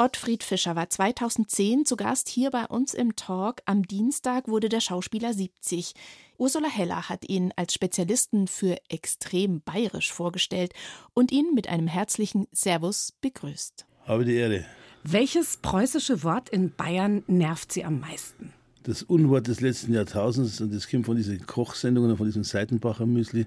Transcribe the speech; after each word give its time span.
Ottfried 0.00 0.42
Fischer 0.44 0.76
war 0.76 0.88
2010 0.88 1.84
zu 1.84 1.94
Gast 1.94 2.30
hier 2.30 2.50
bei 2.50 2.64
uns 2.64 2.94
im 2.94 3.16
Talk. 3.16 3.60
Am 3.66 3.86
Dienstag 3.86 4.48
wurde 4.48 4.70
der 4.70 4.80
Schauspieler 4.80 5.34
70. 5.34 5.92
Ursula 6.38 6.68
Heller 6.68 7.10
hat 7.10 7.28
ihn 7.28 7.52
als 7.56 7.74
Spezialisten 7.74 8.48
für 8.48 8.78
extrem 8.88 9.60
bayerisch 9.60 10.10
vorgestellt 10.10 10.72
und 11.12 11.30
ihn 11.30 11.52
mit 11.54 11.68
einem 11.68 11.86
herzlichen 11.86 12.46
Servus 12.50 13.12
begrüßt. 13.20 13.84
Habe 14.06 14.24
die 14.24 14.36
Ehre. 14.36 14.64
Welches 15.04 15.58
preußische 15.58 16.22
Wort 16.22 16.48
in 16.48 16.74
Bayern 16.74 17.22
nervt 17.26 17.70
Sie 17.70 17.84
am 17.84 18.00
meisten? 18.00 18.54
Das 18.84 19.02
Unwort 19.02 19.48
des 19.48 19.60
letzten 19.60 19.92
Jahrtausends, 19.92 20.62
und 20.62 20.72
das 20.72 20.88
kommt 20.88 21.04
von 21.04 21.18
diesen 21.18 21.44
Kochsendungen, 21.44 22.16
von 22.16 22.24
diesem 22.24 22.44
Seitenbacher 22.44 23.04
Müsli, 23.04 23.44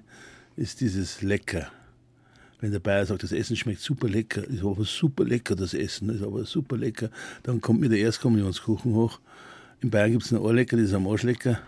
ist 0.54 0.80
dieses 0.80 1.20
Lecker. 1.20 1.72
Wenn 2.60 2.72
der 2.72 2.80
Bayer 2.80 3.04
sagt, 3.04 3.22
das 3.22 3.32
Essen 3.32 3.56
schmeckt 3.56 3.80
super 3.80 4.08
lecker, 4.08 4.44
ist 4.44 4.64
aber 4.64 4.84
super 4.84 5.24
lecker, 5.24 5.54
das 5.54 5.74
Essen, 5.74 6.08
ist 6.10 6.22
aber 6.22 6.44
super 6.44 6.76
lecker, 6.76 7.10
dann 7.42 7.60
kommt 7.60 7.80
mir 7.80 7.88
der 7.88 7.98
Erstkommunionskuchen 7.98 8.94
hoch. 8.94 9.20
In 9.80 9.90
Bayern 9.90 10.12
gibt 10.12 10.24
es 10.24 10.32
ein 10.32 10.38
Ohrlecker, 10.38 10.76
das 10.76 10.86
ist 10.86 10.94
am 10.94 11.06
Arsch 11.06 11.24
lecker. 11.24 11.58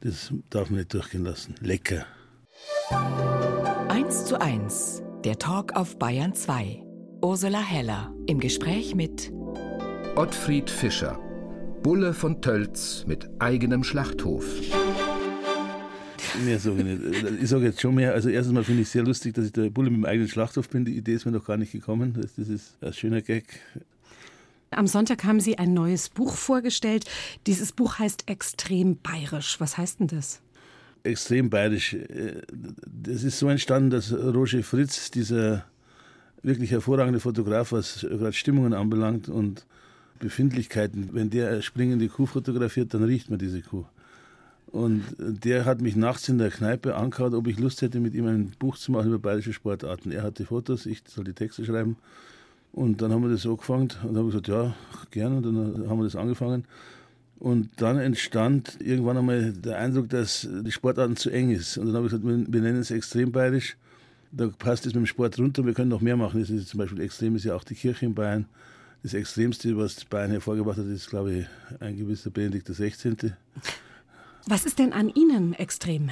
Das 0.00 0.32
darf 0.50 0.70
man 0.70 0.80
nicht 0.80 0.94
durchgehen 0.94 1.24
lassen. 1.24 1.54
Lecker. 1.60 2.06
1 3.88 4.24
zu 4.24 4.40
1, 4.40 5.02
der 5.24 5.38
Talk 5.38 5.74
auf 5.74 5.98
Bayern 5.98 6.34
2. 6.34 6.82
Ursula 7.22 7.60
Heller 7.60 8.12
im 8.26 8.40
Gespräch 8.40 8.94
mit 8.94 9.32
Ottfried 10.16 10.68
Fischer, 10.68 11.18
Bulle 11.82 12.14
von 12.14 12.42
Tölz 12.42 13.04
mit 13.06 13.28
eigenem 13.38 13.84
Schlachthof. 13.84 14.44
Mehr 16.44 16.58
sage 16.58 16.78
ich 16.78 16.84
nicht. 16.84 17.42
Ich 17.42 17.48
sage 17.48 17.64
jetzt 17.64 17.80
schon 17.80 17.94
mehr. 17.94 18.12
Also 18.14 18.28
erstens 18.28 18.54
mal 18.54 18.64
finde 18.64 18.82
ich 18.82 18.88
sehr 18.88 19.02
lustig, 19.02 19.34
dass 19.34 19.46
ich 19.46 19.52
der 19.52 19.70
Bulle 19.70 19.90
mit 19.90 19.98
dem 19.98 20.04
eigenen 20.04 20.28
Schlachthof 20.28 20.68
bin. 20.68 20.84
Die 20.84 20.96
Idee 20.96 21.14
ist 21.14 21.26
mir 21.26 21.32
noch 21.32 21.44
gar 21.44 21.56
nicht 21.56 21.72
gekommen. 21.72 22.14
Das, 22.20 22.34
das 22.36 22.48
ist 22.48 22.76
ein 22.82 22.92
schöner 22.92 23.20
Gag. 23.20 23.60
Am 24.70 24.86
Sonntag 24.86 25.24
haben 25.24 25.40
Sie 25.40 25.58
ein 25.58 25.74
neues 25.74 26.08
Buch 26.08 26.34
vorgestellt. 26.34 27.04
Dieses 27.46 27.72
Buch 27.72 27.98
heißt 27.98 28.28
Extrem 28.28 28.96
bayerisch. 28.96 29.60
Was 29.60 29.76
heißt 29.76 30.00
denn 30.00 30.06
das? 30.06 30.40
Extrem 31.02 31.50
bayerisch. 31.50 31.96
Das 32.86 33.22
ist 33.22 33.38
so 33.38 33.48
entstanden, 33.48 33.90
dass 33.90 34.12
Roger 34.12 34.62
Fritz, 34.62 35.10
dieser 35.10 35.66
wirklich 36.42 36.70
hervorragende 36.70 37.20
Fotograf, 37.20 37.72
was 37.72 38.00
gerade 38.00 38.32
Stimmungen 38.32 38.72
anbelangt 38.72 39.28
und 39.28 39.66
Befindlichkeiten, 40.18 41.10
wenn 41.12 41.30
der 41.30 41.60
springende 41.62 42.08
Kuh 42.08 42.26
fotografiert, 42.26 42.94
dann 42.94 43.02
riecht 43.02 43.28
man 43.28 43.38
diese 43.38 43.60
Kuh. 43.60 43.84
Und 44.72 45.04
der 45.18 45.66
hat 45.66 45.82
mich 45.82 45.96
nachts 45.96 46.30
in 46.30 46.38
der 46.38 46.50
Kneipe 46.50 46.96
angehauen, 46.96 47.34
ob 47.34 47.46
ich 47.46 47.58
Lust 47.58 47.82
hätte, 47.82 48.00
mit 48.00 48.14
ihm 48.14 48.26
ein 48.26 48.52
Buch 48.58 48.78
zu 48.78 48.90
machen 48.90 49.08
über 49.08 49.18
bayerische 49.18 49.52
Sportarten. 49.52 50.10
Er 50.10 50.22
hatte 50.22 50.46
Fotos, 50.46 50.86
ich 50.86 51.02
soll 51.06 51.24
die 51.24 51.34
Texte 51.34 51.64
schreiben. 51.66 51.96
Und 52.72 53.02
dann 53.02 53.12
haben 53.12 53.22
wir 53.22 53.30
das 53.30 53.44
angefangen 53.44 53.90
und 54.02 54.16
habe 54.16 54.28
gesagt, 54.28 54.48
ja, 54.48 54.74
gerne. 55.10 55.36
Und 55.36 55.42
dann 55.42 55.90
haben 55.90 55.98
wir 55.98 56.04
das 56.04 56.16
angefangen. 56.16 56.64
Und 57.38 57.68
dann 57.76 57.98
entstand 57.98 58.78
irgendwann 58.80 59.18
einmal 59.18 59.52
der 59.52 59.78
Eindruck, 59.78 60.08
dass 60.08 60.48
die 60.50 60.72
Sportarten 60.72 61.16
zu 61.16 61.28
eng 61.28 61.50
ist. 61.50 61.76
Und 61.76 61.88
dann 61.88 61.96
habe 61.96 62.06
ich 62.06 62.12
gesagt, 62.12 62.26
wir 62.26 62.60
nennen 62.62 62.80
es 62.80 62.90
extrem 62.90 63.30
bayerisch. 63.30 63.76
Da 64.30 64.48
passt 64.58 64.86
es 64.86 64.94
mit 64.94 65.02
dem 65.02 65.06
Sport 65.06 65.38
runter. 65.38 65.66
Wir 65.66 65.74
können 65.74 65.90
noch 65.90 66.00
mehr 66.00 66.16
machen. 66.16 66.40
Das 66.40 66.48
ist 66.48 66.68
zum 66.68 66.78
Beispiel 66.78 67.02
extrem 67.02 67.36
ist 67.36 67.44
ja 67.44 67.54
auch 67.54 67.64
die 67.64 67.74
Kirche 67.74 68.06
in 68.06 68.14
Bayern. 68.14 68.46
Das 69.02 69.12
Extremste, 69.12 69.76
was 69.76 70.02
Bayern 70.06 70.30
hervorgebracht 70.30 70.78
hat, 70.78 70.86
ist, 70.86 71.10
glaube 71.10 71.34
ich, 71.34 71.46
ein 71.80 71.98
gewisser 71.98 72.30
Benedikt 72.30 72.68
XVI. 72.68 73.34
Was 74.46 74.64
ist 74.64 74.78
denn 74.78 74.92
an 74.92 75.08
Ihnen 75.08 75.54
extrem? 75.54 76.10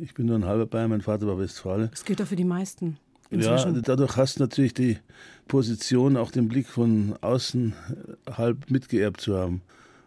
Ich 0.00 0.14
bin 0.14 0.26
nur 0.26 0.36
ein 0.36 0.44
halber 0.44 0.66
Bayern, 0.66 0.90
mein 0.90 1.02
Vater 1.02 1.26
war 1.26 1.38
Westfale. 1.38 1.88
Das 1.88 2.04
gilt 2.04 2.20
doch 2.20 2.26
für 2.26 2.36
die 2.36 2.44
meisten. 2.44 2.98
Inzwischen. 3.30 3.74
Ja, 3.74 3.80
dadurch 3.80 4.16
hast 4.16 4.36
du 4.36 4.42
natürlich 4.42 4.74
die 4.74 4.98
Position, 5.48 6.16
auch 6.16 6.30
den 6.30 6.48
Blick 6.48 6.68
von 6.68 7.14
außen 7.20 7.72
halb 8.30 8.70
mitgeerbt 8.70 9.20
zu 9.20 9.36
haben. 9.36 9.62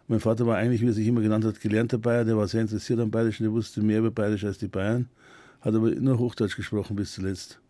Mein 0.08 0.20
Vater 0.20 0.46
war 0.46 0.56
eigentlich, 0.56 0.80
wie 0.80 0.86
er 0.86 0.92
sich 0.92 1.06
immer 1.06 1.20
genannt 1.20 1.44
hat, 1.44 1.60
gelernter 1.60 1.98
Bayer, 1.98 2.24
der 2.24 2.36
war 2.36 2.48
sehr 2.48 2.62
interessiert 2.62 2.98
am 3.00 3.10
Bayerischen, 3.10 3.44
der 3.44 3.52
wusste 3.52 3.82
mehr 3.82 3.98
über 3.98 4.10
Bayerisch 4.10 4.44
als 4.44 4.58
die 4.58 4.68
Bayern, 4.68 5.08
hat 5.60 5.74
aber 5.74 5.90
nur 5.90 6.18
Hochdeutsch 6.18 6.56
gesprochen 6.56 6.96
bis 6.96 7.12
zuletzt. 7.12 7.60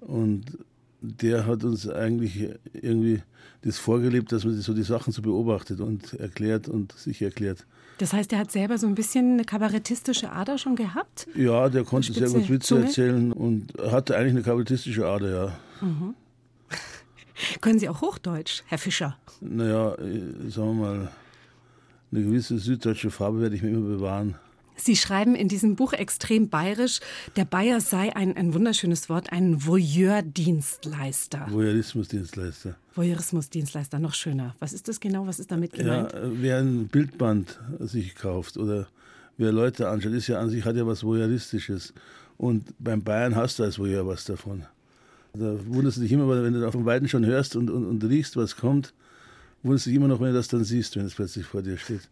Und 0.00 0.58
der 1.02 1.46
hat 1.46 1.64
uns 1.64 1.88
eigentlich 1.88 2.48
irgendwie 2.72 3.22
das 3.62 3.78
vorgelebt, 3.78 4.32
dass 4.32 4.44
man 4.44 4.60
so 4.60 4.72
die 4.72 4.82
Sachen 4.82 5.12
so 5.12 5.22
beobachtet 5.22 5.80
und 5.80 6.14
erklärt 6.14 6.68
und 6.68 6.92
sich 6.92 7.20
erklärt. 7.22 7.66
Das 7.98 8.12
heißt, 8.12 8.32
er 8.32 8.38
hat 8.38 8.50
selber 8.50 8.78
so 8.78 8.86
ein 8.86 8.94
bisschen 8.94 9.34
eine 9.34 9.44
kabarettistische 9.44 10.32
Ader 10.32 10.58
schon 10.58 10.76
gehabt? 10.76 11.28
Ja, 11.36 11.68
der 11.68 11.84
konnte 11.84 12.12
sehr 12.12 12.30
gut 12.30 12.48
Witze 12.48 12.68
Zunge? 12.68 12.84
erzählen 12.86 13.32
und 13.32 13.72
hatte 13.78 14.16
eigentlich 14.16 14.32
eine 14.32 14.42
kabarettistische 14.42 15.06
Ader, 15.06 15.30
ja. 15.30 15.58
Mhm. 15.86 16.14
Können 17.60 17.78
Sie 17.78 17.88
auch 17.88 18.00
Hochdeutsch, 18.00 18.62
Herr 18.66 18.78
Fischer? 18.78 19.16
Naja, 19.40 19.96
sagen 20.48 20.52
wir 20.68 20.72
mal, 20.74 21.12
eine 22.10 22.22
gewisse 22.24 22.58
süddeutsche 22.58 23.10
Farbe 23.10 23.40
werde 23.40 23.56
ich 23.56 23.62
mir 23.62 23.70
immer 23.70 23.88
bewahren. 23.88 24.34
Sie 24.76 24.96
schreiben 24.96 25.34
in 25.34 25.48
diesem 25.48 25.76
Buch 25.76 25.92
extrem 25.92 26.48
bayerisch, 26.48 27.00
der 27.36 27.44
Bayer 27.44 27.80
sei 27.80 28.14
ein, 28.16 28.36
ein 28.36 28.54
wunderschönes 28.54 29.08
Wort, 29.08 29.32
ein 29.32 29.64
Voyeur-Dienstleister. 29.66 31.46
Voyeurismus-Dienstleister. 31.50 32.76
Voyeurismus-Dienstleister, 32.94 33.98
noch 33.98 34.14
schöner. 34.14 34.54
Was 34.58 34.72
ist 34.72 34.88
das 34.88 35.00
genau? 35.00 35.26
Was 35.26 35.38
ist 35.38 35.50
damit 35.50 35.72
gemeint? 35.72 36.12
Ja, 36.12 36.20
wer 36.24 36.58
ein 36.58 36.88
Bildband 36.88 37.58
sich 37.80 38.14
kauft 38.14 38.56
oder 38.56 38.88
wer 39.36 39.52
Leute 39.52 39.88
anschaut, 39.88 40.12
ist 40.12 40.28
ja 40.28 40.40
an 40.40 40.50
sich, 40.50 40.64
hat 40.64 40.76
ja 40.76 40.86
was 40.86 41.04
Voyeuristisches. 41.04 41.92
Und 42.36 42.74
beim 42.78 43.02
Bayern 43.02 43.36
hast 43.36 43.58
du 43.58 43.62
als 43.64 43.78
Voyeur 43.78 44.06
was 44.06 44.24
davon. 44.24 44.64
Da 45.34 45.56
wunderst 45.66 45.96
du 45.96 46.02
dich 46.02 46.12
immer, 46.12 46.28
wenn 46.28 46.52
du 46.52 46.66
auf 46.66 46.74
dem 46.74 46.84
Weiden 46.84 47.08
schon 47.08 47.24
hörst 47.24 47.56
und, 47.56 47.70
und, 47.70 47.86
und 47.86 48.04
riechst, 48.04 48.36
was 48.36 48.56
kommt, 48.56 48.92
wunderst 49.62 49.86
du 49.86 49.90
dich 49.90 49.96
immer 49.96 50.08
noch, 50.08 50.20
wenn 50.20 50.28
du 50.28 50.34
das 50.34 50.48
dann 50.48 50.64
siehst, 50.64 50.96
wenn 50.96 51.06
es 51.06 51.14
plötzlich 51.14 51.46
vor 51.46 51.62
dir 51.62 51.78
steht. 51.78 52.08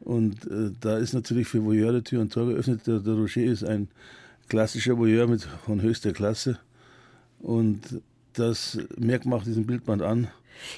Und 0.00 0.46
äh, 0.46 0.70
da 0.80 0.96
ist 0.96 1.12
natürlich 1.12 1.48
für 1.48 1.64
Voyeure 1.64 2.02
Tür 2.02 2.22
und 2.22 2.32
Tor 2.32 2.46
geöffnet. 2.46 2.86
Der, 2.86 3.00
der 3.00 3.14
Roger 3.14 3.42
ist 3.42 3.64
ein 3.64 3.88
klassischer 4.48 4.98
Voyeur 4.98 5.26
mit, 5.26 5.42
von 5.42 5.82
höchster 5.82 6.12
Klasse. 6.12 6.58
Und 7.40 8.00
das 8.32 8.78
merkt 8.96 9.26
man 9.26 9.38
auch 9.38 9.44
diesem 9.44 9.66
Bildband 9.66 10.02
an. 10.02 10.28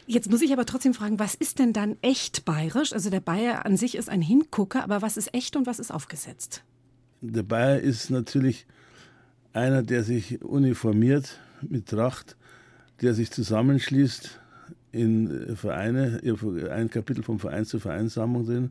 Jetzt 0.07 0.31
muss 0.31 0.43
ich 0.43 0.53
aber 0.53 0.67
trotzdem 0.67 0.95
fragen, 0.95 1.19
was 1.19 1.35
ist 1.35 1.59
denn 1.59 1.73
dann 1.73 1.97
echt 2.03 2.45
bayerisch? 2.45 2.93
Also 2.93 3.11
der 3.11 3.21
Bayer 3.21 3.67
an 3.67 3.77
sich 3.77 3.97
ist 3.97 4.09
ein 4.09 4.23
Hingucker, 4.23 4.83
aber 4.85 5.03
was 5.03 5.17
ist 5.17 5.35
echt 5.35 5.57
und 5.57 5.67
was 5.67 5.79
ist 5.79 5.93
aufgesetzt? 5.93 6.63
Der 7.21 7.43
Bayer 7.43 7.81
ist 7.81 8.11
natürlich 8.11 8.67
einer, 9.53 9.83
der 9.83 10.03
sich 10.05 10.43
uniformiert 10.43 11.39
mit 11.63 11.89
Tracht, 11.89 12.37
der 13.01 13.15
sich 13.15 13.31
zusammenschließt 13.31 14.41
in 14.93 15.57
Vereine, 15.57 16.21
ein 16.71 16.91
Kapitel 16.91 17.23
vom 17.23 17.39
Verein 17.39 17.65
zur 17.65 17.81
Vereinssammlung 17.81 18.47
drin 18.47 18.71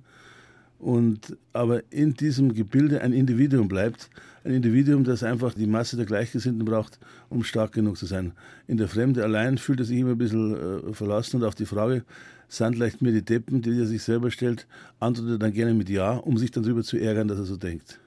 und 0.81 1.37
aber 1.53 1.83
in 1.91 2.15
diesem 2.15 2.53
Gebilde 2.53 3.01
ein 3.01 3.13
Individuum 3.13 3.67
bleibt, 3.67 4.09
ein 4.43 4.51
Individuum, 4.53 5.03
das 5.03 5.23
einfach 5.23 5.53
die 5.53 5.67
Masse 5.67 5.95
der 5.95 6.07
Gleichgesinnten 6.07 6.65
braucht, 6.65 6.99
um 7.29 7.43
stark 7.43 7.73
genug 7.73 7.97
zu 7.97 8.07
sein. 8.07 8.33
In 8.67 8.77
der 8.77 8.87
Fremde 8.87 9.23
allein 9.23 9.59
fühlt 9.59 9.79
er 9.79 9.85
sich 9.85 9.99
immer 9.99 10.11
ein 10.11 10.17
bisschen 10.17 10.89
äh, 10.89 10.93
verlassen 10.93 11.37
und 11.37 11.43
auf 11.47 11.55
die 11.55 11.67
Frage, 11.67 12.03
sind 12.47 12.77
leicht 12.77 13.01
mir 13.01 13.11
die 13.11 13.21
Deppen, 13.21 13.61
die 13.61 13.79
er 13.79 13.85
sich 13.85 14.03
selber 14.03 14.31
stellt, 14.31 14.67
antwortet 14.99 15.35
er 15.35 15.37
dann 15.37 15.53
gerne 15.53 15.73
mit 15.73 15.87
Ja, 15.89 16.13
um 16.13 16.37
sich 16.37 16.51
dann 16.51 16.63
darüber 16.63 16.83
zu 16.83 16.97
ärgern, 16.97 17.27
dass 17.27 17.37
er 17.37 17.45
so 17.45 17.55
denkt. 17.55 17.99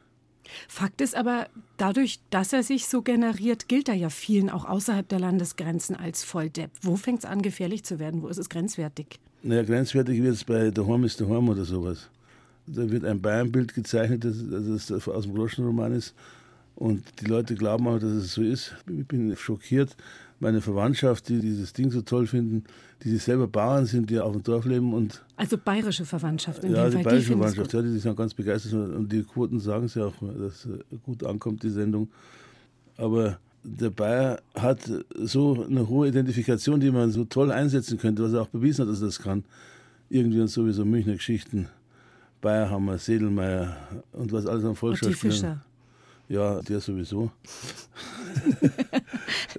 Fakt 0.68 1.00
ist 1.00 1.16
aber, 1.16 1.46
dadurch, 1.78 2.20
dass 2.30 2.52
er 2.52 2.62
sich 2.62 2.86
so 2.86 3.02
generiert, 3.02 3.68
gilt 3.68 3.88
er 3.88 3.94
ja 3.94 4.10
vielen 4.10 4.50
auch 4.50 4.66
außerhalb 4.66 5.08
der 5.08 5.20
Landesgrenzen 5.20 5.96
als 5.96 6.24
Volldepp. 6.24 6.70
Wo 6.82 6.96
fängt 6.96 7.20
es 7.20 7.24
an, 7.24 7.40
gefährlich 7.40 7.84
zu 7.84 7.98
werden? 7.98 8.20
Wo 8.20 8.28
ist 8.28 8.38
es 8.38 8.50
grenzwertig? 8.50 9.18
Naja, 9.42 9.62
grenzwertig 9.62 10.22
wird 10.22 10.34
es 10.34 10.44
bei 10.44 10.70
der 10.70 10.86
Horm 10.86 11.04
ist 11.04 11.20
der 11.20 11.28
Horm 11.28 11.48
oder 11.48 11.64
sowas. 11.64 12.10
Da 12.66 12.90
wird 12.90 13.04
ein 13.04 13.20
Bayernbild 13.20 13.74
gezeichnet, 13.74 14.24
das, 14.24 14.86
das 14.86 15.08
aus 15.08 15.24
dem 15.24 15.34
Groschenroman 15.34 15.92
ist. 15.92 16.14
Und 16.76 17.02
die 17.20 17.26
Leute 17.26 17.54
glauben 17.54 17.86
auch, 17.86 17.98
dass 17.98 18.10
es 18.10 18.32
so 18.32 18.42
ist. 18.42 18.74
Ich 18.88 19.06
bin 19.06 19.36
schockiert. 19.36 19.96
Meine 20.40 20.60
Verwandtschaft, 20.60 21.28
die 21.28 21.38
dieses 21.38 21.72
Ding 21.72 21.90
so 21.90 22.02
toll 22.02 22.26
finden, 22.26 22.64
die 23.02 23.10
sich 23.10 23.22
selber 23.22 23.46
Bauern 23.46 23.86
sind, 23.86 24.10
die 24.10 24.18
auf 24.18 24.32
dem 24.32 24.42
Dorf 24.42 24.64
leben 24.64 24.92
und. 24.92 25.22
Also 25.36 25.56
bayerische 25.56 26.04
Verwandtschaft 26.04 26.64
in 26.64 26.72
Ja, 26.72 26.90
die 26.90 27.02
bayerische 27.02 27.32
Verwandtschaft, 27.32 27.72
ja, 27.72 27.82
die 27.82 27.98
sind 27.98 28.16
ganz 28.16 28.34
begeistert. 28.34 28.72
Und 28.72 29.12
die 29.12 29.22
Quoten 29.22 29.60
sagen 29.60 29.84
es 29.84 29.94
ja 29.94 30.06
auch, 30.06 30.14
dass 30.20 30.68
gut 31.04 31.24
ankommt, 31.24 31.62
die 31.62 31.70
Sendung. 31.70 32.08
Aber 32.96 33.38
der 33.62 33.90
Bayer 33.90 34.40
hat 34.54 34.80
so 35.14 35.64
eine 35.64 35.88
hohe 35.88 36.08
Identifikation, 36.08 36.80
die 36.80 36.90
man 36.90 37.10
so 37.10 37.24
toll 37.24 37.50
einsetzen 37.50 37.98
könnte, 37.98 38.22
was 38.22 38.32
er 38.32 38.42
auch 38.42 38.48
bewiesen 38.48 38.84
hat, 38.84 38.92
dass 38.92 39.00
er 39.00 39.06
das 39.06 39.20
kann. 39.20 39.44
Irgendwie 40.10 40.40
und 40.40 40.48
sowieso 40.48 40.84
Münchner 40.84 41.14
Geschichten. 41.14 41.68
Bayerhammer, 42.44 42.98
Sedelmeier 42.98 43.74
und 44.12 44.30
was 44.30 44.46
alles 44.46 44.66
an 44.66 44.76
Volksschauspielern. 44.76 45.62
Ja, 46.28 46.60
der 46.60 46.80
sowieso. 46.80 47.30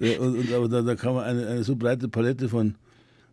und, 0.00 0.38
und, 0.38 0.52
aber 0.52 0.68
da, 0.68 0.82
da 0.82 0.94
kann 0.94 1.14
man 1.14 1.24
eine, 1.24 1.46
eine, 1.48 1.64
so 1.64 1.74
breite 1.74 2.08
Palette 2.08 2.48
von 2.48 2.76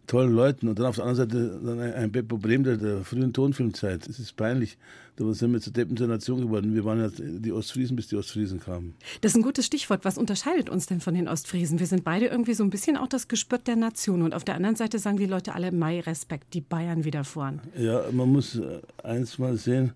tollen 0.08 0.34
Leuten. 0.34 0.68
Und 0.70 0.80
dann 0.80 0.88
auf 0.88 0.96
der 0.96 1.06
anderen 1.06 1.30
Seite 1.30 1.60
dann 1.64 1.80
ein, 1.80 1.94
ein 1.94 2.12
Beppo 2.12 2.38
Brehm 2.38 2.64
der, 2.64 2.78
der 2.78 3.04
frühen 3.04 3.32
Tonfilmzeit. 3.32 4.08
Das 4.08 4.18
ist 4.18 4.36
peinlich. 4.36 4.78
Da 5.16 5.32
sind 5.34 5.54
wir 5.54 5.62
zur 5.62 5.74
Deppen 5.74 5.96
zur 5.96 6.08
Nation 6.08 6.42
geworden. 6.42 6.74
Wir 6.74 6.86
waren 6.86 7.00
ja 7.00 7.10
die 7.18 7.52
Ostfriesen, 7.52 7.96
bis 7.96 8.08
die 8.08 8.16
Ostfriesen 8.16 8.60
kamen. 8.60 8.96
Das 9.22 9.34
ist 9.34 9.36
ein 9.36 9.44
gutes 9.44 9.66
Stichwort. 9.66 10.06
Was 10.06 10.18
unterscheidet 10.18 10.70
uns 10.70 10.88
denn 10.88 11.02
von 11.02 11.14
den 11.14 11.28
Ostfriesen? 11.28 11.80
Wir 11.80 11.86
sind 11.86 12.04
beide 12.04 12.26
irgendwie 12.26 12.56
so 12.56 12.64
ein 12.64 12.72
bisschen 12.72 12.98
auch 12.98 13.08
das 13.08 13.28
Gespött 13.28 13.68
der 13.68 13.76
Nation. 13.76 14.24
Und 14.24 14.34
auf 14.34 14.44
der 14.44 14.56
anderen 14.56 14.76
Seite 14.76 14.98
sagen 14.98 15.18
die 15.18 15.28
Leute 15.28 15.54
alle, 15.54 15.72
Mai 15.72 16.00
Respekt, 16.00 16.56
die 16.56 16.62
Bayern 16.62 17.04
wieder 17.04 17.24
vorn. 17.24 17.62
Ja, 17.78 18.06
man 18.12 18.30
muss 18.30 18.56
äh, 18.56 18.80
eins 19.04 19.38
mal 19.38 19.56
sehen, 19.58 19.92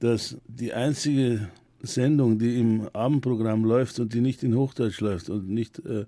dass 0.00 0.36
die 0.48 0.72
einzige 0.72 1.48
Sendung, 1.82 2.38
die 2.38 2.58
im 2.58 2.88
Abendprogramm 2.92 3.64
läuft 3.64 4.00
und 4.00 4.12
die 4.14 4.20
nicht 4.20 4.42
in 4.42 4.56
Hochdeutsch 4.56 5.00
läuft 5.00 5.30
und 5.30 5.48
nicht 5.48 5.78
äh, 5.86 6.06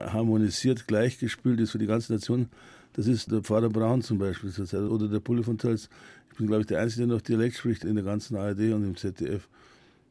harmonisiert 0.00 0.88
gleichgespült 0.88 1.60
ist 1.60 1.70
für 1.70 1.78
die 1.78 1.86
ganze 1.86 2.12
Nation, 2.12 2.48
das 2.94 3.06
ist 3.08 3.30
der 3.30 3.42
Pfarrer 3.42 3.70
Braun 3.70 4.02
zum 4.02 4.18
Beispiel 4.18 4.52
oder 4.88 5.08
der 5.08 5.20
Pulle 5.20 5.42
von 5.42 5.58
Tölz. 5.58 5.88
Ich 6.34 6.38
bin, 6.38 6.48
glaube 6.48 6.62
ich, 6.62 6.66
der 6.66 6.80
Einzige, 6.80 7.06
der 7.06 7.14
noch 7.14 7.22
Dialekt 7.22 7.58
spricht 7.58 7.84
in 7.84 7.94
der 7.94 8.02
ganzen 8.02 8.34
ARD 8.36 8.72
und 8.72 8.82
im 8.82 8.96
ZDF. 8.96 9.46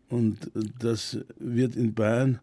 Und 0.07 0.37
das 0.79 1.17
wird 1.37 1.75
in 1.75 1.93
Bayern 1.93 2.39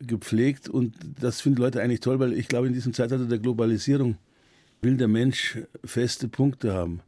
gepflegt 0.00 0.68
und 0.68 0.92
das 1.18 1.40
finden 1.40 1.62
Leute 1.62 1.80
eigentlich 1.80 2.00
toll, 2.00 2.18
weil 2.18 2.34
ich 2.34 2.46
glaube, 2.46 2.66
in 2.66 2.74
diesem 2.74 2.92
Zeitalter 2.92 3.24
der 3.24 3.38
Globalisierung 3.38 4.18
will 4.82 4.98
der 4.98 5.08
Mensch 5.08 5.56
feste 5.82 6.28
Punkte 6.28 6.74
haben. 6.74 7.00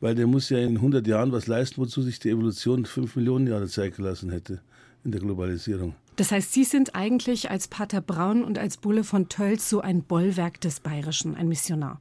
Weil 0.00 0.14
der 0.14 0.26
muss 0.26 0.48
ja 0.48 0.56
in 0.56 0.76
100 0.76 1.06
Jahren 1.06 1.30
was 1.30 1.46
leisten, 1.46 1.76
wozu 1.76 2.00
sich 2.00 2.18
die 2.18 2.30
Evolution 2.30 2.86
fünf 2.86 3.16
Millionen 3.16 3.46
Jahre 3.46 3.68
Zeit 3.68 3.96
gelassen 3.96 4.30
hätte 4.30 4.62
in 5.04 5.12
der 5.12 5.20
Globalisierung. 5.20 5.94
Das 6.16 6.32
heißt, 6.32 6.54
Sie 6.54 6.64
sind 6.64 6.94
eigentlich 6.94 7.50
als 7.50 7.68
Pater 7.68 8.00
Braun 8.00 8.44
und 8.44 8.58
als 8.58 8.78
Bulle 8.78 9.04
von 9.04 9.28
Tölz 9.28 9.68
so 9.68 9.82
ein 9.82 10.04
Bollwerk 10.04 10.58
des 10.62 10.80
Bayerischen, 10.80 11.34
ein 11.34 11.48
Missionar. 11.48 12.00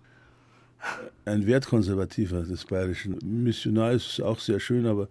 Ein 1.26 1.46
Wertkonservativer 1.46 2.44
des 2.44 2.66
Bayerischen. 2.66 3.18
Missionar 3.24 3.92
ist 3.92 4.22
auch 4.22 4.40
sehr 4.40 4.60
schön, 4.60 4.86
aber 4.86 5.08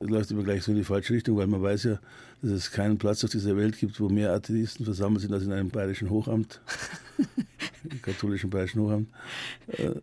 es 0.00 0.08
läuft 0.08 0.30
immer 0.30 0.42
gleich 0.42 0.62
so 0.62 0.72
in 0.72 0.78
die 0.78 0.84
falsche 0.84 1.14
Richtung, 1.14 1.36
weil 1.36 1.46
man 1.46 1.62
weiß 1.62 1.84
ja, 1.84 1.98
dass 2.42 2.50
es 2.50 2.70
keinen 2.70 2.98
Platz 2.98 3.22
auf 3.22 3.30
dieser 3.30 3.56
Welt 3.56 3.78
gibt, 3.78 4.00
wo 4.00 4.08
mehr 4.08 4.32
Atheisten 4.32 4.84
versammelt 4.84 5.20
sind 5.20 5.32
als 5.32 5.44
in 5.44 5.52
einem 5.52 5.70
bayerischen 5.70 6.10
Hochamt. 6.10 6.60
katholischen 8.02 8.50
Bayerischen 8.50 8.80
Hochamt. 8.80 9.08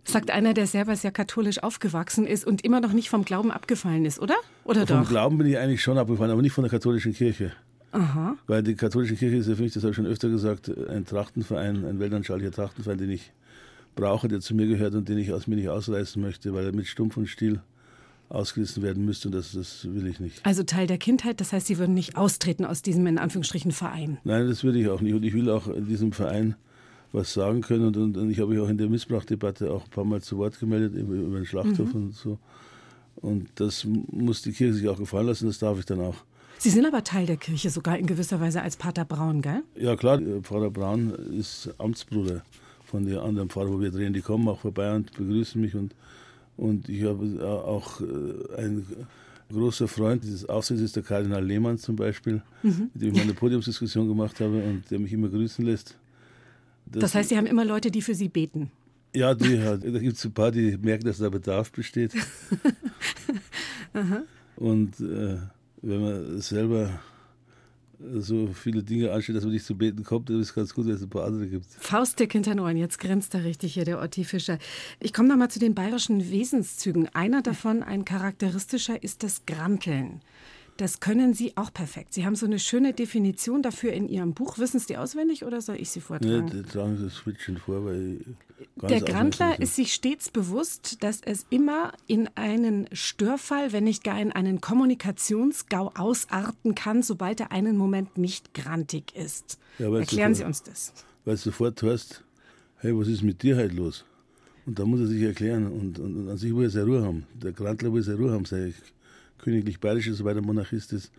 Sagt 0.04 0.32
einer, 0.32 0.54
der 0.54 0.68
selber 0.68 0.96
sehr 0.96 1.12
katholisch 1.12 1.62
aufgewachsen 1.62 2.26
ist 2.26 2.46
und 2.46 2.64
immer 2.64 2.80
noch 2.80 2.94
nicht 2.94 3.10
vom 3.10 3.26
Glauben 3.26 3.52
abgefallen 3.52 4.06
ist, 4.06 4.20
oder? 4.20 4.36
Oder 4.64 4.88
vom 4.88 5.02
doch? 5.02 5.10
Glauben 5.10 5.38
bin 5.38 5.48
ich 5.48 5.58
eigentlich 5.58 5.82
schon 5.82 5.98
abgefallen, 5.98 6.32
aber 6.32 6.42
nicht 6.42 6.54
von 6.54 6.64
der 6.64 6.72
katholischen 6.72 7.14
Kirche. 7.14 7.52
Aha. 7.92 8.38
Weil 8.48 8.64
die 8.64 8.76
katholische 8.76 9.16
Kirche 9.16 9.38
ist 9.38 9.48
ja 9.48 9.56
für 9.56 9.64
mich, 9.64 9.74
das 9.74 9.84
habe 9.84 9.92
ich 9.92 9.96
schon 9.96 10.06
öfter 10.06 10.30
gesagt, 10.30 10.72
ein 10.90 11.06
Trachtenverein, 11.06 11.86
ein 11.86 12.00
weltanschaulicher 12.00 12.52
Trachtenverein, 12.52 13.00
den 13.00 13.12
ich 13.12 13.32
brauche, 13.96 14.28
der 14.28 14.40
zu 14.40 14.56
mir 14.56 14.68
gehört 14.68 14.96
und 14.96 15.10
den 15.10 15.18
ich 15.18 15.32
aus 15.32 15.48
mir 15.48 15.56
nicht 15.56 15.70
ausreißen 15.70 16.22
möchte, 16.22 16.54
weil 16.54 16.66
er 16.66 16.74
mit 16.74 16.88
Stumpf 16.88 17.18
und 17.18 17.28
Stiel 17.28 17.62
ausgerissen 18.30 18.84
werden 18.84 19.06
müsste 19.06 19.28
und 19.28 19.34
das, 19.34 19.54
das 19.54 19.86
will 19.92 20.08
ich 20.08 20.20
nicht. 20.20 20.46
Also 20.46 20.64
Teil 20.64 20.88
der 20.88 20.98
Kindheit, 20.98 21.42
das 21.42 21.52
heißt, 21.52 21.68
Sie 21.68 21.78
würden 21.78 21.96
nicht 21.96 22.16
austreten 22.16 22.64
aus 22.64 22.82
diesem 22.82 23.08
in 23.08 23.18
Anführungsstrichen 23.18 23.72
Verein. 23.72 24.20
Nein, 24.24 24.48
das 24.48 24.64
will 24.64 24.76
ich 24.76 24.88
auch 24.88 25.02
nicht 25.02 25.14
und 25.14 25.24
ich 25.24 25.34
will 25.34 25.50
auch 25.50 25.68
in 25.68 25.88
diesem 25.88 26.12
Verein 26.12 26.56
was 27.12 27.34
sagen 27.34 27.62
können 27.62 27.88
und, 27.88 27.98
und, 27.98 28.18
und 28.18 28.30
ich 28.30 28.40
habe 28.40 28.52
mich 28.52 28.60
auch 28.60 28.70
in 28.70 28.78
der 28.78 28.88
Missbrauchdebatte 28.88 29.72
auch 29.72 29.86
ein 29.86 29.90
paar 29.90 30.06
Mal 30.06 30.22
zu 30.22 30.38
Wort 30.38 30.60
gemeldet 30.60 30.94
über, 30.94 31.16
den 31.16 31.46
Schlachthof 31.46 31.94
mhm. 31.94 32.04
und 32.04 32.16
so. 32.16 32.38
Und 33.16 33.50
das 33.56 33.86
muss 33.86 34.44
die 34.44 34.52
Kirche 34.52 34.76
sich 34.76 34.88
auch 34.88 34.98
gefallen 34.98 35.28
lassen, 35.28 35.48
das 35.48 35.58
darf 35.58 35.80
ich 35.80 35.86
dann 35.86 36.00
auch. 36.00 36.16
Sie 36.60 36.70
sind 36.70 36.86
aber 36.86 37.04
Teil 37.04 37.26
der 37.26 37.38
Kirche, 37.38 37.70
sogar 37.70 37.98
in 37.98 38.06
gewisser 38.06 38.40
Weise 38.40 38.62
als 38.62 38.78
Pater 38.78 39.06
Braun, 39.06 39.42
gell? 39.42 39.64
Ja 39.76 39.96
klar, 39.96 40.20
Pfarrer 40.42 40.70
Braun 40.70 41.10
ist 41.10 41.74
Amtsbruder 41.80 42.44
von 42.90 43.06
den 43.06 43.18
anderen 43.18 43.50
Pfarrern, 43.50 43.74
wo 43.74 43.80
wir 43.80 43.92
drehen. 43.92 44.14
Die 44.14 44.22
kommen 44.22 44.48
auch 44.48 44.60
vorbei 44.60 44.94
und 44.94 45.14
begrüßen 45.14 45.62
mich 45.62 45.76
und, 45.76 45.96
und 46.58 46.90
ich 46.90 47.04
habe 47.04 47.46
auch 47.46 48.02
äh, 48.02 48.58
ein 48.58 48.86
großer 49.52 49.88
Freund 49.88 50.24
dieses 50.24 50.48
Aufsichtsrates 50.48 50.86
ist 50.86 50.96
der 50.96 51.04
Kardinal 51.04 51.44
Lehmann 51.44 51.78
zum 51.78 51.96
Beispiel, 51.96 52.42
mhm. 52.62 52.90
mit 52.94 53.02
dem 53.02 53.10
ich 53.10 53.16
mal 53.16 53.22
eine 53.24 53.34
Podiumsdiskussion 53.34 54.08
gemacht 54.08 54.40
habe 54.40 54.64
und 54.64 54.90
der 54.90 55.00
mich 55.00 55.12
immer 55.14 55.30
grüßen 55.30 55.66
lässt. 55.66 55.96
Das, 56.86 57.02
das 57.02 57.16
heißt, 57.16 57.30
Sie 57.30 57.38
haben 57.38 57.46
immer 57.46 57.66
Leute, 57.66 57.92
die 57.92 58.02
für 58.02 58.16
Sie 58.16 58.30
beten? 58.30 58.72
Ja, 59.14 59.34
die, 59.34 59.58
da 59.58 59.78
gibt 59.78 60.18
es 60.18 60.26
ein 60.26 60.34
paar, 60.34 60.52
die 60.52 60.78
merken, 60.78 61.06
dass 61.06 61.18
da 61.18 61.30
Bedarf 61.30 61.72
besteht. 61.72 62.14
und 64.56 65.00
äh, 65.00 65.38
wenn 65.82 66.02
man 66.02 66.42
selber 66.42 67.00
so 68.14 68.48
viele 68.48 68.82
Dinge 68.84 69.12
ansteht, 69.12 69.36
dass 69.36 69.44
man 69.44 69.54
nicht 69.54 69.66
zu 69.66 69.78
beten 69.78 70.04
kommt, 70.04 70.30
dann 70.30 70.40
ist 70.40 70.50
es 70.50 70.54
ganz 70.54 70.74
gut, 70.74 70.86
wenn 70.86 70.94
es 70.94 71.02
ein 71.02 71.10
paar 71.10 71.26
andere 71.26 71.48
gibt. 71.48 71.66
Faustdick 71.80 72.32
hinter 72.32 72.56
Ohren, 72.62 72.78
jetzt 72.78 73.00
grinst 73.00 73.34
er 73.34 73.44
richtig 73.44 73.74
hier, 73.74 73.86
der 73.86 74.02
Otti 74.02 74.24
Fischer. 74.24 74.58
Ich 75.00 75.14
komme 75.14 75.28
nochmal 75.28 75.52
zu 75.52 75.60
den 75.60 75.76
bayerischen 75.76 76.32
Wesenszügen. 76.32 77.14
Einer 77.14 77.42
davon, 77.42 77.84
ein 77.84 78.06
charakteristischer, 78.06 79.04
ist 79.04 79.24
das 79.24 79.46
Granteln. 79.46 80.22
Das 80.80 81.02
können 81.02 81.34
Sie 81.34 81.58
auch 81.58 81.74
perfekt. 81.74 82.14
Sie 82.14 82.26
haben 82.26 82.36
so 82.36 82.46
eine 82.46 82.58
schöne 82.58 82.94
Definition 82.94 83.62
dafür 83.62 83.92
in 83.92 84.08
Ihrem 84.08 84.34
Buch. 84.34 84.60
Wissen 84.60 84.80
Sie 84.80 84.86
die 84.88 84.98
auswendig 84.98 85.44
oder 85.44 85.60
soll 85.60 85.76
ich 85.76 85.90
sie 85.90 86.00
vortragen? 86.00 86.46
Nee, 86.54 86.62
tragen 86.64 86.96
Sie 86.96 87.04
das 87.04 87.16
Switchen 87.16 87.58
vor, 87.58 87.84
weil 87.84 88.22
der 88.88 89.02
Grantler 89.02 89.60
ist 89.60 89.76
sich 89.76 89.94
stets 89.94 90.30
bewusst, 90.30 91.04
dass 91.04 91.20
es 91.20 91.46
immer 91.50 91.92
in 92.08 92.30
einen 92.36 92.88
Störfall, 92.94 93.74
wenn 93.74 93.84
nicht 93.84 94.06
gar 94.06 94.22
in 94.22 94.32
einen 94.32 94.62
Kommunikationsgau 94.62 95.92
ausarten 95.96 96.76
kann, 96.76 97.04
sobald 97.04 97.42
er 97.42 97.52
einen 97.52 97.76
Moment 97.76 98.18
nicht 98.18 98.54
grantig 98.54 99.14
ist. 99.18 99.60
Ja, 99.80 99.94
Erklären 99.94 100.34
Sie 100.34 100.46
uns 100.46 100.64
das. 100.64 100.94
Weil 101.26 101.36
du 101.36 101.42
sofort 101.42 101.82
hörst, 101.82 102.24
hey, 102.78 102.98
was 102.98 103.10
ist 103.10 103.22
mit 103.22 103.44
dir 103.44 103.58
heute 103.58 103.76
los? 103.76 104.06
Und 104.66 104.80
da 104.80 104.86
muss 104.86 105.02
er 105.02 105.08
sich 105.08 105.24
erklären. 105.24 105.68
Und, 105.68 106.00
und, 106.00 106.16
und 106.16 106.30
an 106.30 106.38
sich 106.38 106.56
will 106.56 106.64
er 106.64 106.70
seine 106.70 106.86
Ruhe 106.86 107.04
haben. 107.04 107.26
Der 107.34 107.52
Grantler 107.52 107.92
will 107.92 108.02
seine 108.02 108.20
Ruhe 108.20 108.32
haben, 108.32 108.46
sei 108.46 108.74
königlich 109.40 109.80
bayerisch 109.80 110.08
ist, 110.08 110.24
weil 110.24 110.36
er 110.36 110.42
Monarchist 110.42 110.94
ist. 110.94 111.12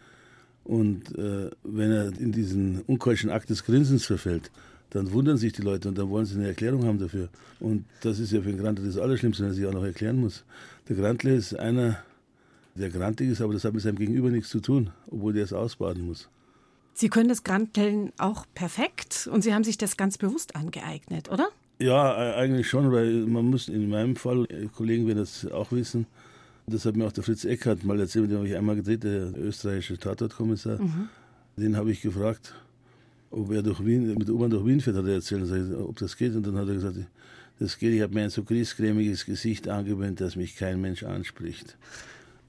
Und 0.65 1.17
äh, 1.19 1.51
wenn 1.65 1.91
er 1.91 2.19
in 2.19 2.33
diesen 2.33 2.83
unkeuschen 2.83 3.31
Akt 3.31 3.51
des 3.51 3.65
Grinsens 3.65 4.05
verfällt, 4.05 4.51
dann 4.91 5.13
wundern 5.13 5.37
sich 5.37 5.53
die 5.53 5.63
Leute 5.63 5.89
und 5.89 5.97
dann 5.97 6.11
wollen 6.11 6.27
sie 6.27 6.37
eine 6.37 6.49
Erklärung 6.49 6.85
haben 6.85 6.99
dafür. 6.99 7.29
Und 7.61 7.85
das 8.03 8.19
ist 8.19 8.33
ja 8.33 8.41
für 8.43 8.51
den 8.51 8.59
Grantler 8.59 8.85
das 8.85 8.99
Allerschlimmste, 8.99 9.43
wenn 9.43 9.51
er 9.51 9.55
sich 9.55 9.67
auch 9.67 9.73
noch 9.73 9.85
erklären 9.85 10.17
muss. 10.17 10.45
Der 10.89 10.97
Grantler 10.97 11.33
ist 11.33 11.55
einer, 11.55 11.99
der 12.75 12.91
grantig 12.91 13.31
ist, 13.31 13.41
aber 13.41 13.53
das 13.53 13.65
hat 13.65 13.73
mit 13.73 13.83
seinem 13.83 13.97
Gegenüber 13.97 14.31
nichts 14.31 14.51
zu 14.51 14.61
tun, 14.61 14.91
obwohl 15.09 15.33
der 15.33 15.45
es 15.45 15.53
ausbaden 15.53 16.05
muss. 16.07 16.29
Sie 16.95 17.09
können 17.09 17.29
das 17.29 17.45
Granteln 17.45 18.13
auch 18.19 18.47
perfekt 18.55 19.29
und 19.33 19.43
Sie 19.43 19.55
haben 19.55 19.65
sich 19.65 19.79
das 19.79 19.97
ganz 19.97 20.19
bewusst 20.19 20.57
angeeignet, 20.57 21.31
oder? 21.31 21.49
Ja, 21.79 22.35
eigentlich 22.37 22.69
schon, 22.69 22.93
weil 22.93 23.27
man 23.27 23.47
muss 23.47 23.69
in 23.69 23.89
meinem 23.89 24.17
Fall, 24.17 24.47
Kollegen 24.77 25.07
werden 25.07 25.19
das 25.19 25.51
auch 25.51 25.73
wissen, 25.73 26.07
das 26.71 26.85
hat 26.85 26.97
mir 26.97 27.07
auch 27.07 27.13
der 27.13 27.25
Fritz 27.25 27.45
Eckhardt 27.45 27.85
mal 27.85 27.99
erzählt, 28.01 28.25
mit 28.25 28.33
dem 28.33 28.39
habe 28.39 28.49
ich 28.49 28.57
einmal 28.57 28.77
gedreht, 28.77 29.05
der 29.05 29.37
österreichische 29.37 29.99
Tatortkommissar. 29.99 30.81
Mhm. 30.81 31.09
Den 31.57 31.77
habe 31.77 31.91
ich 31.91 32.01
gefragt, 32.01 32.55
ob 33.31 33.53
er 33.53 33.63
durch 33.63 33.85
Wien, 33.85 34.15
mit 34.15 34.29
der 34.29 34.35
U-Bahn 34.35 34.51
durch 34.51 34.67
Wien 34.67 34.81
fährt, 34.81 34.97
hat 34.97 35.05
er 35.07 35.15
erzählt, 35.15 35.51
ob 35.75 35.97
das 35.99 36.17
geht. 36.17 36.35
Und 36.35 36.47
dann 36.47 36.57
hat 36.57 36.69
er 36.69 36.75
gesagt, 36.75 36.97
das 37.59 37.79
geht, 37.79 37.93
ich 37.93 38.01
habe 38.01 38.15
mir 38.15 38.23
ein 38.23 38.31
so 38.31 38.43
griesgrämiges 38.43 39.27
Gesicht 39.27 39.69
angewöhnt, 39.69 40.21
dass 40.21 40.37
mich 40.37 40.57
kein 40.57 40.81
Mensch 40.81 41.03
anspricht. 41.03 41.77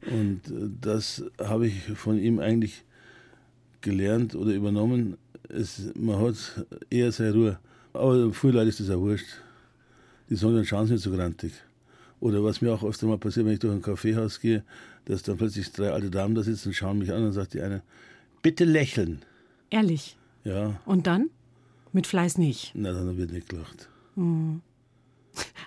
Und 0.10 0.42
äh, 0.48 0.70
das 0.80 1.24
habe 1.40 1.68
ich 1.68 1.84
von 1.96 2.18
ihm 2.18 2.40
eigentlich 2.40 2.84
gelernt 3.82 4.36
oder 4.36 4.54
übernommen. 4.54 5.18
Es, 5.50 5.92
man 5.96 6.20
hat 6.20 6.66
eher 6.90 7.12
seine 7.12 7.34
Ruhe. 7.34 7.60
Aber 7.94 8.32
früher 8.34 8.54
Leute 8.54 8.70
ist 8.70 8.80
das 8.80 8.90
auch 8.90 9.01
wurscht. 9.01 9.28
Die 10.30 10.36
sagen 10.36 10.56
dann, 10.56 10.66
schauen 10.66 10.88
sie 10.88 10.94
nicht 10.94 11.04
so 11.04 11.12
grantig. 11.12 11.51
Oder 12.22 12.44
was 12.44 12.62
mir 12.62 12.72
auch 12.72 12.84
öfter 12.84 13.08
mal 13.08 13.18
passiert, 13.18 13.48
wenn 13.48 13.54
ich 13.54 13.60
durch 13.60 13.74
ein 13.74 13.82
Kaffeehaus 13.82 14.40
gehe, 14.40 14.63
dass 15.06 15.24
dann 15.24 15.38
plötzlich 15.38 15.72
drei 15.72 15.92
alte 15.92 16.12
Damen 16.12 16.36
da 16.36 16.44
sitzen 16.44 16.70
und 16.70 16.75
schauen 16.75 17.00
mich 17.00 17.12
an 17.12 17.25
und 17.25 17.34
sagt 17.34 17.56
die 17.56 17.62
eine, 17.62 17.82
bitte 18.44 18.63
lächeln. 18.63 19.24
Ehrlich? 19.72 20.18
Ja. 20.44 20.80
Und 20.86 21.08
dann? 21.08 21.32
Mit 21.92 22.08
Fleiß 22.08 22.38
nicht? 22.38 22.72
Na, 22.75 22.94
dann 22.94 23.18
wird 23.18 23.32
nicht 23.32 23.50
gelacht. 23.50 23.90
Hm. 24.16 24.62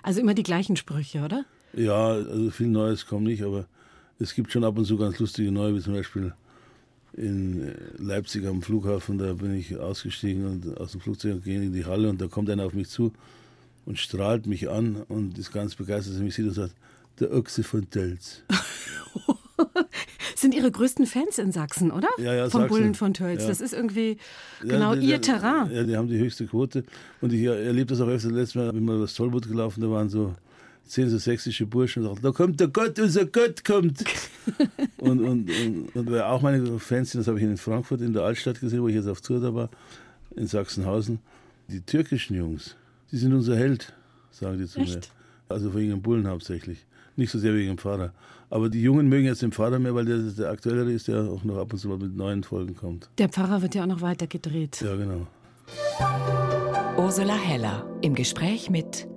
Also 0.01 0.21
immer 0.21 0.33
die 0.33 0.43
gleichen 0.43 0.77
Sprüche, 0.77 1.23
oder? 1.23 1.45
Ja, 1.73 2.07
also 2.07 2.49
viel 2.51 2.67
Neues 2.67 3.05
kommt 3.05 3.25
nicht, 3.25 3.43
aber 3.43 3.67
es 4.17 4.33
gibt 4.33 4.51
schon 4.51 4.63
ab 4.63 4.77
und 4.77 4.85
zu 4.85 4.97
ganz 4.97 5.19
lustige 5.19 5.51
neue, 5.51 5.75
wie 5.75 5.81
zum 5.81 5.93
Beispiel 5.93 6.33
in 7.17 7.73
Leipzig 7.97 8.45
am 8.45 8.61
Flughafen, 8.61 9.17
da 9.17 9.33
bin 9.33 9.53
ich 9.55 9.77
ausgestiegen 9.77 10.45
und 10.45 10.77
aus 10.77 10.93
dem 10.93 11.01
Flugzeug 11.01 11.43
gehe 11.43 11.61
in 11.61 11.73
die 11.73 11.85
Halle 11.85 12.09
und 12.09 12.21
da 12.21 12.27
kommt 12.27 12.49
einer 12.49 12.65
auf 12.65 12.73
mich 12.73 12.89
zu 12.89 13.11
und 13.85 13.99
strahlt 13.99 14.47
mich 14.47 14.69
an 14.69 15.03
und 15.07 15.37
ist 15.37 15.51
ganz 15.51 15.75
begeistert, 15.75 16.13
dass 16.13 16.19
er 16.19 16.25
mich 16.25 16.35
sieht 16.35 16.47
und 16.47 16.53
sagt, 16.53 16.75
der 17.19 17.33
Ochse 17.33 17.63
von 17.63 17.89
Tölz. 17.89 18.43
sind 20.35 20.53
Ihre 20.53 20.71
größten 20.71 21.05
Fans 21.05 21.37
in 21.37 21.51
Sachsen, 21.51 21.91
oder? 21.91 22.09
Ja, 22.17 22.33
ja, 22.33 22.49
Von 22.49 22.61
Sachsen. 22.61 22.77
Bullen 22.77 22.95
von 22.95 23.13
Tölz. 23.13 23.43
Ja. 23.43 23.47
Das 23.49 23.61
ist 23.61 23.73
irgendwie 23.73 24.17
genau 24.61 24.93
ja, 24.93 24.99
die, 24.99 25.07
Ihr 25.07 25.21
Terrain. 25.21 25.71
Ja, 25.71 25.83
die 25.83 25.97
haben 25.97 26.07
die 26.07 26.19
höchste 26.19 26.45
Quote. 26.45 26.83
Und 27.21 27.33
ich 27.33 27.43
erlebe 27.43 27.87
das 27.87 28.01
auch 28.01 28.07
öfter. 28.07 28.31
Letztes 28.31 28.55
Mal 28.55 28.71
bin 28.71 28.81
ich 28.81 28.85
mal 28.85 28.95
über 28.95 29.05
das 29.05 29.13
Tollwut 29.15 29.47
gelaufen, 29.47 29.81
da 29.81 29.89
waren 29.89 30.09
so 30.09 30.35
zehn 30.85 31.09
so 31.09 31.17
sächsische 31.17 31.65
Burschen 31.65 32.03
und 32.03 32.09
sagten, 32.09 32.23
da 32.23 32.31
kommt 32.31 32.59
der 32.59 32.67
Gott, 32.67 32.99
unser 32.99 33.25
Gott 33.25 33.63
kommt. 33.63 34.03
und, 34.97 35.19
und, 35.21 35.49
und, 35.49 35.95
und 35.95 36.11
wer 36.11 36.29
auch 36.29 36.41
meine 36.41 36.79
Fans 36.79 37.11
sind, 37.11 37.21
das 37.21 37.27
habe 37.27 37.39
ich 37.39 37.43
in 37.43 37.57
Frankfurt 37.57 38.01
in 38.01 38.13
der 38.13 38.23
Altstadt 38.23 38.59
gesehen, 38.59 38.81
wo 38.81 38.87
ich 38.87 38.95
jetzt 38.95 39.07
auf 39.07 39.21
Tour 39.21 39.39
da 39.39 39.53
war, 39.53 39.69
in 40.35 40.45
Sachsenhausen. 40.45 41.19
Die 41.69 41.81
türkischen 41.81 42.35
Jungs, 42.35 42.75
die 43.15 43.19
sind 43.19 43.33
unser 43.33 43.55
Held. 43.55 43.93
sagen 44.29 44.57
die 44.57 44.65
zu 44.65 44.81
Echt? 44.81 44.93
mir. 44.93 45.01
Also 45.47 45.73
wegen 45.73 45.91
dem 45.91 46.01
Bullen 46.01 46.27
hauptsächlich. 46.27 46.85
Nicht 47.15 47.31
so 47.31 47.39
sehr 47.39 47.53
wegen 47.53 47.69
dem 47.69 47.77
Fahrer. 47.77 48.11
Aber 48.49 48.67
die 48.69 48.81
Jungen 48.81 49.07
mögen 49.07 49.25
jetzt 49.25 49.41
den 49.41 49.53
Fahrer 49.53 49.79
mehr, 49.79 49.95
weil 49.95 50.03
der, 50.03 50.17
der 50.17 50.49
aktuellere 50.49 50.91
ist, 50.91 51.07
der 51.07 51.21
auch 51.23 51.45
noch 51.45 51.57
ab 51.57 51.71
und 51.71 51.79
zu 51.79 51.87
mal 51.87 51.97
mit 51.97 52.13
neuen 52.13 52.43
Folgen 52.43 52.75
kommt. 52.75 53.09
Der 53.17 53.29
Pfarrer 53.29 53.61
wird 53.61 53.73
ja 53.73 53.83
auch 53.83 53.87
noch 53.87 54.01
weiter 54.01 54.27
gedreht. 54.27 54.81
Ja, 54.81 54.97
genau. 54.97 55.27
Ursula 56.97 57.35
Heller 57.35 57.89
im 58.01 58.15
Gespräch 58.15 58.69
mit 58.69 59.07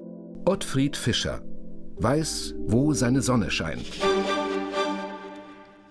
Ottfried 0.45 0.97
Fischer 0.97 1.43
weiß, 1.97 2.55
wo 2.69 2.93
seine 2.93 3.21
Sonne 3.21 3.51
scheint. 3.51 3.85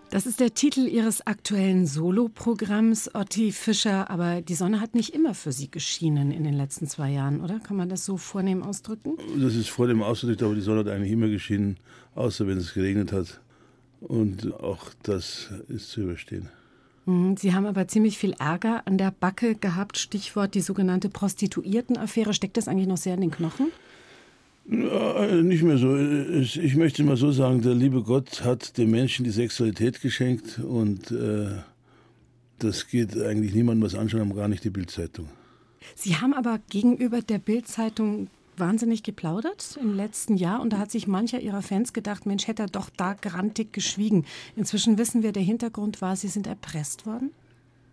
Das 0.10 0.26
ist 0.26 0.40
der 0.40 0.54
Titel 0.54 0.88
Ihres 0.88 1.28
aktuellen 1.28 1.86
Soloprogramms, 1.86 3.14
Otti 3.14 3.52
Fischer. 3.52 4.10
Aber 4.10 4.42
die 4.42 4.56
Sonne 4.56 4.80
hat 4.80 4.96
nicht 4.96 5.14
immer 5.14 5.34
für 5.34 5.52
Sie 5.52 5.70
geschienen 5.70 6.32
in 6.32 6.46
den 6.46 6.54
letzten 6.54 6.88
zwei 6.88 7.12
Jahren, 7.12 7.42
oder? 7.42 7.60
Kann 7.60 7.76
man 7.76 7.90
das 7.90 8.06
so 8.06 8.16
vornehm 8.16 8.64
ausdrücken? 8.64 9.18
Das 9.38 9.54
ist 9.54 9.70
vor 9.70 9.88
dem 9.88 10.02
ausgedrückt, 10.02 10.44
aber 10.44 10.56
die 10.56 10.62
Sonne 10.62 10.80
hat 10.80 10.88
eigentlich 10.88 11.12
immer 11.12 11.28
geschienen, 11.28 11.78
außer 12.16 12.48
wenn 12.48 12.58
es 12.58 12.74
geregnet 12.74 13.12
hat. 13.12 13.42
Und 14.00 14.54
auch 14.54 14.86
das 15.04 15.50
ist 15.68 15.90
zu 15.90 16.02
überstehen. 16.02 16.48
Mhm, 17.06 17.36
Sie 17.36 17.54
haben 17.54 17.66
aber 17.66 17.88
ziemlich 17.90 18.18
viel 18.18 18.34
Ärger 18.40 18.84
an 18.86 18.98
der 18.98 19.12
Backe 19.12 19.56
gehabt. 19.56 19.98
Stichwort 19.98 20.56
die 20.56 20.62
sogenannte 20.62 21.10
Prostituiertenaffäre. 21.10 22.34
Steckt 22.34 22.56
das 22.56 22.70
eigentlich 22.70 22.88
noch 22.88 22.98
sehr 22.98 23.16
in 23.16 23.22
den 23.22 23.32
Knochen? 23.32 23.74
Ja, 24.70 25.28
nicht 25.44 25.64
mehr 25.64 25.78
so. 25.78 25.96
Ich 25.98 26.76
möchte 26.76 27.04
mal 27.04 27.16
so 27.16 27.32
sagen, 27.32 27.62
der 27.62 27.74
liebe 27.74 28.04
Gott 28.04 28.44
hat 28.44 28.78
dem 28.78 28.92
Menschen 28.92 29.24
die 29.24 29.32
Sexualität 29.32 30.02
geschenkt 30.02 30.60
und 30.60 31.10
äh, 31.12 31.52
das 32.60 32.88
geht 32.88 33.18
eigentlich 33.18 33.54
niemandem 33.54 33.86
was 33.86 33.96
anschauen, 33.96 34.36
gar 34.36 34.50
nicht 34.50 34.66
die 34.66 34.70
Bildzeitung. 34.70 35.30
Sie 35.96 36.18
haben 36.18 36.34
aber 36.34 36.60
gegenüber 36.70 37.22
der 37.22 37.40
Bild-Zeitung 37.40 38.28
wahnsinnig 38.58 39.04
geplaudert 39.04 39.78
im 39.82 39.96
letzten 39.96 40.36
Jahr 40.36 40.62
und 40.62 40.74
da 40.74 40.80
hat 40.80 40.92
sich 40.92 41.08
mancher 41.08 41.40
Ihrer 41.40 41.62
Fans 41.62 41.94
gedacht, 41.94 42.26
Mensch, 42.26 42.48
hätte 42.48 42.64
er 42.64 42.70
doch 42.70 42.90
da 42.90 43.14
grantig 43.14 43.72
geschwiegen. 43.72 44.26
Inzwischen 44.56 44.98
wissen 44.98 45.24
wir, 45.24 45.32
der 45.32 45.44
Hintergrund 45.44 46.02
war, 46.02 46.16
Sie 46.16 46.28
sind 46.28 46.48
erpresst 46.48 47.06
worden. 47.06 47.32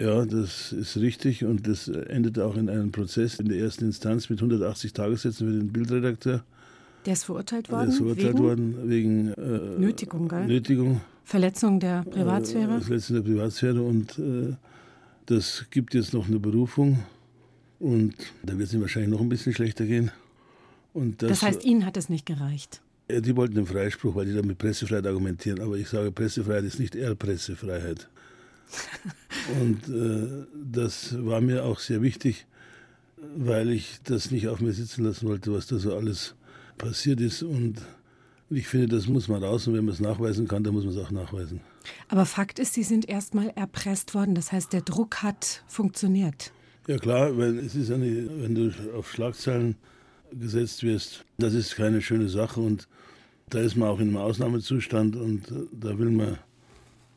Ja, 0.01 0.25
das 0.25 0.73
ist 0.73 0.97
richtig 0.97 1.45
und 1.45 1.69
das 1.69 1.87
endet 1.87 2.41
auch 2.41 2.57
in 2.57 2.69
einem 2.69 2.91
Prozess 2.91 3.39
in 3.39 3.49
der 3.49 3.59
ersten 3.59 3.85
Instanz 3.85 4.29
mit 4.29 4.41
180 4.41 4.93
Tagessätzen 4.93 5.47
für 5.47 5.53
den 5.53 5.73
Bildredakteur. 5.73 6.45
Der 7.07 7.13
ist 7.13 7.25
verurteilt 7.25 7.69
Der 7.69 7.77
worden 7.77 7.89
ist 7.91 7.99
verurteilt 7.99 8.35
wegen 8.35 8.39
worden 8.39 8.89
wegen 8.89 9.29
äh, 9.33 9.79
Nötigung, 9.79 10.29
gell? 10.29 10.47
Nötigung, 10.47 11.01
Verletzung 11.25 11.81
der 11.81 12.03
Privatsphäre. 12.05 12.79
das 12.79 12.89
letzte 12.89 13.15
der 13.15 13.23
Privatsphäre 13.23 13.83
und 13.83 14.19
äh, 14.19 14.55
das 15.27 15.67
gibt 15.71 15.95
jetzt 15.95 16.13
noch 16.15 16.29
eine 16.29 16.39
Berufung 16.39 17.01
und 17.79 18.15
da 18.43 18.57
wird 18.59 18.69
es 18.69 18.75
ihm 18.75 18.81
wahrscheinlich 18.81 19.11
noch 19.11 19.21
ein 19.21 19.29
bisschen 19.29 19.53
schlechter 19.53 19.85
gehen. 19.85 20.11
Und 20.93 21.23
das, 21.23 21.31
das 21.31 21.43
heißt, 21.43 21.65
Ihnen 21.65 21.85
hat 21.85 21.97
es 21.97 22.09
nicht 22.09 22.25
gereicht. 22.25 22.81
Ja, 23.11 23.21
die 23.21 23.37
wollten 23.37 23.59
einen 23.59 23.67
Freispruch, 23.67 24.15
weil 24.15 24.27
die 24.27 24.33
da 24.33 24.43
mit 24.43 24.59
Pressefreiheit 24.59 25.07
argumentieren. 25.07 25.61
Aber 25.61 25.77
ich 25.77 25.89
sage, 25.89 26.11
Pressefreiheit 26.11 26.65
ist 26.65 26.79
nicht 26.79 26.95
eher 26.95 27.15
Pressefreiheit. 27.15 28.09
Und 29.61 29.89
äh, 29.89 30.47
das 30.55 31.15
war 31.25 31.41
mir 31.41 31.65
auch 31.65 31.81
sehr 31.81 32.01
wichtig, 32.01 32.47
weil 33.37 33.71
ich 33.71 33.99
das 34.05 34.31
nicht 34.31 34.49
auf 34.49 34.61
mir 34.61 34.73
sitzen 34.73 35.05
lassen 35.05 35.29
wollte, 35.29 35.53
was 35.53 35.67
da 35.67 35.79
so 35.79 35.95
alles 35.95 36.35
passiert 36.79 37.21
ist. 37.21 37.43
Und 37.43 37.83
ich 38.51 38.67
finde, 38.67 38.89
das 38.89 39.07
muss 39.09 39.29
man 39.29 39.43
raus. 39.43 39.67
Und 39.67 39.75
wenn 39.75 39.85
man 39.85 39.95
es 39.95 40.01
nachweisen 40.01 40.49
kann, 40.49 40.65
dann 40.65 40.75
muss 40.75 40.85
man 40.85 40.95
es 40.95 41.01
auch 41.01 41.11
nachweisen. 41.11 41.61
Aber 42.09 42.27
Fakt 42.27 42.59
ist, 42.59 42.75
Sie 42.75 42.83
sind 42.83 43.09
erst 43.09 43.35
mal 43.35 43.51
erpresst 43.55 44.15
worden. 44.15 44.35
Das 44.35 44.53
heißt, 44.53 44.73
der 44.73 44.83
Druck 44.83 45.23
hat 45.23 45.63
funktioniert. 45.67 46.53
Ja 46.87 46.99
klar, 46.99 47.37
weil 47.39 47.59
es 47.59 47.75
ist 47.75 47.91
eine, 47.91 48.29
wenn 48.43 48.55
du 48.55 48.71
auf 48.97 49.11
Schlagzeilen 49.11 49.77
gesetzt 50.33 50.83
wirst, 50.83 51.25
das 51.39 51.55
ist 51.55 51.77
keine 51.77 52.03
schöne 52.03 52.29
Sache 52.29 52.61
und 52.61 52.89
da 53.49 53.61
ist 53.61 53.77
man 53.77 53.89
auch 53.89 54.01
in 54.01 54.09
einem 54.09 54.17
Ausnahmezustand 54.19 55.17
und 55.17 55.51
äh, 55.51 55.67
da 55.73 55.99
will 55.99 56.11
man 56.11 56.39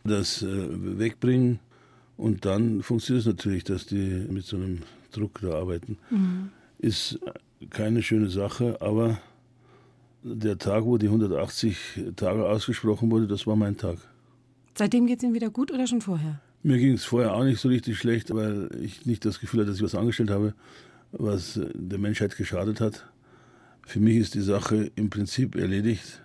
das 0.03 0.41
äh, 0.41 0.47
wegbringen 0.99 1.59
und 2.15 2.45
dann 2.45 2.81
funktioniert 2.81 3.25
es 3.25 3.27
natürlich, 3.27 3.63
dass 3.63 3.85
die 3.85 4.25
mit 4.29 4.45
so 4.45 4.55
einem 4.55 4.79
Druck 5.11 5.39
da 5.41 5.53
arbeiten. 5.53 5.97
Ist 6.79 7.19
keine 7.69 8.03
schöne 8.03 8.29
Sache, 8.29 8.77
aber 8.81 9.19
der 10.23 10.57
Tag, 10.57 10.85
wo 10.85 10.97
die 10.97 11.07
180 11.07 11.77
Tage 12.15 12.45
ausgesprochen 12.45 13.11
wurde, 13.11 13.27
das 13.27 13.47
war 13.47 13.55
mein 13.55 13.77
Tag. 13.77 13.97
Seitdem 14.75 15.07
geht 15.07 15.17
es 15.19 15.23
Ihnen 15.23 15.33
wieder 15.33 15.49
gut 15.49 15.71
oder 15.71 15.87
schon 15.87 16.01
vorher? 16.01 16.39
Mir 16.63 16.77
ging 16.77 16.93
es 16.93 17.05
vorher 17.05 17.33
auch 17.33 17.43
nicht 17.43 17.59
so 17.59 17.69
richtig 17.69 17.97
schlecht, 17.97 18.33
weil 18.33 18.69
ich 18.81 19.05
nicht 19.05 19.25
das 19.25 19.39
Gefühl 19.39 19.61
hatte, 19.61 19.69
dass 19.69 19.77
ich 19.77 19.83
was 19.83 19.95
angestellt 19.95 20.29
habe, 20.29 20.53
was 21.11 21.59
der 21.73 21.97
Menschheit 21.97 22.35
geschadet 22.35 22.81
hat. 22.81 23.07
Für 23.85 23.99
mich 23.99 24.17
ist 24.17 24.35
die 24.35 24.41
Sache 24.41 24.91
im 24.95 25.09
Prinzip 25.09 25.55
erledigt 25.55 26.21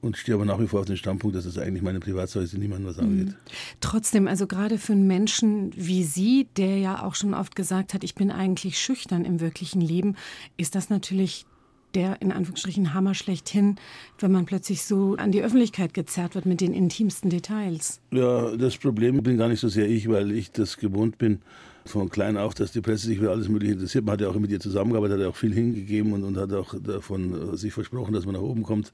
und 0.00 0.16
stehe 0.16 0.34
aber 0.34 0.44
nach 0.44 0.60
wie 0.60 0.66
vor 0.66 0.80
auf 0.80 0.86
den 0.86 0.96
Standpunkt, 0.96 1.36
dass 1.36 1.44
das 1.44 1.58
eigentlich 1.58 1.82
meine 1.82 2.00
Privatsache 2.00 2.44
ist, 2.44 2.52
die 2.52 2.58
niemandem 2.58 2.88
was 2.88 2.98
angeht. 2.98 3.34
Trotzdem, 3.80 4.28
also 4.28 4.46
gerade 4.46 4.78
für 4.78 4.92
einen 4.92 5.06
Menschen 5.06 5.72
wie 5.76 6.04
Sie, 6.04 6.46
der 6.56 6.78
ja 6.78 7.02
auch 7.02 7.14
schon 7.14 7.34
oft 7.34 7.56
gesagt 7.56 7.94
hat, 7.94 8.04
ich 8.04 8.14
bin 8.14 8.30
eigentlich 8.30 8.78
schüchtern 8.78 9.24
im 9.24 9.40
wirklichen 9.40 9.80
Leben, 9.80 10.16
ist 10.56 10.74
das 10.74 10.88
natürlich 10.88 11.46
der 11.94 12.20
in 12.20 12.32
Anführungsstrichen 12.32 12.94
Hammer 12.94 13.14
schlechthin, 13.14 13.76
wenn 14.18 14.32
man 14.32 14.46
plötzlich 14.46 14.82
so 14.82 15.16
an 15.16 15.32
die 15.32 15.42
Öffentlichkeit 15.42 15.94
gezerrt 15.94 16.34
wird 16.34 16.46
mit 16.46 16.60
den 16.60 16.74
intimsten 16.74 17.30
Details. 17.30 18.00
Ja, 18.10 18.56
das 18.56 18.76
Problem 18.76 19.22
bin 19.22 19.38
gar 19.38 19.48
nicht 19.48 19.60
so 19.60 19.68
sehr 19.68 19.88
ich, 19.88 20.08
weil 20.08 20.32
ich 20.32 20.50
das 20.52 20.76
gewohnt 20.76 21.18
bin, 21.18 21.40
von 21.88 22.10
klein 22.10 22.36
auf, 22.36 22.54
dass 22.54 22.72
die 22.72 22.80
Presse 22.80 23.06
sich 23.06 23.18
für 23.18 23.30
alles 23.30 23.48
Mögliche 23.48 23.74
interessiert. 23.74 24.04
Man 24.04 24.12
hat 24.12 24.20
ja 24.20 24.28
auch 24.28 24.34
mit 24.34 24.50
ihr 24.50 24.60
zusammengearbeitet, 24.60 25.16
hat 25.16 25.22
ja 25.22 25.28
auch 25.28 25.36
viel 25.36 25.54
hingegeben 25.54 26.12
und, 26.12 26.22
und 26.22 26.36
hat 26.36 26.52
auch 26.52 26.74
davon 26.78 27.54
äh, 27.54 27.56
sich 27.56 27.72
versprochen, 27.72 28.12
dass 28.12 28.26
man 28.26 28.34
nach 28.34 28.42
oben 28.42 28.62
kommt. 28.62 28.92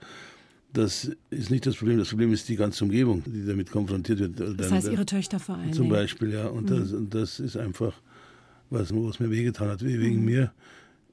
Das 0.73 1.11
ist 1.31 1.51
nicht 1.51 1.67
das 1.67 1.77
Problem. 1.77 1.99
Das 1.99 2.09
Problem 2.09 2.33
ist 2.33 2.49
die 2.49 2.57
ganze 2.57 2.85
Umgebung, 2.85 3.23
die 3.27 3.47
damit 3.47 3.71
konfrontiert 3.71 4.19
wird. 4.19 4.59
Das 4.59 4.73
heißt, 4.73 4.91
Ihre 4.91 5.07
Töchter 5.07 5.39
vor 5.39 5.57
allem. 5.57 5.73
Zum 5.73 5.89
Beispiel, 5.89 6.33
ja. 6.33 6.49
Und 6.49 6.69
das, 6.69 6.93
und 6.93 7.15
das 7.15 7.39
ist 7.39 7.57
einfach, 7.57 7.93
was, 8.71 8.93
was 8.93 9.21
mir 9.21 9.31
wehgetan 9.31 9.69
hat, 9.69 9.85
wegen 9.85 10.25
mir. 10.25 10.53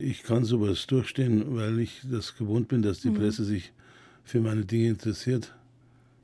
Ich 0.04 0.24
kann 0.24 0.44
sowas 0.46 0.88
durchstehen, 0.88 1.44
weil 1.56 1.80
ich 1.80 2.02
das 2.10 2.36
gewohnt 2.36 2.68
bin, 2.68 2.82
dass 2.82 3.02
die 3.02 3.12
Presse 3.12 3.44
sich 3.44 3.72
für 4.24 4.40
meine 4.42 4.66
Dinge 4.66 4.90
interessiert. 4.90 5.54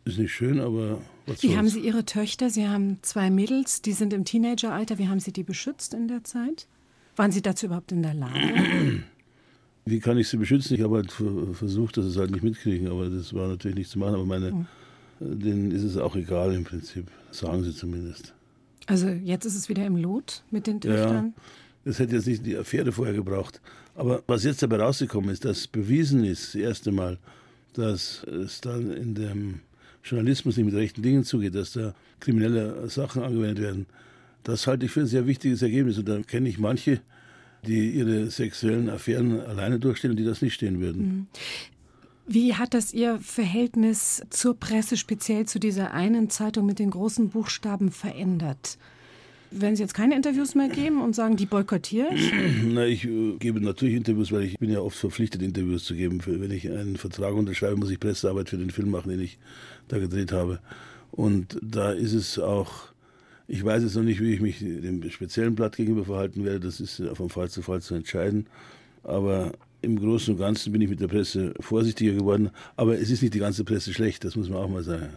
Ist 0.06 0.18
nicht 0.18 0.32
schön, 0.34 0.60
aber 0.60 1.02
was 1.26 1.44
Wie 1.44 1.48
soll's. 1.48 1.58
haben 1.60 1.68
Sie 1.70 1.80
Ihre 1.82 2.06
Töchter? 2.06 2.50
Sie 2.50 2.68
haben 2.68 2.98
zwei 3.02 3.30
Mädels, 3.30 3.82
die 3.82 3.92
sind 3.92 4.14
im 4.14 4.24
Teenageralter. 4.26 4.98
Wie 4.98 5.08
haben 5.10 5.20
Sie 5.20 5.32
die 5.34 5.44
beschützt 5.44 5.94
in 5.94 6.08
der 6.08 6.24
Zeit? 6.24 6.68
Waren 7.18 7.32
Sie 7.32 7.42
dazu 7.42 7.66
überhaupt 7.68 7.92
in 7.92 8.02
der 8.04 8.14
Lage? 8.14 8.34
Wie 9.86 10.00
kann 10.00 10.18
ich 10.18 10.28
sie 10.28 10.36
beschützen? 10.38 10.76
Ich 10.76 10.82
habe 10.82 10.98
halt 10.98 11.12
ver- 11.14 11.54
versucht, 11.54 11.96
dass 11.96 12.04
sie 12.06 12.12
es 12.12 12.18
halt 12.18 12.32
nicht 12.32 12.44
mitkriegen, 12.44 12.88
aber 12.90 13.10
das 13.10 13.34
war 13.34 13.48
natürlich 13.48 13.78
nicht 13.78 13.90
zu 13.90 14.00
machen. 14.00 14.16
Aber 14.16 14.26
meine, 14.26 14.66
denen 15.22 15.72
ist 15.72 15.84
es 15.84 15.96
auch 15.98 16.16
egal 16.18 16.54
im 16.54 16.66
Prinzip, 16.66 17.08
sagen 17.32 17.64
sie 17.64 17.74
zumindest. 17.74 18.34
Also 18.88 19.08
jetzt 19.08 19.46
ist 19.46 19.56
es 19.56 19.70
wieder 19.70 19.86
im 19.86 19.96
Lot 19.96 20.44
mit 20.52 20.68
den 20.68 20.82
Töchtern. 20.82 21.34
Das 21.88 22.00
hätte 22.00 22.18
jetzt 22.18 22.28
nicht 22.28 22.46
die 22.46 22.58
Affäre 22.58 22.92
vorher 22.92 23.14
gebraucht. 23.14 23.62
Aber 23.96 24.22
was 24.28 24.44
jetzt 24.44 24.62
dabei 24.62 24.76
rausgekommen 24.78 25.30
ist, 25.30 25.46
dass 25.46 25.68
bewiesen 25.68 26.26
ist, 26.26 26.54
das 26.54 26.56
erste 26.56 26.92
Mal, 26.92 27.18
dass 27.76 28.26
es 28.26 28.60
dann 28.60 28.92
in 28.92 29.16
dem 29.16 29.62
Journalismus 30.04 30.58
nicht 30.58 30.66
mit 30.66 30.76
rechten 30.76 31.02
Dingen 31.02 31.24
zugeht, 31.24 31.56
dass 31.56 31.72
da 31.72 31.96
kriminelle 32.20 32.90
Sachen 32.90 33.24
angewendet 33.24 33.62
werden, 33.62 33.86
das 34.44 34.68
halte 34.68 34.86
ich 34.86 34.92
für 34.92 35.00
ein 35.00 35.08
sehr 35.08 35.28
wichtiges 35.28 35.62
Ergebnis. 35.62 35.98
Und 35.98 36.10
da 36.10 36.22
kenne 36.24 36.50
ich 36.50 36.60
manche, 36.60 37.00
die 37.66 37.92
ihre 37.92 38.30
sexuellen 38.32 38.90
Affären 38.90 39.40
alleine 39.40 39.80
durchstehen 39.80 40.12
und 40.12 40.18
die 40.18 40.26
das 40.26 40.42
nicht 40.42 40.56
stehen 40.56 40.82
würden. 40.82 41.28
Wie 42.28 42.54
hat 42.54 42.74
das 42.74 42.94
Ihr 42.94 43.18
Verhältnis 43.20 44.22
zur 44.30 44.60
Presse, 44.60 44.98
speziell 44.98 45.46
zu 45.46 45.58
dieser 45.58 45.94
einen 45.94 46.30
Zeitung 46.30 46.66
mit 46.66 46.80
den 46.80 46.90
großen 46.90 47.30
Buchstaben, 47.30 47.92
verändert? 47.92 48.78
Werden 49.52 49.76
Sie 49.76 49.82
jetzt 49.82 49.94
keine 49.94 50.16
Interviews 50.16 50.56
mehr 50.56 50.68
geben 50.68 51.02
und 51.02 51.16
sagen, 51.16 51.38
die 51.38 51.46
boykottiere 51.46 52.14
ich? 52.14 52.34
Na, 52.66 52.86
ich 52.86 53.06
äh, 53.06 53.38
gebe 53.40 53.62
natürlich 53.62 53.96
Interviews, 53.96 54.32
weil 54.32 54.44
ich 54.44 54.58
bin 54.60 54.70
ja 54.70 54.80
oft 54.80 54.98
verpflichtet, 54.98 55.42
Interviews 55.42 55.86
zu 55.86 55.96
geben. 55.96 56.22
Wenn 56.26 56.52
ich 56.52 56.70
einen 56.70 56.98
Vertrag 56.98 57.34
unterschreibe, 57.34 57.78
muss 57.78 57.90
ich 57.90 58.00
Pressearbeit 58.00 58.50
für 58.50 58.58
den 58.58 58.72
Film 58.72 58.92
machen, 58.92 59.10
den 59.10 59.22
ich 59.22 59.38
da 59.88 60.00
gedreht 60.00 60.32
habe. 60.32 60.60
Und 61.12 61.58
da 61.62 61.92
ist 61.92 62.14
es 62.14 62.38
auch, 62.40 62.90
ich 63.48 63.64
weiß 63.64 63.84
jetzt 63.84 63.96
noch 63.96 64.04
nicht, 64.04 64.20
wie 64.20 64.34
ich 64.34 64.42
mich 64.42 64.60
dem 64.60 65.10
speziellen 65.10 65.56
Blatt 65.56 65.78
gegenüber 65.78 66.06
verhalten 66.06 66.44
werde. 66.44 66.60
Das 66.60 66.80
ist 66.82 67.00
äh, 67.00 67.16
von 67.16 67.30
Fall 67.30 67.50
zu 67.50 67.62
Fall 67.62 67.82
zu 67.82 67.96
entscheiden. 67.96 68.48
Aber 69.04 69.54
im 69.82 70.00
Großen 70.00 70.34
und 70.34 70.40
Ganzen 70.40 70.74
bin 70.74 70.82
ich 70.82 70.90
mit 70.90 71.00
der 71.00 71.08
Presse 71.08 71.54
vorsichtiger 71.62 72.14
geworden. 72.14 72.50
Aber 72.76 73.00
es 73.00 73.10
ist 73.10 73.22
nicht 73.22 73.34
die 73.34 73.40
ganze 73.40 73.64
Presse 73.64 73.94
schlecht, 73.94 74.26
das 74.26 74.36
muss 74.36 74.50
man 74.50 74.60
auch 74.60 74.70
mal 74.70 74.84
sagen. 74.84 75.10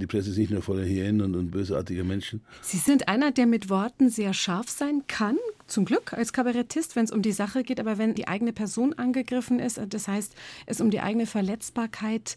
Die 0.00 0.06
Presse 0.06 0.30
ist 0.30 0.38
nicht 0.38 0.50
nur 0.50 0.62
voller 0.62 0.84
Hyänen 0.84 1.20
und, 1.20 1.36
und 1.36 1.50
bösartiger 1.50 2.04
Menschen. 2.04 2.40
Sie 2.62 2.78
sind 2.78 3.08
einer, 3.08 3.30
der 3.30 3.46
mit 3.46 3.68
Worten 3.68 4.08
sehr 4.08 4.32
scharf 4.32 4.68
sein 4.70 5.02
kann, 5.06 5.36
zum 5.66 5.84
Glück 5.84 6.12
als 6.12 6.32
Kabarettist, 6.32 6.96
wenn 6.96 7.04
es 7.04 7.12
um 7.12 7.22
die 7.22 7.32
Sache 7.32 7.62
geht. 7.62 7.78
Aber 7.78 7.98
wenn 7.98 8.14
die 8.14 8.26
eigene 8.26 8.52
Person 8.52 8.94
angegriffen 8.94 9.60
ist, 9.60 9.80
das 9.88 10.08
heißt, 10.08 10.34
es 10.66 10.80
um 10.80 10.90
die 10.90 11.00
eigene 11.00 11.26
Verletzbarkeit 11.26 12.36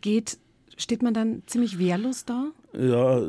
geht, 0.00 0.38
steht 0.76 1.02
man 1.02 1.14
dann 1.14 1.42
ziemlich 1.46 1.78
wehrlos 1.78 2.24
da? 2.24 2.50
Ja, 2.76 3.20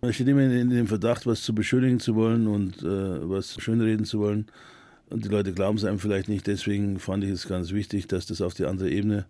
man 0.00 0.12
steht 0.12 0.26
immer 0.26 0.42
in 0.42 0.70
dem 0.70 0.88
Verdacht, 0.88 1.26
was 1.26 1.42
zu 1.42 1.54
beschönigen 1.54 2.00
zu 2.00 2.16
wollen 2.16 2.46
und 2.46 2.82
äh, 2.82 3.28
was 3.28 3.60
schönreden 3.60 4.04
zu 4.04 4.18
wollen. 4.18 4.46
Und 5.10 5.24
die 5.24 5.28
Leute 5.28 5.52
glauben 5.52 5.78
es 5.78 5.84
einem 5.84 5.98
vielleicht 5.98 6.28
nicht. 6.28 6.46
Deswegen 6.46 6.98
fand 6.98 7.24
ich 7.24 7.30
es 7.30 7.46
ganz 7.46 7.72
wichtig, 7.72 8.08
dass 8.08 8.26
das 8.26 8.42
auf 8.42 8.54
die 8.54 8.66
andere 8.66 8.90
Ebene 8.90 9.26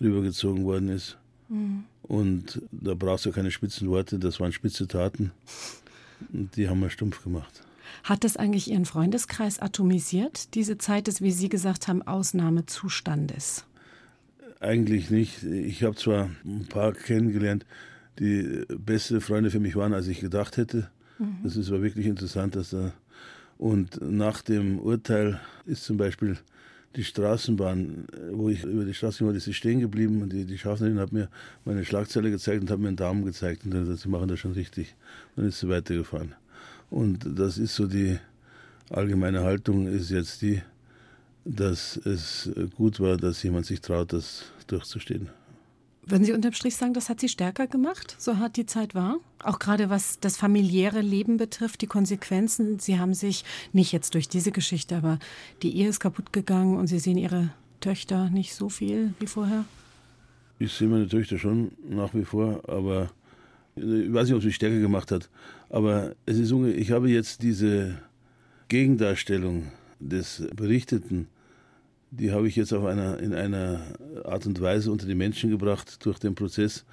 rübergezogen 0.00 0.64
worden 0.64 0.88
ist. 0.88 1.16
Mhm. 1.48 1.84
Und 2.02 2.62
da 2.70 2.94
brauchst 2.94 3.26
du 3.26 3.32
keine 3.32 3.50
spitzen 3.50 3.88
Worte, 3.88 4.18
das 4.18 4.40
waren 4.40 4.52
spitze 4.52 4.86
Taten. 4.86 5.32
Und 6.32 6.56
die 6.56 6.68
haben 6.68 6.80
wir 6.80 6.90
stumpf 6.90 7.22
gemacht. 7.22 7.62
Hat 8.04 8.24
das 8.24 8.36
eigentlich 8.36 8.70
Ihren 8.70 8.84
Freundeskreis 8.84 9.60
atomisiert, 9.60 10.54
diese 10.54 10.78
Zeit 10.78 11.06
des, 11.06 11.20
wie 11.20 11.32
Sie 11.32 11.48
gesagt 11.48 11.88
haben, 11.88 12.02
Ausnahmezustandes? 12.02 13.64
Eigentlich 14.60 15.10
nicht. 15.10 15.42
Ich 15.42 15.82
habe 15.82 15.96
zwar 15.96 16.30
ein 16.44 16.66
paar 16.68 16.92
kennengelernt, 16.92 17.66
die 18.18 18.64
beste 18.68 19.20
Freunde 19.20 19.50
für 19.50 19.60
mich 19.60 19.76
waren, 19.76 19.92
als 19.92 20.08
ich 20.08 20.20
gedacht 20.20 20.56
hätte. 20.56 20.88
Mhm. 21.18 21.38
Das 21.42 21.56
ist 21.56 21.68
aber 21.68 21.82
wirklich 21.82 22.06
interessant, 22.06 22.56
dass 22.56 22.70
da. 22.70 22.92
Und 23.58 24.00
nach 24.02 24.42
dem 24.42 24.78
Urteil 24.78 25.40
ist 25.64 25.84
zum 25.84 25.96
Beispiel 25.96 26.38
die 26.96 27.04
Straßenbahn, 27.04 28.06
wo 28.32 28.48
ich 28.48 28.64
über 28.64 28.84
die 28.84 28.94
Straße 28.94 29.24
war, 29.24 29.34
ist 29.34 29.52
stehen 29.54 29.80
geblieben 29.80 30.22
und 30.22 30.32
die, 30.32 30.44
die 30.46 30.58
Schaffnerin 30.58 30.98
hat 30.98 31.12
mir 31.12 31.28
meine 31.64 31.84
Schlagzeile 31.84 32.30
gezeigt 32.30 32.62
und 32.62 32.70
hat 32.70 32.78
mir 32.78 32.88
einen 32.88 32.96
Daumen 32.96 33.24
gezeigt 33.24 33.64
und 33.64 33.70
dann 33.70 33.80
hat 33.80 33.86
gesagt, 33.86 34.02
sie 34.02 34.08
machen 34.08 34.28
das 34.28 34.38
schon 34.40 34.52
richtig. 34.52 34.94
Und 35.34 35.42
dann 35.42 35.48
ist 35.48 35.60
sie 35.60 35.68
weitergefahren. 35.68 36.34
Und 36.90 37.38
das 37.38 37.58
ist 37.58 37.74
so 37.74 37.86
die 37.86 38.18
allgemeine 38.90 39.42
Haltung 39.42 39.86
ist 39.86 40.10
jetzt 40.10 40.40
die, 40.42 40.62
dass 41.44 41.96
es 41.98 42.50
gut 42.76 42.98
war, 42.98 43.16
dass 43.16 43.42
jemand 43.42 43.66
sich 43.66 43.80
traut, 43.80 44.12
das 44.12 44.44
durchzustehen. 44.66 45.28
Würden 46.08 46.24
Sie 46.24 46.32
unterm 46.32 46.52
Strich 46.52 46.76
sagen, 46.76 46.94
das 46.94 47.08
hat 47.08 47.18
Sie 47.18 47.28
stärker 47.28 47.66
gemacht, 47.66 48.14
so 48.18 48.38
hart 48.38 48.56
die 48.56 48.64
Zeit 48.64 48.94
war? 48.94 49.16
Auch 49.42 49.58
gerade 49.58 49.90
was 49.90 50.20
das 50.20 50.36
familiäre 50.36 51.00
Leben 51.00 51.36
betrifft, 51.36 51.82
die 51.82 51.88
Konsequenzen. 51.88 52.78
Sie 52.78 53.00
haben 53.00 53.12
sich, 53.12 53.44
nicht 53.72 53.90
jetzt 53.90 54.14
durch 54.14 54.28
diese 54.28 54.52
Geschichte, 54.52 54.96
aber 54.96 55.18
die 55.62 55.76
Ehe 55.76 55.88
ist 55.88 55.98
kaputt 55.98 56.32
gegangen 56.32 56.76
und 56.76 56.86
Sie 56.86 57.00
sehen 57.00 57.18
Ihre 57.18 57.50
Töchter 57.80 58.30
nicht 58.30 58.54
so 58.54 58.68
viel 58.68 59.14
wie 59.18 59.26
vorher? 59.26 59.64
Ich 60.60 60.72
sehe 60.72 60.86
meine 60.86 61.08
Töchter 61.08 61.38
schon 61.38 61.72
nach 61.88 62.14
wie 62.14 62.24
vor, 62.24 62.62
aber 62.68 63.10
ich 63.74 63.84
weiß 63.84 64.28
nicht, 64.28 64.34
ob 64.34 64.38
es 64.38 64.46
mich 64.46 64.54
stärker 64.54 64.78
gemacht 64.78 65.10
hat. 65.10 65.28
Aber 65.70 66.14
es 66.24 66.38
ist 66.38 66.52
ich 66.52 66.92
habe 66.92 67.10
jetzt 67.10 67.42
diese 67.42 67.98
Gegendarstellung 68.68 69.72
des 69.98 70.46
Berichteten 70.54 71.26
die 72.10 72.32
habe 72.32 72.48
ich 72.48 72.56
jetzt 72.56 72.72
auf 72.72 72.84
einer, 72.84 73.18
in 73.18 73.34
einer 73.34 73.80
Art 74.24 74.46
und 74.46 74.60
Weise 74.60 74.90
unter 74.90 75.06
die 75.06 75.14
Menschen 75.14 75.50
gebracht 75.50 76.04
durch 76.04 76.18
den 76.18 76.34
Prozess, 76.34 76.84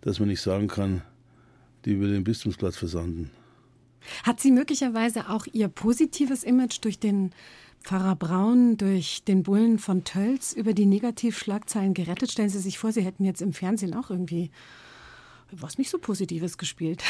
dass 0.00 0.18
man 0.18 0.28
nicht 0.28 0.40
sagen 0.40 0.68
kann, 0.68 1.02
die 1.84 1.98
würde 1.98 2.14
den 2.14 2.24
Bistumsplatz 2.24 2.76
versanden. 2.76 3.30
Hat 4.24 4.40
sie 4.40 4.50
möglicherweise 4.50 5.28
auch 5.28 5.46
ihr 5.52 5.68
positives 5.68 6.42
Image 6.42 6.78
durch 6.82 6.98
den 6.98 7.30
Pfarrer 7.82 8.16
Braun, 8.16 8.76
durch 8.76 9.24
den 9.24 9.42
Bullen 9.42 9.78
von 9.78 10.04
Tölz 10.04 10.52
über 10.52 10.72
die 10.72 10.86
Negativschlagzeilen 10.86 11.94
gerettet? 11.94 12.30
Stellen 12.30 12.48
Sie 12.48 12.58
sich 12.58 12.78
vor, 12.78 12.92
Sie 12.92 13.02
hätten 13.02 13.24
jetzt 13.24 13.42
im 13.42 13.52
Fernsehen 13.52 13.94
auch 13.94 14.10
irgendwie 14.10 14.50
was 15.50 15.78
nicht 15.78 15.90
so 15.90 15.98
Positives 15.98 16.58
gespielt. 16.58 17.02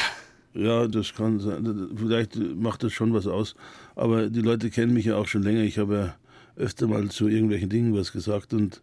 Ja, 0.53 0.87
das 0.87 1.13
kann 1.13 1.39
sein. 1.39 1.89
Vielleicht 1.95 2.35
macht 2.35 2.83
das 2.83 2.93
schon 2.93 3.13
was 3.13 3.25
aus. 3.25 3.55
Aber 3.95 4.29
die 4.29 4.41
Leute 4.41 4.69
kennen 4.69 4.93
mich 4.93 5.05
ja 5.05 5.15
auch 5.15 5.27
schon 5.27 5.43
länger. 5.43 5.61
Ich 5.61 5.77
habe 5.77 5.95
ja 5.95 6.15
öfter 6.55 6.87
mal 6.87 7.09
zu 7.09 7.27
irgendwelchen 7.27 7.69
Dingen 7.69 7.95
was 7.95 8.11
gesagt 8.11 8.53
und 8.53 8.81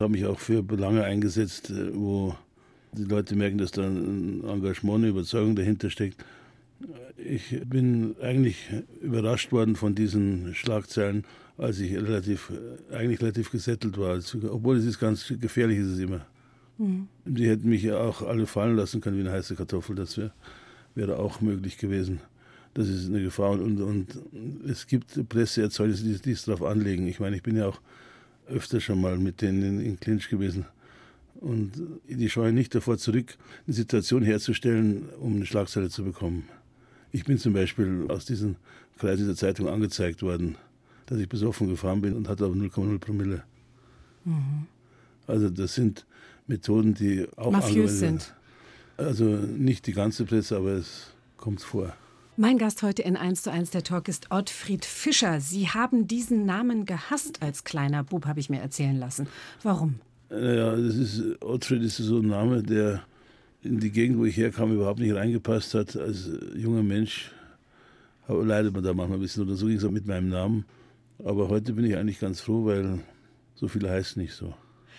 habe 0.00 0.12
mich 0.12 0.26
auch 0.26 0.38
für 0.38 0.62
Belange 0.62 1.04
eingesetzt, 1.04 1.70
äh, 1.70 1.94
wo 1.94 2.36
die 2.92 3.04
Leute 3.04 3.36
merken, 3.36 3.58
dass 3.58 3.72
da 3.72 3.82
ein 3.82 4.44
Engagement, 4.44 4.98
eine 4.98 5.08
Überzeugung 5.08 5.56
dahinter 5.56 5.90
steckt. 5.90 6.24
Ich 7.16 7.60
bin 7.66 8.14
eigentlich 8.20 8.68
überrascht 9.00 9.52
worden 9.52 9.76
von 9.76 9.94
diesen 9.94 10.54
Schlagzeilen, 10.54 11.24
als 11.56 11.78
ich 11.80 11.94
relativ, 11.94 12.52
eigentlich 12.92 13.20
relativ 13.20 13.50
gesettelt 13.50 13.98
war. 13.98 14.18
Obwohl 14.50 14.76
es 14.76 14.84
ist 14.84 14.98
ganz 14.98 15.32
gefährlich, 15.40 15.78
ist 15.78 15.92
es 15.92 15.98
immer. 15.98 16.26
Mhm. 16.78 17.08
Die 17.24 17.48
hätten 17.48 17.68
mich 17.68 17.82
ja 17.82 17.98
auch 17.98 18.22
alle 18.22 18.46
fallen 18.46 18.76
lassen 18.76 19.00
können 19.00 19.16
wie 19.16 19.20
eine 19.20 19.32
heiße 19.32 19.54
Kartoffel. 19.54 19.96
Das 19.96 20.18
wär, 20.18 20.32
wäre 20.94 21.18
auch 21.18 21.40
möglich 21.40 21.78
gewesen. 21.78 22.20
Das 22.74 22.88
ist 22.88 23.08
eine 23.08 23.22
Gefahr. 23.22 23.52
Und, 23.52 23.80
und, 23.80 24.18
es 24.68 24.86
gibt 24.86 25.28
Presseerzeugnisse, 25.28 26.04
die, 26.04 26.18
die 26.18 26.32
es 26.32 26.44
darauf 26.44 26.62
anlegen. 26.62 27.06
Ich 27.06 27.20
meine, 27.20 27.36
ich 27.36 27.42
bin 27.42 27.56
ja 27.56 27.68
auch 27.68 27.80
öfter 28.48 28.80
schon 28.80 29.00
mal 29.00 29.16
mit 29.16 29.40
denen 29.40 29.62
in, 29.62 29.80
in 29.80 30.00
Clinch 30.00 30.28
gewesen. 30.28 30.66
Und 31.36 31.72
die 32.08 32.28
scheuen 32.28 32.54
nicht 32.54 32.74
davor 32.74 32.98
zurück, 32.98 33.36
eine 33.66 33.74
Situation 33.74 34.22
herzustellen, 34.22 35.08
um 35.20 35.36
eine 35.36 35.46
Schlagzeile 35.46 35.90
zu 35.90 36.04
bekommen. 36.04 36.48
Ich 37.12 37.24
bin 37.24 37.38
zum 37.38 37.52
Beispiel 37.52 38.06
aus 38.08 38.24
diesen 38.24 38.56
Kreisen 38.98 39.26
der 39.26 39.36
Zeitung 39.36 39.68
angezeigt 39.68 40.22
worden, 40.22 40.56
dass 41.06 41.18
ich 41.18 41.28
besoffen 41.28 41.68
gefahren 41.68 42.00
bin 42.00 42.14
und 42.14 42.28
hatte 42.28 42.44
aber 42.44 42.54
0,0 42.54 42.98
Promille. 42.98 43.42
Mhm. 44.24 44.66
Also 45.26 45.50
das 45.50 45.74
sind 45.74 46.06
Methoden, 46.46 46.94
die 46.94 47.26
auch 47.36 47.50
mafiös 47.50 47.98
sind. 47.98 48.34
Also 48.96 49.24
nicht 49.24 49.86
die 49.86 49.92
ganze 49.92 50.24
Presse, 50.24 50.56
aber 50.56 50.72
es 50.72 51.12
kommt 51.36 51.60
vor. 51.60 51.94
Mein 52.36 52.58
Gast 52.58 52.82
heute 52.82 53.02
in 53.02 53.16
1 53.16 53.44
zu 53.44 53.52
1 53.52 53.70
der 53.70 53.84
Talk 53.84 54.08
ist 54.08 54.32
Ottfried 54.32 54.84
Fischer. 54.84 55.40
Sie 55.40 55.68
haben 55.68 56.08
diesen 56.08 56.44
Namen 56.44 56.84
gehasst 56.84 57.42
als 57.42 57.62
kleiner 57.62 58.02
Bub, 58.02 58.26
habe 58.26 58.40
ich 58.40 58.50
mir 58.50 58.60
erzählen 58.60 58.98
lassen. 58.98 59.28
Warum? 59.62 60.00
Ja, 60.30 60.74
das 60.74 60.96
ist, 60.96 61.40
Ottfried 61.40 61.82
ist 61.82 61.98
so 61.98 62.18
ein 62.18 62.26
Name, 62.26 62.64
der 62.64 63.04
in 63.62 63.78
die 63.78 63.92
Gegend, 63.92 64.18
wo 64.18 64.24
ich 64.24 64.36
herkam, 64.36 64.72
überhaupt 64.72 64.98
nicht 64.98 65.14
reingepasst 65.14 65.74
hat. 65.74 65.94
Als 65.94 66.28
junger 66.56 66.82
Mensch 66.82 67.30
leidet 68.26 68.74
man 68.74 68.82
da 68.82 68.92
manchmal 68.94 69.18
ein 69.18 69.22
bisschen 69.22 69.44
oder 69.44 69.54
so 69.54 69.66
ging 69.66 69.76
es 69.76 69.84
auch 69.84 69.92
mit 69.92 70.06
meinem 70.06 70.28
Namen. 70.28 70.64
Aber 71.24 71.48
heute 71.48 71.74
bin 71.74 71.84
ich 71.84 71.96
eigentlich 71.96 72.18
ganz 72.18 72.40
froh, 72.40 72.64
weil 72.64 72.98
so 73.54 73.68
viele 73.68 73.88
heißen 73.88 74.20
nicht 74.20 74.34
so. 74.34 74.52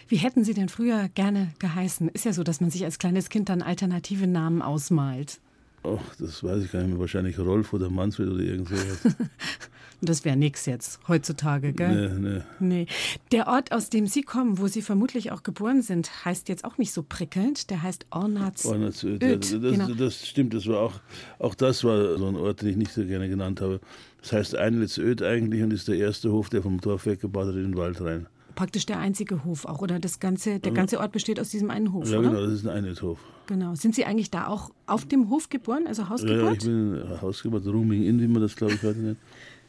Wie 0.08 0.18
hätten 0.18 0.46
Sie 0.46 0.54
denn 0.54 0.70
früher 0.70 1.10
gerne 1.10 1.52
geheißen? 1.60 2.08
Ist 2.08 2.24
ja 2.24 2.32
so, 2.32 2.44
dass 2.44 2.62
man 2.62 2.70
sich 2.70 2.86
als 2.86 2.98
kleines 2.98 3.28
Kind 3.28 3.50
dann 3.50 3.62
alternative 3.62 4.26
Namen 4.26 4.62
ausmalt. 4.62 5.42
Ach, 5.86 6.16
das 6.18 6.44
weiß 6.44 6.64
ich 6.64 6.72
gar 6.72 6.80
nicht 6.80 6.92
mehr. 6.92 7.00
Wahrscheinlich 7.00 7.38
Rolf 7.38 7.74
oder 7.74 7.90
Manfred 7.90 8.30
oder 8.30 8.42
irgend 8.42 8.70
sowas. 8.70 9.16
das 10.02 10.26
wäre 10.26 10.36
nichts 10.36 10.66
jetzt 10.66 11.00
heutzutage, 11.08 11.74
gell? 11.74 12.20
Nee, 12.20 12.30
nee. 12.30 12.44
nee. 12.60 12.86
Der 13.32 13.48
Ort, 13.48 13.72
aus 13.72 13.90
dem 13.90 14.08
Sie 14.08 14.24
kommen, 14.24 14.58
wo 14.58 14.68
Sie 14.68 14.82
vermutlich 14.82 15.32
auch 15.32 15.44
geboren 15.44 15.82
sind, 15.82 16.26
heißt 16.26 16.50
jetzt 16.50 16.66
auch 16.66 16.78
nicht 16.78 16.92
so 16.92 17.04
prickelnd. 17.04 17.70
Der 17.70 17.84
heißt 17.84 18.08
Ornatsöd. 18.10 18.72
Ornatsöd, 18.72 19.24
ja, 19.24 19.36
das, 19.36 19.52
genau. 19.52 19.94
das, 19.94 20.28
stimmt. 20.28 20.54
Das 20.54 20.68
war 20.68 20.80
auch, 20.80 20.94
auch 21.40 21.56
das 21.56 21.84
war 21.84 22.18
so 22.18 22.28
ein 22.28 22.36
Ort, 22.36 22.62
den 22.62 22.70
ich 22.70 22.78
nicht 22.78 22.92
so 22.92 23.06
gerne 23.06 23.30
genannt 23.30 23.62
habe. 23.62 23.80
Das 24.22 24.34
heißt 24.34 24.56
Einlitzöd 24.56 25.22
eigentlich 25.22 25.62
und 25.62 25.72
ist 25.72 25.88
der 25.88 25.98
erste 25.98 26.32
Hof, 26.32 26.50
der 26.50 26.64
vom 26.64 26.82
Dorf 26.82 27.06
weggebaut 27.06 27.48
hat 27.48 27.56
in 27.56 27.64
den 27.64 27.78
Wald 27.78 28.02
rein 28.02 28.28
praktisch 28.56 28.86
der 28.86 29.00
einzige 29.00 29.44
Hof 29.44 29.66
auch, 29.66 29.82
oder 29.82 30.00
das 30.00 30.20
ganze, 30.20 30.60
der 30.60 30.72
ganze 30.72 31.00
Ort 31.00 31.12
besteht 31.12 31.40
aus 31.40 31.50
diesem 31.50 31.70
einen 31.70 31.94
Hof, 31.94 32.10
Ja, 32.10 32.20
oder? 32.20 32.30
genau, 32.30 32.42
das 32.42 32.54
ist 32.54 32.68
ein 32.68 32.76
Einheitshof. 32.78 33.20
Genau. 33.48 33.76
Sind 33.76 33.94
Sie 33.94 34.06
eigentlich 34.06 34.32
da 34.32 34.48
auch 34.48 34.72
auf 34.88 35.06
dem 35.06 35.30
Hof 35.30 35.50
geboren, 35.50 35.86
also 35.88 36.10
Hausgeburt? 36.10 36.42
Ja, 36.42 36.52
ich 36.54 36.60
bin 36.60 37.22
Hausgeburt, 37.22 37.66
Rooming 37.68 38.04
in, 38.04 38.20
wie 38.20 38.28
man 38.28 38.42
das, 38.42 38.56
glaube 38.56 38.74
ich, 38.74 38.84
heute 38.84 39.00
nennt. 39.00 39.18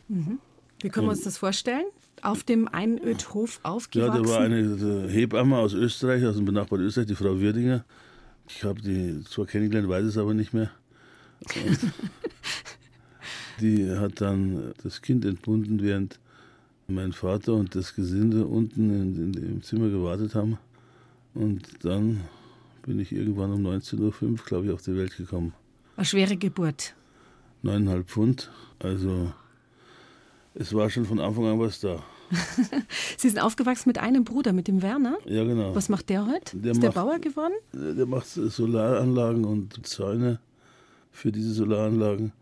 Mhm. 0.09 0.39
Wie 0.81 0.89
können 0.89 1.07
wir 1.07 1.11
uns 1.11 1.23
das 1.23 1.39
vorstellen? 1.39 1.85
Auf 2.23 2.45
dem 2.45 2.69
Einödhof 2.69 3.61
aufgewachsen? 3.63 4.15
Ja, 4.15 4.23
da 4.23 4.29
war 4.29 4.41
eine 4.41 5.09
Hebamme 5.09 5.59
aus 5.59 5.75
Österreich, 5.75 6.25
aus 6.25 6.37
dem 6.37 6.47
benachbarten 6.47 6.87
Österreich, 6.87 7.09
die 7.09 7.15
Frau 7.15 7.39
Würdinger. 7.41 7.85
Ich 8.49 8.65
habe 8.65 8.81
die 8.81 9.23
zwar 9.25 9.47
kennengelernt, 9.47 9.89
weiß 9.89 10.05
es 10.05 10.17
aber 10.17 10.33
nicht 10.33 10.55
mehr. 10.55 10.71
die 13.61 13.91
hat 13.91 14.21
dann 14.21 14.73
das 14.83 15.03
Kind 15.03 15.25
entbunden, 15.25 15.83
während 15.83 16.19
mein 16.89 17.13
Vater 17.13 17.55
und 17.55 17.75
das 17.75 17.95
Gesinde 17.95 18.47
unten 18.47 18.91
in, 18.91 19.35
in, 19.35 19.43
im 19.43 19.63
Zimmer 19.63 19.89
gewartet 19.89 20.35
haben. 20.35 20.59
Und 21.35 21.85
dann 21.85 22.23
bin 22.83 22.99
ich 23.01 23.13
irgendwann 23.13 23.53
um 23.53 23.67
19.05 23.67 24.23
Uhr, 24.23 24.37
glaube 24.45 24.67
ich, 24.67 24.73
auf 24.73 24.83
die 24.83 24.97
Welt 24.97 25.17
gekommen. 25.17 25.53
Eine 25.97 26.07
schwere 26.07 26.37
Geburt. 26.37 26.95
Neuneinhalb 27.63 28.09
Pfund. 28.09 28.51
Also 28.79 29.33
es 30.55 30.73
war 30.73 30.89
schon 30.89 31.05
von 31.05 31.21
Anfang 31.21 31.47
an 31.47 31.61
was 31.61 31.81
da. 31.81 32.03
Sie 33.19 33.29
sind 33.29 33.41
aufgewachsen 33.41 33.89
mit 33.89 33.99
einem 33.99 34.25
Bruder, 34.25 34.53
mit 34.53 34.69
dem 34.69 34.83
Werner? 34.83 35.17
Ja, 35.27 35.45
genau. 35.45 35.75
Was 35.75 35.89
macht 35.89 36.09
der 36.09 36.27
heute? 36.27 36.57
Der 36.57 36.73
Ist 36.73 36.83
macht, 36.83 36.95
der 36.97 37.01
Bauer 37.01 37.19
geworden? 37.19 37.55
Der 37.73 38.07
macht 38.07 38.27
Solaranlagen 38.27 39.45
und 39.45 39.87
Zäune 39.87 40.41
für 41.13 41.31
diese 41.33 41.53
Solaranlagen 41.53 42.33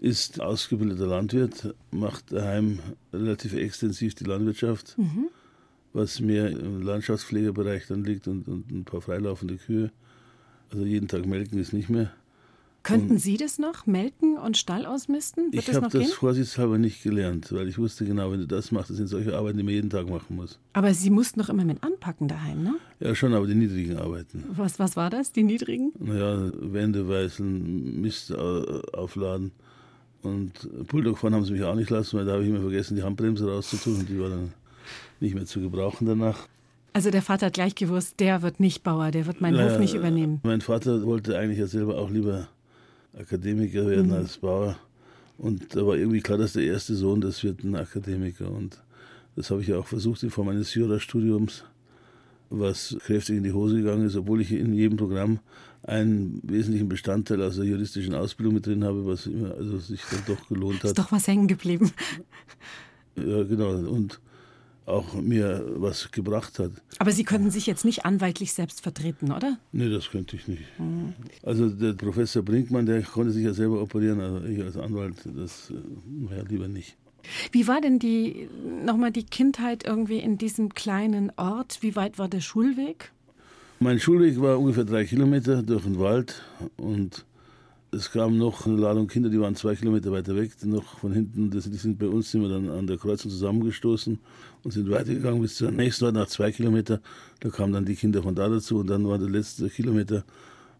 ist 0.00 0.40
ausgebildeter 0.40 1.06
Landwirt, 1.06 1.74
macht 1.90 2.32
daheim 2.32 2.78
relativ 3.12 3.54
extensiv 3.54 4.14
die 4.14 4.24
Landwirtschaft, 4.24 4.96
mhm. 4.96 5.28
was 5.92 6.20
mehr 6.20 6.50
im 6.50 6.82
Landschaftspflegebereich 6.82 7.86
dann 7.88 8.04
liegt 8.04 8.28
und, 8.28 8.46
und 8.48 8.70
ein 8.70 8.84
paar 8.84 9.00
freilaufende 9.00 9.56
Kühe. 9.56 9.90
Also 10.70 10.84
jeden 10.84 11.08
Tag 11.08 11.26
melken 11.26 11.58
ist 11.58 11.72
nicht 11.72 11.88
mehr. 11.88 12.12
Könnten 12.84 13.12
und 13.12 13.18
Sie 13.18 13.36
das 13.36 13.58
noch, 13.58 13.86
melken 13.86 14.38
und 14.38 14.56
Stall 14.56 14.86
ausmisten? 14.86 15.52
Wird 15.52 15.68
ich 15.68 15.74
habe 15.74 15.88
das 15.88 16.12
vorsichtshalber 16.12 16.78
nicht 16.78 17.02
gelernt, 17.02 17.52
weil 17.52 17.68
ich 17.68 17.76
wusste 17.76 18.06
genau, 18.06 18.30
wenn 18.30 18.38
du 18.40 18.46
das 18.46 18.70
machst, 18.70 18.88
das 18.88 18.96
sind 18.98 19.08
solche 19.08 19.36
Arbeiten, 19.36 19.58
die 19.58 19.64
man 19.64 19.74
jeden 19.74 19.90
Tag 19.90 20.08
machen 20.08 20.36
muss. 20.36 20.58
Aber 20.74 20.94
Sie 20.94 21.10
mussten 21.10 21.40
doch 21.40 21.48
immer 21.48 21.64
mit 21.64 21.82
anpacken 21.82 22.28
daheim, 22.28 22.62
ne? 22.62 22.76
Ja, 23.00 23.14
schon, 23.14 23.34
aber 23.34 23.46
die 23.46 23.56
niedrigen 23.56 23.98
Arbeiten. 23.98 24.44
Was, 24.56 24.78
was 24.78 24.96
war 24.96 25.10
das, 25.10 25.32
die 25.32 25.42
niedrigen? 25.42 25.92
Naja, 25.98 26.50
Wände 26.54 27.08
weißen, 27.08 28.00
Mist 28.00 28.34
aufladen 28.34 29.50
Und 30.22 30.68
Bulldog 30.88 31.18
fahren 31.18 31.34
haben 31.34 31.44
sie 31.44 31.52
mich 31.52 31.62
auch 31.62 31.74
nicht 31.74 31.90
lassen, 31.90 32.18
weil 32.18 32.24
da 32.24 32.32
habe 32.32 32.42
ich 32.42 32.48
immer 32.48 32.60
vergessen, 32.60 32.96
die 32.96 33.02
Handbremse 33.02 33.48
rauszutun 33.48 34.00
und 34.00 34.08
die 34.08 34.18
war 34.18 34.30
dann 34.30 34.52
nicht 35.20 35.34
mehr 35.34 35.46
zu 35.46 35.60
gebrauchen 35.60 36.06
danach. 36.06 36.48
Also 36.92 37.10
der 37.10 37.22
Vater 37.22 37.46
hat 37.46 37.52
gleich 37.52 37.74
gewusst, 37.74 38.18
der 38.18 38.42
wird 38.42 38.58
nicht 38.60 38.82
Bauer, 38.82 39.10
der 39.10 39.26
wird 39.26 39.40
meinen 39.40 39.56
naja, 39.56 39.72
Hof 39.72 39.78
nicht 39.78 39.94
übernehmen. 39.94 40.40
Mein 40.42 40.60
Vater 40.60 41.04
wollte 41.06 41.38
eigentlich 41.38 41.58
ja 41.58 41.66
selber 41.66 41.98
auch 41.98 42.10
lieber 42.10 42.48
Akademiker 43.16 43.86
werden 43.86 44.08
mhm. 44.08 44.14
als 44.14 44.38
Bauer. 44.38 44.76
Und 45.36 45.76
da 45.76 45.86
war 45.86 45.96
irgendwie 45.96 46.20
klar, 46.20 46.38
dass 46.38 46.54
der 46.54 46.64
erste 46.64 46.94
Sohn, 46.94 47.20
das 47.20 47.44
wird 47.44 47.62
ein 47.62 47.76
Akademiker. 47.76 48.50
Und 48.50 48.82
das 49.36 49.50
habe 49.50 49.62
ich 49.62 49.68
ja 49.68 49.78
auch 49.78 49.86
versucht 49.86 50.22
in 50.24 50.30
Form 50.30 50.48
eines 50.48 50.74
Jurastudiums, 50.74 51.64
was 52.50 52.96
kräftig 53.00 53.36
in 53.36 53.44
die 53.44 53.52
Hose 53.52 53.76
gegangen 53.76 54.06
ist, 54.06 54.16
obwohl 54.16 54.40
ich 54.40 54.50
in 54.50 54.72
jedem 54.72 54.96
Programm 54.96 55.38
einen 55.88 56.40
wesentlichen 56.42 56.88
Bestandteil 56.88 57.42
aus 57.42 57.56
der 57.56 57.64
juristischen 57.64 58.14
Ausbildung 58.14 58.54
mit 58.54 58.66
drin 58.66 58.84
habe, 58.84 59.06
was 59.06 59.26
immer 59.26 59.54
also 59.54 59.78
sich 59.78 60.02
dann 60.10 60.22
doch 60.26 60.48
gelohnt 60.48 60.78
hat. 60.80 60.90
Ist 60.90 60.98
doch 60.98 61.12
was 61.12 61.26
hängen 61.26 61.48
geblieben. 61.48 61.92
Ja, 63.16 63.42
genau. 63.42 63.70
Und 63.70 64.20
auch 64.84 65.14
mir 65.14 65.64
was 65.76 66.10
gebracht 66.12 66.58
hat. 66.58 66.72
Aber 66.98 67.10
Sie 67.10 67.24
könnten 67.24 67.50
sich 67.50 67.66
jetzt 67.66 67.84
nicht 67.84 68.04
anwaltlich 68.04 68.52
selbst 68.52 68.80
vertreten, 68.80 69.32
oder? 69.32 69.58
Nee, 69.72 69.90
das 69.90 70.10
könnte 70.10 70.36
ich 70.36 70.46
nicht. 70.46 70.62
Mhm. 70.78 71.14
Also 71.42 71.68
der 71.68 71.94
Professor 71.94 72.42
Brinkmann, 72.42 72.86
der 72.86 73.02
konnte 73.02 73.32
sich 73.32 73.44
ja 73.44 73.52
selber 73.52 73.82
operieren, 73.82 74.20
also 74.20 74.46
ich 74.46 74.62
als 74.62 74.76
Anwalt, 74.76 75.16
das 75.36 75.72
ja, 76.30 76.42
lieber 76.48 76.68
nicht. 76.68 76.96
Wie 77.52 77.66
war 77.66 77.80
denn 77.80 77.98
die 77.98 78.48
nochmal 78.84 79.10
die 79.10 79.24
Kindheit 79.24 79.84
irgendwie 79.84 80.18
in 80.18 80.38
diesem 80.38 80.74
kleinen 80.74 81.32
Ort? 81.36 81.78
Wie 81.80 81.96
weit 81.96 82.18
war 82.18 82.28
der 82.28 82.40
Schulweg? 82.40 83.12
Mein 83.80 84.00
Schulweg 84.00 84.40
war 84.40 84.58
ungefähr 84.58 84.84
drei 84.84 85.04
Kilometer 85.04 85.62
durch 85.62 85.84
den 85.84 86.00
Wald 86.00 86.42
und 86.78 87.24
es 87.92 88.10
kam 88.10 88.36
noch 88.36 88.66
eine 88.66 88.76
Ladung 88.76 89.06
Kinder, 89.06 89.30
die 89.30 89.40
waren 89.40 89.54
zwei 89.54 89.76
Kilometer 89.76 90.10
weiter 90.10 90.34
weg, 90.34 90.50
noch 90.64 90.98
von 90.98 91.12
hinten. 91.12 91.50
Die 91.50 91.60
sind 91.60 91.96
bei 91.96 92.08
uns 92.08 92.32
sind 92.32 92.42
wir 92.42 92.48
dann 92.48 92.68
an 92.70 92.88
der 92.88 92.98
Kreuzung 92.98 93.30
zusammengestoßen 93.30 94.18
und 94.64 94.70
sind 94.72 94.90
weitergegangen 94.90 95.40
bis 95.40 95.54
zur 95.54 95.70
nächsten 95.70 96.06
Ort 96.06 96.14
nach 96.14 96.26
zwei 96.26 96.50
Kilometer. 96.50 97.00
Da 97.38 97.50
kamen 97.50 97.72
dann 97.72 97.84
die 97.84 97.94
Kinder 97.94 98.22
von 98.24 98.34
da 98.34 98.48
dazu 98.48 98.78
und 98.78 98.88
dann 98.88 99.06
war 99.06 99.16
der 99.16 99.30
letzte 99.30 99.70
Kilometer, 99.70 100.24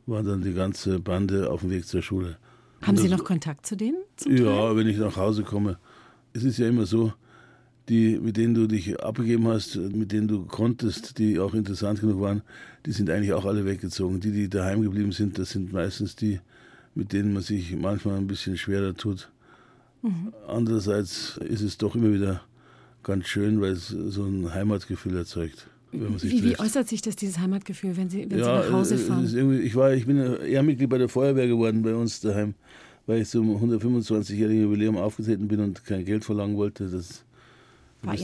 war 0.06 0.24
dann 0.24 0.42
die 0.42 0.52
ganze 0.52 0.98
Bande 0.98 1.50
auf 1.50 1.60
dem 1.60 1.70
Weg 1.70 1.86
zur 1.86 2.02
Schule. 2.02 2.36
Haben 2.82 2.96
das, 2.96 3.04
Sie 3.04 3.10
noch 3.10 3.22
Kontakt 3.22 3.64
zu 3.64 3.76
denen? 3.76 4.02
Ja, 4.26 4.74
wenn 4.74 4.88
ich 4.88 4.96
nach 4.98 5.16
Hause 5.16 5.44
komme. 5.44 5.78
Es 6.32 6.42
ist 6.42 6.58
ja 6.58 6.68
immer 6.68 6.84
so, 6.84 7.12
die, 7.88 8.18
mit 8.18 8.36
denen 8.36 8.54
du 8.54 8.66
dich 8.66 9.00
abgegeben 9.02 9.48
hast, 9.48 9.76
mit 9.76 10.12
denen 10.12 10.28
du 10.28 10.44
konntest, 10.44 11.18
die 11.18 11.38
auch 11.38 11.54
interessant 11.54 12.00
genug 12.00 12.20
waren, 12.20 12.42
die 12.86 12.92
sind 12.92 13.08
eigentlich 13.10 13.32
auch 13.32 13.44
alle 13.44 13.64
weggezogen. 13.64 14.20
Die, 14.20 14.30
die 14.30 14.48
daheim 14.48 14.82
geblieben 14.82 15.12
sind, 15.12 15.38
das 15.38 15.50
sind 15.50 15.72
meistens 15.72 16.14
die, 16.14 16.40
mit 16.94 17.12
denen 17.12 17.32
man 17.32 17.42
sich 17.42 17.74
manchmal 17.76 18.16
ein 18.16 18.26
bisschen 18.26 18.56
schwerer 18.56 18.94
tut. 18.94 19.30
Mhm. 20.02 20.32
Andererseits 20.46 21.38
ist 21.38 21.62
es 21.62 21.78
doch 21.78 21.94
immer 21.94 22.12
wieder 22.12 22.42
ganz 23.02 23.26
schön, 23.26 23.60
weil 23.60 23.72
es 23.72 23.88
so 23.88 24.24
ein 24.24 24.52
Heimatgefühl 24.52 25.16
erzeugt. 25.16 25.68
Wie, 25.90 26.44
wie, 26.44 26.58
äußert 26.58 26.86
sich 26.86 27.00
das, 27.00 27.16
dieses 27.16 27.38
Heimatgefühl, 27.38 27.96
wenn 27.96 28.10
Sie, 28.10 28.30
wenn 28.30 28.38
ja, 28.38 28.62
Sie 28.62 28.68
nach 28.68 28.78
Hause 28.78 28.98
fahren? 28.98 29.62
ich, 29.62 29.74
war, 29.74 29.94
ich 29.94 30.04
bin 30.04 30.18
Ehrenmitglied 30.18 30.90
bei 30.90 30.98
der 30.98 31.08
Feuerwehr 31.08 31.46
geworden 31.46 31.80
bei 31.80 31.94
uns 31.94 32.20
daheim, 32.20 32.54
weil 33.06 33.22
ich 33.22 33.28
zum 33.30 33.56
125-jährigen 33.56 34.64
Jubiläum 34.64 34.98
aufgetreten 34.98 35.48
bin 35.48 35.60
und 35.60 35.82
kein 35.86 36.04
Geld 36.04 36.26
verlangen 36.26 36.58
wollte. 36.58 36.90
Das 36.90 37.24
war 38.02 38.14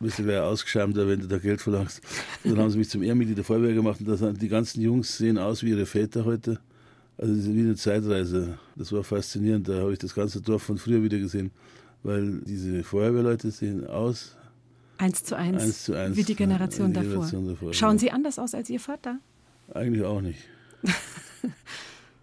bist, 0.00 0.18
du 0.18 0.26
wär, 0.26 0.44
ausgeschämter, 0.44 1.06
wenn 1.06 1.20
du 1.20 1.28
da 1.28 1.38
Geld 1.38 1.60
verlangst. 1.60 2.00
Und 2.42 2.52
dann 2.52 2.60
haben 2.60 2.70
sie 2.70 2.78
mich 2.78 2.88
zum 2.88 3.02
Ehrenmitglied 3.02 3.38
der 3.38 3.44
Feuerwehr 3.44 3.72
gemacht 3.72 4.00
und 4.00 4.08
das, 4.08 4.20
die 4.38 4.48
ganzen 4.48 4.80
Jungs 4.80 5.16
sehen 5.16 5.38
aus 5.38 5.62
wie 5.62 5.70
ihre 5.70 5.86
Väter 5.86 6.24
heute. 6.24 6.58
Also 7.18 7.34
das 7.34 7.44
ist 7.44 7.54
wie 7.54 7.60
eine 7.60 7.76
Zeitreise. 7.76 8.58
Das 8.74 8.90
war 8.92 9.04
faszinierend. 9.04 9.68
Da 9.68 9.74
habe 9.74 9.92
ich 9.92 9.98
das 9.98 10.14
ganze 10.14 10.40
Dorf 10.40 10.62
von 10.64 10.76
früher 10.76 11.02
wieder 11.02 11.18
gesehen, 11.18 11.52
weil 12.02 12.40
diese 12.40 12.82
Feuerwehrleute 12.82 13.50
sehen 13.50 13.86
aus. 13.86 14.36
Eins 14.98 15.22
zu 15.22 15.36
eins, 15.36 15.62
eins, 15.62 15.84
zu 15.84 15.94
eins 15.94 16.16
wie 16.16 16.24
die 16.24 16.34
Generation, 16.34 16.88
die 16.88 16.94
davor. 16.94 17.10
Generation 17.10 17.48
davor. 17.48 17.72
Schauen 17.74 17.98
Sie 17.98 18.10
anders 18.10 18.38
aus 18.38 18.54
als 18.54 18.70
Ihr 18.70 18.80
Vater? 18.80 19.18
Eigentlich 19.72 20.04
auch 20.04 20.20
nicht. 20.20 20.40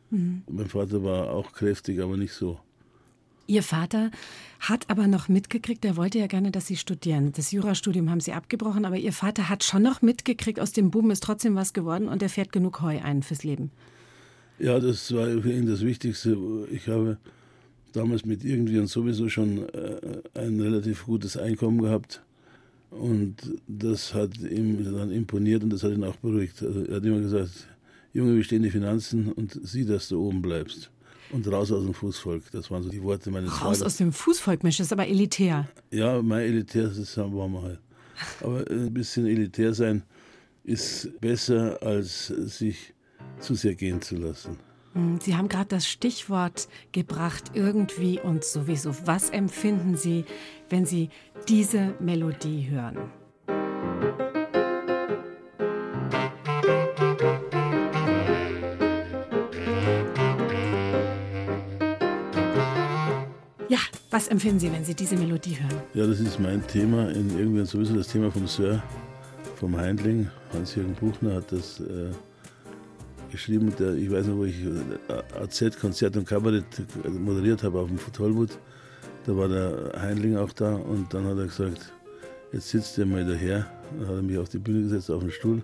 mhm. 0.09 0.43
Mein 0.49 0.67
Vater 0.67 1.03
war 1.03 1.29
auch 1.31 1.53
kräftig, 1.53 2.01
aber 2.01 2.17
nicht 2.17 2.33
so. 2.33 2.59
Ihr 3.49 3.63
Vater 3.63 4.11
hat 4.59 4.91
aber 4.91 5.07
noch 5.07 5.27
mitgekriegt, 5.27 5.83
er 5.83 5.97
wollte 5.97 6.19
ja 6.19 6.27
gerne, 6.27 6.51
dass 6.51 6.67
Sie 6.67 6.75
studieren. 6.75 7.31
Das 7.35 7.51
Jurastudium 7.51 8.11
haben 8.11 8.19
Sie 8.19 8.31
abgebrochen, 8.31 8.85
aber 8.85 8.97
Ihr 8.97 9.11
Vater 9.11 9.49
hat 9.49 9.63
schon 9.63 9.81
noch 9.81 10.03
mitgekriegt, 10.03 10.59
aus 10.59 10.71
dem 10.71 10.91
Buben 10.91 11.09
ist 11.09 11.23
trotzdem 11.23 11.55
was 11.55 11.73
geworden 11.73 12.07
und 12.07 12.21
er 12.21 12.29
fährt 12.29 12.51
genug 12.51 12.81
Heu 12.81 12.99
ein 13.01 13.23
fürs 13.23 13.43
Leben. 13.43 13.71
Ja, 14.59 14.79
das 14.79 15.11
war 15.15 15.25
für 15.25 15.51
ihn 15.51 15.65
das 15.65 15.81
Wichtigste. 15.81 16.37
Ich 16.71 16.87
habe 16.87 17.17
damals 17.91 18.23
mit 18.23 18.43
irgendwie 18.43 18.77
und 18.77 18.85
sowieso 18.85 19.29
schon 19.29 19.67
äh, 19.69 19.99
ein 20.35 20.61
relativ 20.61 21.05
gutes 21.05 21.35
Einkommen 21.35 21.81
gehabt. 21.81 22.21
Und 22.91 23.35
das 23.67 24.13
hat 24.13 24.37
ihm 24.37 24.83
dann 24.83 25.09
imponiert 25.09 25.63
und 25.63 25.71
das 25.71 25.81
hat 25.81 25.93
ihn 25.93 26.03
auch 26.03 26.17
beruhigt. 26.17 26.61
Also 26.61 26.85
er 26.85 26.97
hat 26.97 27.03
immer 27.03 27.19
gesagt, 27.19 27.67
Junge, 28.13 28.37
wie 28.37 28.43
stehen 28.43 28.61
die 28.61 28.69
Finanzen 28.69 29.31
und 29.31 29.59
sieh, 29.63 29.85
dass 29.85 30.09
du 30.09 30.21
oben 30.21 30.43
bleibst. 30.43 30.91
Und 31.31 31.47
raus 31.51 31.71
aus 31.71 31.83
dem 31.83 31.93
Fußvolk. 31.93 32.51
Das 32.51 32.71
waren 32.71 32.83
so 32.83 32.89
die 32.89 33.03
Worte 33.03 33.29
meines 33.29 33.51
Raus 33.51 33.59
Vaters. 33.59 33.81
aus 33.83 33.97
dem 33.97 34.11
Fußvolk, 34.11 34.63
Mensch, 34.63 34.77
das 34.77 34.87
ist 34.87 34.93
aber 34.93 35.07
elitär. 35.07 35.67
Ja, 35.91 36.21
mein 36.21 36.41
elitär, 36.41 36.87
das 36.87 37.15
haben 37.17 37.33
wir 37.33 37.61
halt. 37.61 37.79
Aber 38.41 38.65
ein 38.69 38.93
bisschen 38.93 39.27
elitär 39.27 39.73
sein 39.73 40.03
ist 40.63 41.09
besser, 41.21 41.81
als 41.81 42.27
sich 42.27 42.93
zu 43.39 43.55
sehr 43.55 43.75
gehen 43.75 44.01
zu 44.01 44.15
lassen. 44.15 44.57
Hm, 44.93 45.19
Sie 45.21 45.35
haben 45.35 45.47
gerade 45.47 45.69
das 45.69 45.87
Stichwort 45.87 46.67
gebracht, 46.91 47.51
irgendwie 47.53 48.19
und 48.19 48.43
sowieso. 48.43 48.93
Was 49.05 49.29
empfinden 49.29 49.95
Sie, 49.95 50.25
wenn 50.69 50.85
Sie 50.85 51.09
diese 51.47 51.93
Melodie 51.99 52.69
hören? 52.69 52.97
Ja, 63.69 63.77
was 64.09 64.27
empfinden 64.29 64.59
Sie, 64.59 64.71
wenn 64.71 64.83
Sie 64.83 64.95
diese 64.95 65.15
Melodie 65.15 65.55
hören? 65.55 65.83
Ja, 65.93 66.07
das 66.07 66.19
ist 66.19 66.39
mein 66.39 66.65
Thema, 66.65 67.07
in 67.11 67.37
irgendwie 67.37 67.63
sowieso 67.67 67.95
das 67.95 68.07
Thema 68.07 68.31
vom 68.31 68.47
Sir, 68.47 68.81
vom 69.57 69.77
Heindling. 69.77 70.27
Hans-Jürgen 70.53 70.95
Buchner 70.95 71.35
hat 71.35 71.51
das 71.51 71.79
äh, 71.79 72.09
geschrieben, 73.31 73.71
der, 73.77 73.93
ich 73.93 74.09
weiß 74.09 74.25
noch, 74.25 74.37
wo 74.37 74.45
ich 74.45 74.55
äh, 74.65 75.39
AZ-Konzert 75.39 76.17
und 76.17 76.27
Kabarett 76.27 76.65
moderiert 77.19 77.61
habe 77.61 77.79
auf 77.79 77.89
dem 77.89 77.99
Tollwood. 78.11 78.57
Da 79.27 79.37
war 79.37 79.47
der 79.47 79.91
Heinling 80.01 80.37
auch 80.37 80.51
da 80.51 80.73
und 80.73 81.13
dann 81.13 81.25
hat 81.25 81.37
er 81.37 81.45
gesagt, 81.45 81.93
jetzt 82.51 82.69
sitzt 82.69 82.97
der 82.97 83.05
mal 83.05 83.23
daher. 83.23 83.67
Dann 83.99 84.07
hat 84.07 84.15
er 84.15 84.21
mich 84.23 84.39
auf 84.39 84.49
die 84.49 84.57
Bühne 84.57 84.81
gesetzt, 84.81 85.11
auf 85.11 85.21
den 85.21 85.31
Stuhl. 85.31 85.61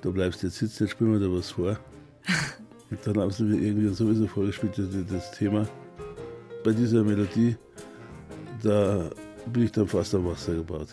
Da 0.00 0.08
bleibst 0.08 0.42
du 0.42 0.46
jetzt 0.46 0.56
sitzen, 0.56 0.84
jetzt 0.84 0.92
spielen 0.92 1.12
wir 1.12 1.20
da 1.20 1.30
was 1.30 1.50
vor. 1.50 1.78
und 2.90 2.98
dann 3.04 3.18
haben 3.18 3.30
sie 3.30 3.44
mir 3.44 3.60
irgendwie 3.60 3.88
sowieso 3.88 4.26
vorgespielt, 4.26 4.72
das 5.10 5.32
Thema. 5.32 5.68
Bei 6.64 6.72
dieser 6.72 7.02
Melodie, 7.02 7.56
da 8.62 9.10
bin 9.46 9.64
ich 9.64 9.72
dann 9.72 9.88
fast 9.88 10.14
am 10.14 10.26
Wasser 10.26 10.54
gebaut. 10.54 10.88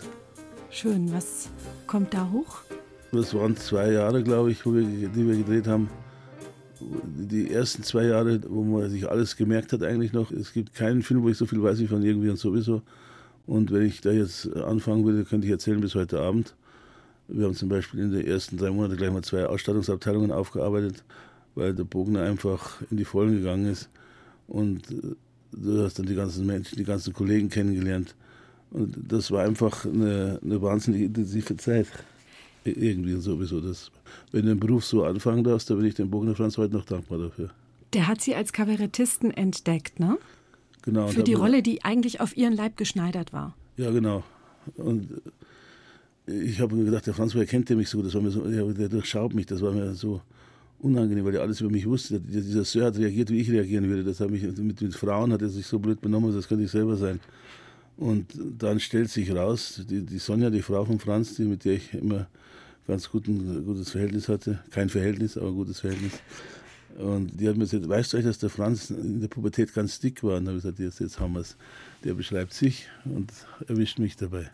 Schön, 0.71 1.11
was 1.11 1.49
kommt 1.87 2.13
da 2.13 2.29
hoch? 2.31 2.61
Das 3.11 3.33
waren 3.33 3.55
zwei 3.55 3.91
Jahre, 3.91 4.23
glaube 4.23 4.51
ich, 4.51 4.65
wo 4.65 4.73
wir, 4.73 4.83
die 4.83 5.27
wir 5.27 5.37
gedreht 5.37 5.67
haben 5.67 5.89
die 6.81 7.51
ersten 7.51 7.83
zwei 7.83 8.05
Jahre, 8.05 8.39
wo 8.47 8.63
man 8.63 8.89
sich 8.89 9.09
alles 9.09 9.35
gemerkt 9.35 9.73
hat, 9.73 9.83
eigentlich 9.83 10.13
noch. 10.13 10.31
Es 10.31 10.53
gibt 10.53 10.73
keinen 10.73 11.01
Film, 11.01 11.23
wo 11.23 11.29
ich 11.29 11.37
so 11.37 11.45
viel 11.45 11.61
weiß 11.61 11.79
wie 11.79 11.87
von 11.87 12.03
irgendwie 12.03 12.29
und 12.29 12.37
sowieso. 12.37 12.81
Und 13.45 13.71
wenn 13.71 13.83
ich 13.83 14.01
da 14.01 14.11
jetzt 14.11 14.53
anfangen 14.55 15.05
würde, 15.05 15.25
könnte 15.25 15.47
ich 15.47 15.51
erzählen 15.51 15.81
bis 15.81 15.95
heute 15.95 16.19
Abend. 16.19 16.55
Wir 17.27 17.45
haben 17.45 17.55
zum 17.55 17.69
Beispiel 17.69 17.99
in 17.99 18.11
den 18.11 18.25
ersten 18.25 18.57
drei 18.57 18.71
Monaten 18.71 18.97
gleich 18.97 19.11
mal 19.11 19.23
zwei 19.23 19.45
Ausstattungsabteilungen 19.45 20.31
aufgearbeitet, 20.31 21.03
weil 21.55 21.73
der 21.73 21.83
Bogner 21.83 22.23
einfach 22.23 22.81
in 22.89 22.97
die 22.97 23.05
Vollen 23.05 23.37
gegangen 23.37 23.65
ist. 23.65 23.89
Und 24.47 24.91
äh, 24.91 25.15
du 25.51 25.83
hast 25.83 25.99
dann 25.99 26.05
die 26.05 26.15
ganzen 26.15 26.45
Menschen, 26.45 26.77
die 26.77 26.83
ganzen 26.83 27.13
Kollegen 27.13 27.49
kennengelernt. 27.49 28.15
Und 28.71 28.95
das 29.07 29.31
war 29.31 29.43
einfach 29.43 29.85
eine, 29.85 30.39
eine 30.43 30.61
wahnsinnig 30.61 31.03
intensive 31.03 31.57
Zeit 31.57 31.87
irgendwie 32.63 33.15
sowieso. 33.15 33.61
Das, 33.61 33.91
wenn 34.31 34.43
du 34.43 34.49
den 34.49 34.59
Beruf 34.59 34.85
so 34.85 35.03
anfangen 35.03 35.43
darfst, 35.43 35.69
dann 35.69 35.77
bin 35.77 35.87
ich 35.87 35.95
dem 35.95 36.09
Bogner 36.09 36.35
Franz 36.35 36.57
heute 36.57 36.75
noch 36.75 36.85
dankbar 36.85 37.17
dafür. 37.17 37.49
Der 37.93 38.07
hat 38.07 38.21
Sie 38.21 38.35
als 38.35 38.53
Kabarettisten 38.53 39.31
entdeckt, 39.31 39.99
ne? 39.99 40.17
Genau. 40.83 41.07
Für 41.07 41.23
die 41.23 41.33
Rolle, 41.33 41.63
die 41.63 41.83
eigentlich 41.83 42.21
auf 42.21 42.37
Ihren 42.37 42.53
Leib 42.53 42.77
geschneidert 42.77 43.33
war. 43.33 43.55
Ja, 43.77 43.91
genau. 43.91 44.23
Und 44.75 45.21
ich 46.25 46.61
habe 46.61 46.75
mir 46.75 46.85
gedacht, 46.85 47.07
der 47.07 47.13
Franz, 47.13 47.33
woher 47.33 47.47
kennt 47.47 47.69
der 47.69 47.75
mich 47.75 47.89
so? 47.89 48.01
Das 48.01 48.13
war 48.13 48.21
mir 48.21 48.29
so, 48.29 48.41
der 48.41 48.89
durchschaut 48.89 49.33
mich, 49.33 49.47
das 49.47 49.61
war 49.61 49.71
mir 49.71 49.95
so 49.95 50.21
unangenehm, 50.79 51.25
weil 51.25 51.35
er 51.35 51.41
alles 51.41 51.61
über 51.61 51.69
mich 51.69 51.85
wusste. 51.85 52.19
Dieser 52.19 52.63
Sir 52.63 52.85
hat 52.85 52.97
reagiert, 52.97 53.29
wie 53.29 53.39
ich 53.39 53.51
reagieren 53.51 53.87
würde. 53.89 54.03
Das 54.03 54.19
hat 54.19 54.29
mich 54.29 54.43
mit, 54.43 54.81
mit 54.81 54.95
Frauen 54.95 55.33
hat 55.33 55.41
er 55.41 55.49
sich 55.49 55.65
so 55.65 55.79
blöd 55.79 56.01
benommen, 56.01 56.33
das 56.33 56.47
könnte 56.47 56.63
ich 56.63 56.71
selber 56.71 56.95
sein. 56.95 57.19
Und 57.97 58.27
dann 58.57 58.79
stellt 58.79 59.09
sich 59.09 59.33
raus, 59.35 59.81
die, 59.89 60.05
die 60.05 60.19
Sonja, 60.19 60.49
die 60.49 60.61
Frau 60.61 60.85
von 60.85 60.99
Franz, 60.99 61.35
die, 61.35 61.43
mit 61.43 61.65
der 61.65 61.73
ich 61.73 61.93
immer 61.93 62.27
ganz 62.87 63.09
guten, 63.09 63.65
gutes 63.65 63.91
Verhältnis 63.91 64.29
hatte. 64.29 64.59
Kein 64.71 64.89
Verhältnis, 64.89 65.37
aber 65.37 65.51
gutes 65.51 65.81
Verhältnis. 65.81 66.13
Und 66.97 67.39
die 67.39 67.47
hat 67.47 67.55
mir 67.55 67.65
gesagt, 67.65 67.87
weißt 67.87 68.13
du 68.13 68.17
eigentlich, 68.17 68.27
dass 68.27 68.39
der 68.39 68.49
Franz 68.49 68.89
in 68.89 69.21
der 69.21 69.27
Pubertät 69.27 69.73
ganz 69.73 69.99
dick 69.99 70.23
war? 70.23 70.37
Und 70.37 70.45
dann 70.45 70.55
habe 70.55 70.57
ich 70.57 70.63
gesagt, 70.63 70.79
jetzt, 70.79 70.99
jetzt 70.99 71.19
haben 71.19 71.33
wir 71.33 71.41
es. 71.41 71.57
Der 72.03 72.13
beschreibt 72.13 72.53
sich 72.53 72.87
und 73.05 73.31
erwischt 73.67 73.99
mich 73.99 74.15
dabei. 74.15 74.49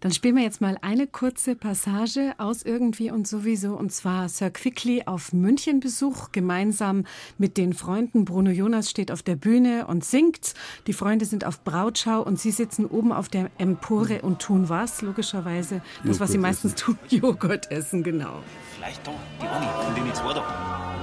Dann 0.00 0.12
spielen 0.12 0.36
wir 0.36 0.42
jetzt 0.42 0.62
mal 0.62 0.78
eine 0.80 1.06
kurze 1.06 1.54
Passage 1.54 2.32
aus 2.38 2.62
Irgendwie 2.62 3.10
und 3.10 3.28
sowieso. 3.28 3.74
Und 3.74 3.92
zwar 3.92 4.28
Sir 4.30 4.50
Quickly 4.50 5.02
auf 5.04 5.34
Münchenbesuch, 5.34 6.32
gemeinsam 6.32 7.04
mit 7.36 7.58
den 7.58 7.74
Freunden. 7.74 8.24
Bruno 8.24 8.50
Jonas 8.50 8.88
steht 8.88 9.12
auf 9.12 9.22
der 9.22 9.36
Bühne 9.36 9.86
und 9.86 10.04
singt. 10.04 10.54
Die 10.86 10.94
Freunde 10.94 11.26
sind 11.26 11.44
auf 11.44 11.62
Brautschau 11.64 12.22
und 12.22 12.40
sie 12.40 12.50
sitzen 12.50 12.86
oben 12.86 13.12
auf 13.12 13.28
der 13.28 13.50
Empore 13.58 14.22
und 14.22 14.40
tun 14.40 14.70
was? 14.70 15.02
Logischerweise 15.02 15.82
das, 16.04 16.18
was 16.18 16.32
sie 16.32 16.38
meistens 16.38 16.74
tun, 16.74 16.98
Joghurt 17.10 17.70
essen, 17.70 18.02
genau. 18.02 18.42
Vielleicht 18.76 19.06
da, 19.06 19.12
die 19.40 19.46
eine, 19.46 19.84
von 19.84 19.94
denen 19.94 20.14
zwei 20.14 20.32
da. 20.32 20.96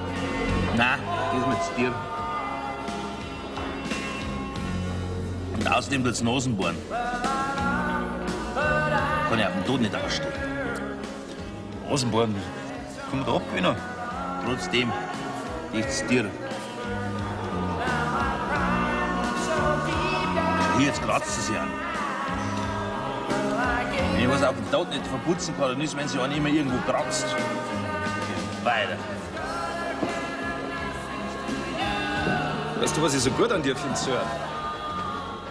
Nein, 0.76 1.00
das 1.06 1.68
zu 1.68 1.74
dir. 1.76 1.94
Und 5.54 5.72
außerdem 5.72 6.04
tut's 6.04 6.22
Nasen 6.24 6.56
bohren. 6.56 6.76
Kann 9.30 9.40
ich 9.40 9.46
auf 9.46 9.54
dem 9.54 9.66
Tod 9.66 9.82
nicht 9.82 9.96
ausstehen. 9.96 10.32
Nasenbohren, 11.90 12.36
kann 13.10 13.20
man 13.20 13.28
da 13.28 13.36
abgewinnen? 13.36 13.76
Trotzdem, 14.46 14.92
nichts 15.74 16.06
dir. 16.08 16.30
Hier, 20.78 20.88
jetzt 20.88 21.02
kratzt 21.02 21.40
es 21.40 21.50
ja 21.50 21.64
an. 21.64 21.70
Wenn 24.14 24.22
ich 24.22 24.30
was 24.30 24.44
auf 24.44 24.56
dem 24.56 24.72
Tod 24.72 24.90
nicht 24.90 25.06
verputzen 25.08 25.54
kann, 25.58 25.70
dann 25.72 25.82
ist, 25.82 25.98
wenn 25.98 26.08
sie 26.08 26.20
einen 26.20 26.38
immer 26.38 26.50
irgendwo 26.50 26.78
kratzt. 26.90 27.26
Weiter. 28.64 28.98
Weißt 32.80 32.96
du, 32.96 33.02
was 33.02 33.16
ich 33.16 33.22
so 33.22 33.32
gut 33.32 33.52
an 33.52 33.62
dir 33.62 33.76
finde, 33.76 33.98
Sir? 33.98 34.22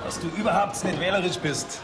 Dass 0.05 0.21
du 0.21 0.29
überhaupt 0.29 0.83
nicht 0.85 1.01
wählerisch 1.01 1.39
bist. 1.39 1.81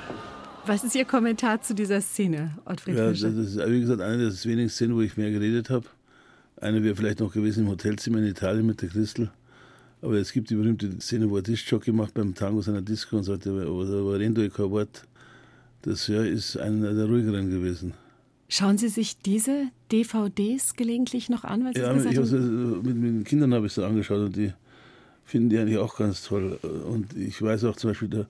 Was 0.66 0.84
ist 0.84 0.94
Ihr 0.94 1.04
Kommentar 1.04 1.60
zu 1.60 1.74
dieser 1.74 2.00
Szene, 2.00 2.56
Ottfried 2.64 2.96
Ja, 2.96 3.08
das 3.10 3.18
Fischer? 3.20 3.36
ist, 3.36 3.58
wie 3.70 3.80
gesagt, 3.80 4.00
eine 4.00 4.18
der 4.30 4.44
wenigen 4.44 4.68
Szenen, 4.68 4.94
wo 4.94 5.00
ich 5.00 5.16
mehr 5.16 5.30
geredet 5.30 5.70
habe. 5.70 5.86
Eine 6.60 6.84
wäre 6.84 6.94
vielleicht 6.94 7.18
noch 7.18 7.32
gewesen 7.32 7.64
im 7.64 7.70
Hotelzimmer 7.70 8.18
in 8.18 8.26
Italien 8.26 8.66
mit 8.66 8.80
der 8.80 8.88
Christel. 8.88 9.30
Aber 10.02 10.14
es 10.14 10.32
gibt 10.32 10.50
die 10.50 10.54
berühmte 10.54 11.00
Szene, 11.00 11.28
wo 11.30 11.36
er 11.36 11.42
Diskjockey 11.42 11.92
macht 11.92 12.14
beim 12.14 12.34
Tango 12.34 12.62
seiner 12.62 12.82
Disco 12.82 13.16
und 13.16 13.24
sagt, 13.24 13.46
Varendo 13.46 14.40
e 14.42 14.48
kein 14.50 14.70
Wort. 14.70 15.04
Das 15.82 16.06
ja, 16.06 16.22
ist 16.22 16.56
einer 16.56 16.94
der 16.94 17.06
ruhigeren 17.06 17.50
gewesen. 17.50 17.94
Schauen 18.48 18.78
Sie 18.78 18.88
sich 18.88 19.18
diese 19.18 19.68
DVDs 19.90 20.74
gelegentlich 20.76 21.28
noch 21.28 21.42
an? 21.42 21.64
Weil 21.64 21.74
Sie 21.74 21.80
Ja, 21.80 21.92
gesagt 21.92 22.12
ich 22.12 22.18
äh, 22.18 22.36
haben, 22.36 22.82
mit, 22.82 22.96
mit 22.96 23.04
den 23.14 23.24
Kindern 23.24 23.54
habe 23.54 23.66
ich 23.66 23.72
es 23.76 23.82
angeschaut 23.82 24.20
und 24.20 24.36
die 24.36 24.52
finden 25.24 25.48
die 25.48 25.58
eigentlich 25.58 25.78
auch 25.78 25.96
ganz 25.96 26.22
toll. 26.22 26.58
Und 26.88 27.16
ich 27.16 27.40
weiß 27.40 27.64
auch 27.64 27.76
zum 27.76 27.90
Beispiel, 27.90 28.08
der 28.08 28.26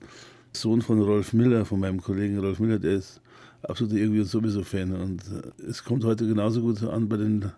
Sohn 0.55 0.81
von 0.81 1.01
Rolf 1.01 1.33
Miller, 1.33 1.65
von 1.65 1.79
meinem 1.79 2.01
Kollegen 2.01 2.39
Rolf 2.39 2.59
Miller, 2.59 2.79
der 2.79 2.93
ist 2.93 3.21
absolut 3.63 3.93
irgendwie 3.93 4.19
und 4.19 4.27
sowieso 4.27 4.63
Fan. 4.63 4.93
Und 4.93 5.21
äh, 5.31 5.63
es 5.69 5.83
kommt 5.83 6.03
heute 6.03 6.27
genauso 6.27 6.61
gut 6.61 6.83
an 6.83 7.09
bei 7.09 7.17
den 7.17 7.51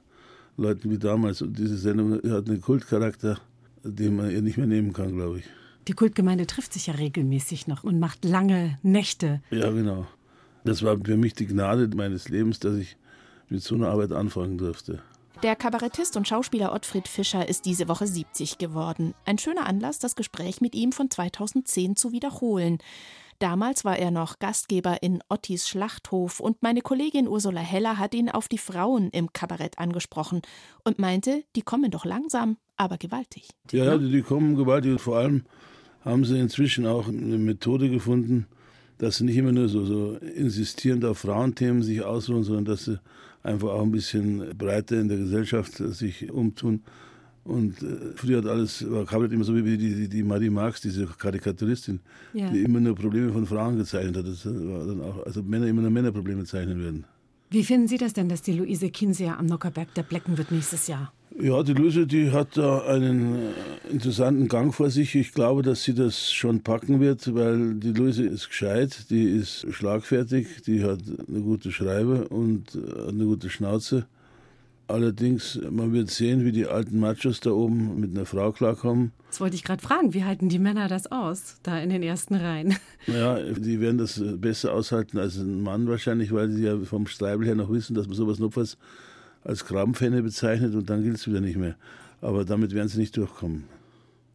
Leuten 0.58 0.89
wie 0.89 0.97
damals. 0.97 1.41
Und 1.41 1.58
diese 1.58 1.77
Sendung 1.77 2.13
hat 2.31 2.47
einen 2.47 2.62
Kultcharakter, 2.62 3.39
den 3.84 4.15
man 4.15 4.31
ihr 4.31 4.41
nicht 4.41 4.58
mehr 4.58 4.67
nehmen 4.67 4.93
kann, 4.93 5.15
glaube 5.15 5.39
ich. 5.39 5.45
die 5.88 5.93
Kultgemeinde 5.93 6.47
trifft 6.47 6.73
sich 6.73 6.88
ja 6.88 6.95
regelmäßig 6.95 7.67
noch 7.67 7.84
und 7.84 7.99
macht 7.99 8.25
lange 8.25 8.79
Nächte. 8.81 9.41
Ja, 9.51 9.69
genau. 9.71 10.08
Das 10.63 10.81
war 10.81 10.97
für 10.97 11.17
mich 11.17 11.34
die 11.34 11.45
Gnade 11.45 11.89
meines 11.95 12.29
Lebens, 12.29 12.60
dass 12.60 12.75
ich 12.75 12.97
mit 13.49 13.62
so 13.62 13.75
einer 13.75 13.89
Arbeit 13.89 14.12
anfangen 14.12 14.58
durfte. 14.58 15.01
Der 15.43 15.55
Kabarettist 15.55 16.15
und 16.15 16.27
Schauspieler 16.27 16.73
Ottfried 16.73 17.07
Fischer 17.07 17.47
ist 17.47 17.65
diese 17.65 17.87
Woche 17.87 18.07
70 18.07 18.57
geworden. 18.57 19.13
Ein 19.25 19.37
schöner 19.37 19.67
Anlass, 19.67 19.99
das 19.99 20.15
Gespräch 20.15 20.61
mit 20.61 20.73
ihm 20.75 20.91
von 20.91 21.11
2010 21.11 21.95
zu 21.95 22.11
wiederholen. 22.11 22.79
Damals 23.39 23.83
war 23.83 23.97
er 23.97 24.11
noch 24.11 24.39
Gastgeber 24.39 25.03
in 25.03 25.21
Ottis 25.27 25.67
Schlachthof 25.67 26.39
und 26.39 26.63
meine 26.63 26.81
Kollegin 26.81 27.27
Ursula 27.27 27.59
Heller 27.59 27.99
hat 27.99 28.15
ihn 28.15 28.29
auf 28.29 28.47
die 28.47 28.57
Frauen 28.57 29.09
im 29.09 29.33
Kabarett 29.33 29.77
angesprochen 29.77 30.41
und 30.85 30.99
meinte, 30.99 31.43
die 31.55 31.61
kommen 31.61 31.91
doch 31.91 32.05
langsam, 32.05 32.57
aber 32.77 32.97
gewaltig. 32.97 33.49
Ja, 33.71 33.97
die 33.97 34.21
kommen 34.21 34.55
gewaltig 34.55 34.93
und 34.93 35.01
vor 35.01 35.17
allem 35.17 35.43
haben 36.05 36.23
sie 36.23 36.39
inzwischen 36.39 36.87
auch 36.87 37.09
eine 37.09 37.37
Methode 37.37 37.89
gefunden, 37.89 38.47
dass 38.99 39.17
sie 39.17 39.25
nicht 39.25 39.35
immer 39.35 39.51
nur 39.51 39.67
so, 39.67 39.83
so 39.83 40.13
insistierend 40.13 41.03
auf 41.03 41.19
Frauenthemen 41.19 41.83
sich 41.83 42.01
ausruhen, 42.03 42.43
sondern 42.43 42.65
dass 42.65 42.85
sie 42.85 42.99
einfach 43.45 43.69
auch 43.69 43.84
ein 43.84 43.91
bisschen 43.91 44.58
breiter 44.58 44.99
in 44.99 45.08
der 45.08 45.17
Gesellschaft 45.17 45.73
sich 45.77 46.31
umtun. 46.31 46.81
Und 47.43 47.84
äh, 47.84 48.13
früher 48.15 48.39
hat 48.39 48.47
alles, 48.47 48.89
war 48.89 49.05
Kabarett 49.05 49.31
immer 49.31 49.43
so 49.43 49.55
wie 49.55 49.62
die, 49.77 49.77
die, 49.77 50.10
die 50.10 50.23
Marie 50.23 50.49
Marx, 50.49 50.81
diese 50.81 51.05
Karikaturistin, 51.05 51.99
Ja. 52.34 52.49
die 52.49 52.63
immer 52.63 52.79
nur 52.79 52.95
Probleme 52.95 53.31
von 53.31 53.45
Frauen 53.45 53.77
gezeichnet 53.77 54.17
hat. 54.17 54.27
Das 54.27 54.45
war 54.45 54.86
dann 54.88 55.01
auch, 55.01 55.25
also 55.25 55.43
Männer 55.43 55.67
immer 55.67 55.81
nur 55.84 55.91
Männerprobleme 55.91 56.43
zeichnen 56.45 56.81
werden. 56.81 57.05
Wie 57.51 57.63
finden 57.63 57.88
Sie 57.88 57.99
das 57.99 58.13
denn, 58.13 58.27
dass 58.29 58.41
die 58.41 58.53
Luise 58.53 58.89
Kinseer 58.89 59.38
am 59.38 59.45
Nockerberg 59.45 59.93
der 59.93 60.01
Blecken 60.03 60.38
wird 60.39 60.51
nächstes 60.51 60.88
Jahr? 60.88 61.13
Ja, 61.37 61.63
die 61.63 61.73
Luise, 61.73 62.07
die 62.07 62.31
hat 62.31 62.55
da 62.55 62.85
einen 62.85 63.35
äh, 63.35 63.91
interessanten 63.91 64.47
Gang 64.47 64.73
vor 64.73 64.89
sich. 64.89 65.15
Ich 65.15 65.33
glaube, 65.33 65.63
dass 65.63 65.83
sie 65.83 65.93
das 65.93 66.31
schon 66.31 66.61
packen 66.61 67.01
wird, 67.01 67.35
weil 67.35 67.75
die 67.75 67.91
Luise 67.91 68.23
ist 68.23 68.47
gescheit, 68.47 69.09
die 69.09 69.23
ist 69.23 69.65
schlagfertig, 69.69 70.61
die 70.65 70.85
hat 70.85 70.99
eine 71.27 71.41
gute 71.41 71.73
Schreibe 71.73 72.29
und 72.29 72.75
äh, 72.75 73.09
eine 73.09 73.25
gute 73.25 73.49
Schnauze. 73.49 74.05
Allerdings, 74.87 75.59
man 75.71 75.91
wird 75.91 76.09
sehen, 76.09 76.45
wie 76.45 76.53
die 76.53 76.67
alten 76.67 76.99
Machos 76.99 77.41
da 77.41 77.49
oben 77.49 77.99
mit 77.99 78.11
einer 78.11 78.25
Frau 78.25 78.51
klarkommen. 78.53 79.11
Das 79.27 79.41
wollte 79.41 79.55
ich 79.55 79.63
gerade 79.63 79.81
fragen. 79.81 80.13
Wie 80.13 80.23
halten 80.23 80.47
die 80.47 80.59
Männer 80.59 80.87
das 80.87 81.11
aus, 81.11 81.57
da 81.63 81.79
in 81.79 81.89
den 81.89 82.03
ersten 82.03 82.35
Reihen? 82.35 82.75
Ja, 83.07 83.39
die 83.39 83.79
werden 83.81 83.99
das 83.99 84.19
besser 84.37 84.73
aushalten 84.73 85.19
als 85.19 85.37
ein 85.37 85.61
Mann 85.61 85.87
wahrscheinlich, 85.87 86.33
weil 86.33 86.49
sie 86.49 86.63
ja 86.63 86.75
vom 86.79 87.05
Streibel 87.05 87.45
her 87.45 87.53
noch 87.53 87.71
wissen, 87.71 87.93
dass 87.93 88.07
man 88.07 88.15
sowas 88.15 88.39
notfalls 88.39 88.79
als 89.45 89.65
Grabenfähne 89.65 90.21
bezeichnet 90.21 90.75
und 90.75 90.89
dann 90.89 91.03
gilt 91.03 91.15
es 91.15 91.27
wieder 91.27 91.39
nicht 91.39 91.58
mehr. 91.58 91.75
Aber 92.21 92.43
damit 92.43 92.73
werden 92.73 92.89
sie 92.89 92.99
nicht 92.99 93.15
durchkommen. 93.15 93.63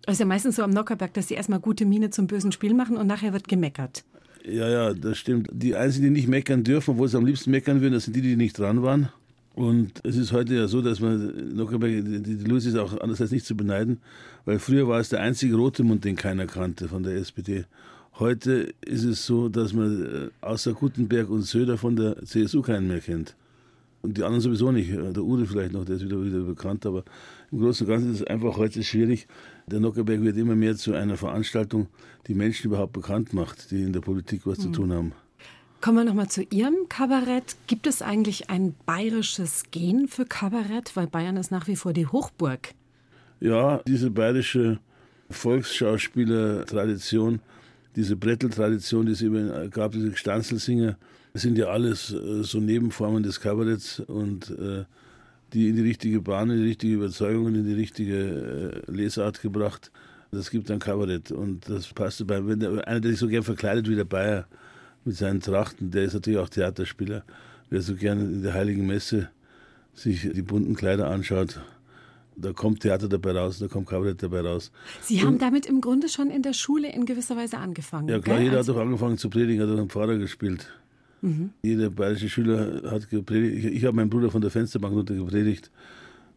Es 0.06 0.14
ist 0.14 0.20
ja 0.20 0.26
meistens 0.26 0.56
so 0.56 0.62
am 0.62 0.70
Nockerberg, 0.70 1.12
dass 1.12 1.28
sie 1.28 1.34
erstmal 1.34 1.60
gute 1.60 1.84
Miene 1.84 2.10
zum 2.10 2.26
bösen 2.26 2.52
Spiel 2.52 2.72
machen 2.72 2.96
und 2.96 3.06
nachher 3.06 3.32
wird 3.32 3.48
gemeckert. 3.48 4.04
Ja, 4.44 4.68
ja, 4.68 4.94
das 4.94 5.18
stimmt. 5.18 5.48
Die 5.52 5.76
Einzigen, 5.76 6.06
die 6.06 6.20
nicht 6.20 6.28
meckern 6.28 6.64
dürfen, 6.64 6.92
obwohl 6.92 7.08
sie 7.08 7.18
am 7.18 7.26
liebsten 7.26 7.50
meckern 7.50 7.82
würden, 7.82 7.92
das 7.92 8.04
sind 8.04 8.16
die, 8.16 8.22
die 8.22 8.36
nicht 8.36 8.58
dran 8.58 8.82
waren. 8.82 9.10
Und 9.54 10.00
es 10.04 10.16
ist 10.16 10.32
heute 10.32 10.54
ja 10.54 10.68
so, 10.68 10.80
dass 10.80 11.00
man, 11.00 11.54
Nockerberg, 11.54 12.04
die, 12.04 12.22
die 12.22 12.44
Luis 12.44 12.64
ist 12.64 12.76
auch 12.76 12.92
andererseits 12.92 13.32
nicht 13.32 13.44
zu 13.44 13.56
beneiden, 13.56 13.98
weil 14.44 14.58
früher 14.58 14.88
war 14.88 15.00
es 15.00 15.10
der 15.10 15.20
einzige 15.20 15.56
rote 15.56 15.82
Mund, 15.82 16.04
den 16.04 16.16
keiner 16.16 16.46
kannte 16.46 16.88
von 16.88 17.02
der 17.02 17.16
SPD. 17.16 17.64
Heute 18.18 18.72
ist 18.80 19.04
es 19.04 19.26
so, 19.26 19.48
dass 19.48 19.72
man 19.72 20.04
äh, 20.04 20.28
außer 20.40 20.72
Gutenberg 20.72 21.28
und 21.28 21.42
Söder 21.42 21.76
von 21.76 21.96
der 21.96 22.24
CSU 22.24 22.62
keinen 22.62 22.88
mehr 22.88 23.00
kennt. 23.00 23.34
Und 24.02 24.16
die 24.16 24.22
anderen 24.22 24.40
sowieso 24.40 24.72
nicht. 24.72 24.90
Der 24.90 25.22
Ude 25.22 25.44
vielleicht 25.46 25.72
noch, 25.72 25.84
der 25.84 25.96
ist 25.96 26.04
wieder, 26.04 26.24
wieder 26.24 26.40
bekannt. 26.40 26.86
Aber 26.86 27.04
im 27.52 27.60
Großen 27.60 27.86
und 27.86 27.92
Ganzen 27.92 28.12
ist 28.12 28.20
es 28.20 28.26
einfach 28.26 28.56
heute 28.56 28.82
schwierig. 28.82 29.26
Der 29.66 29.80
Nockerberg 29.80 30.22
wird 30.22 30.38
immer 30.38 30.56
mehr 30.56 30.76
zu 30.76 30.94
einer 30.94 31.16
Veranstaltung, 31.16 31.88
die 32.26 32.34
Menschen 32.34 32.68
überhaupt 32.68 32.92
bekannt 32.92 33.34
macht, 33.34 33.70
die 33.70 33.82
in 33.82 33.92
der 33.92 34.00
Politik 34.00 34.46
was 34.46 34.58
zu 34.58 34.70
tun 34.70 34.92
haben. 34.92 35.12
Kommen 35.82 35.98
wir 35.98 36.04
nochmal 36.04 36.28
zu 36.28 36.42
Ihrem 36.42 36.88
Kabarett. 36.88 37.56
Gibt 37.66 37.86
es 37.86 38.02
eigentlich 38.02 38.50
ein 38.50 38.74
bayerisches 38.84 39.64
Gen 39.70 40.08
für 40.08 40.26
Kabarett? 40.26 40.94
Weil 40.94 41.06
Bayern 41.06 41.38
ist 41.38 41.50
nach 41.50 41.68
wie 41.68 41.76
vor 41.76 41.94
die 41.94 42.06
Hochburg. 42.06 42.74
Ja, 43.40 43.80
diese 43.86 44.10
bayerische 44.10 44.78
Volksschauspieler-Tradition, 45.30 47.40
diese 47.96 48.16
Brettel-Tradition, 48.16 49.06
die 49.06 49.12
es 49.12 49.22
immer 49.22 49.68
gab, 49.68 49.92
diese 49.92 50.14
Stanzelsinger, 50.16 50.98
das 51.32 51.42
sind 51.42 51.56
ja 51.58 51.66
alles 51.66 52.12
äh, 52.12 52.42
so 52.42 52.58
Nebenformen 52.60 53.22
des 53.22 53.40
Kabaretts 53.40 54.00
und 54.00 54.50
äh, 54.50 54.84
die 55.52 55.68
in 55.68 55.76
die 55.76 55.82
richtige 55.82 56.20
Bahn, 56.20 56.50
in 56.50 56.58
die 56.58 56.68
richtige 56.68 56.94
Überzeugung, 56.94 57.54
in 57.54 57.64
die 57.64 57.74
richtige 57.74 58.82
äh, 58.86 58.90
Lesart 58.90 59.40
gebracht. 59.42 59.90
Das 60.32 60.50
gibt 60.50 60.70
ein 60.70 60.78
Kabarett 60.78 61.32
und 61.32 61.68
das 61.68 61.88
passt 61.92 62.20
dabei. 62.20 62.46
Wenn 62.46 62.60
der, 62.60 62.86
einer, 62.86 63.00
der 63.00 63.10
sich 63.10 63.20
so 63.20 63.26
gern 63.28 63.42
verkleidet 63.42 63.88
wie 63.88 63.96
der 63.96 64.04
Bayer 64.04 64.46
mit 65.04 65.16
seinen 65.16 65.40
Trachten, 65.40 65.90
der 65.90 66.04
ist 66.04 66.14
natürlich 66.14 66.38
auch 66.38 66.48
Theaterspieler. 66.48 67.24
Wer 67.68 67.82
so 67.82 67.94
gern 67.96 68.20
in 68.20 68.42
der 68.42 68.54
Heiligen 68.54 68.86
Messe 68.86 69.28
sich 69.94 70.20
die 70.32 70.42
bunten 70.42 70.74
Kleider 70.76 71.08
anschaut, 71.10 71.60
da 72.36 72.52
kommt 72.52 72.80
Theater 72.80 73.08
dabei 73.08 73.32
raus, 73.32 73.58
da 73.58 73.66
kommt 73.66 73.88
Kabarett 73.88 74.22
dabei 74.22 74.40
raus. 74.40 74.70
Sie 75.02 75.22
haben 75.22 75.38
damit 75.38 75.66
im 75.66 75.80
Grunde 75.80 76.08
schon 76.08 76.30
in 76.30 76.42
der 76.42 76.52
Schule 76.52 76.92
in 76.92 77.06
gewisser 77.06 77.36
Weise 77.36 77.58
angefangen. 77.58 78.08
Ja 78.08 78.20
klar, 78.20 78.36
gell? 78.36 78.46
jeder 78.46 78.58
Also- 78.58 78.72
hat 78.72 78.78
doch 78.78 78.82
angefangen 78.86 79.18
zu 79.18 79.28
predigen, 79.30 79.62
hat 79.62 79.68
auch 79.74 79.78
einen 79.78 79.90
Pfarrer 79.90 80.16
gespielt. 80.16 80.66
Jeder 81.62 81.90
bayerische 81.90 82.28
Schüler 82.28 82.82
hat 82.90 83.10
gepredigt. 83.10 83.64
Ich, 83.64 83.72
ich 83.76 83.84
habe 83.84 83.96
meinen 83.96 84.10
Bruder 84.10 84.30
von 84.30 84.40
der 84.40 84.50
Fensterbank 84.50 84.94
runter 84.94 85.14
gepredigt. 85.14 85.70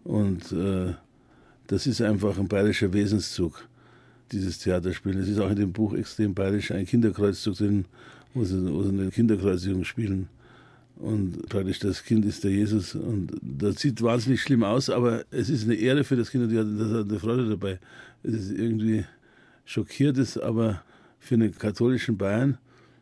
Und 0.04 0.52
äh, 0.52 0.93
das 1.67 1.88
ist 1.88 2.02
einfach 2.02 2.38
ein 2.38 2.48
bayerischer 2.48 2.91
Wesenszug, 2.91 3.67
dieses 4.32 4.60
Theaterspielen. 4.60 5.19
Es 5.19 5.30
ist 5.30 5.39
auch 5.39 5.50
in 5.50 5.56
dem 5.56 5.72
Buch 5.72 5.93
extrem 5.93 6.34
bayerisch, 6.34 6.72
ein 6.72 6.86
Kinderkreuzzug 6.86 7.56
drin, 7.56 7.86
wo 8.34 8.43
sie, 8.43 8.72
wo 8.72 8.84
sie 8.84 8.89
eine 8.89 9.10
Kinderkreuzigung 9.10 9.86
spielen. 9.86 10.28
Und 10.98 11.50
praktisch 11.50 11.80
das 11.80 12.04
Kind 12.04 12.26
ist 12.26 12.43
der 12.43 12.52
Jesus. 12.52 12.96
Und 12.96 13.32
das 13.41 13.78
sieht 13.80 14.02
wahnsinnig 14.02 14.41
schlimm 14.41 14.63
aus, 14.63 14.89
aber 14.89 15.24
es 15.32 15.50
ist 15.50 15.63
eine 15.63 15.76
Ehre 15.76 16.04
für 16.04 16.15
das 16.15 16.30
Kind 16.30 16.43
und 16.43 16.50
die 16.50 16.60
hat, 16.60 16.67
hat 16.67 17.10
eine 17.10 17.19
Freude 17.19 17.50
dabei. 17.50 17.80
Es 18.22 18.34
ist 18.34 18.52
irgendwie 18.52 19.06
schockiert, 19.65 20.17
ist, 20.17 20.38
aber 20.38 20.84
für 21.19 21.36
einen 21.36 21.58
katholischen 21.58 22.17
Bayern 22.17 22.58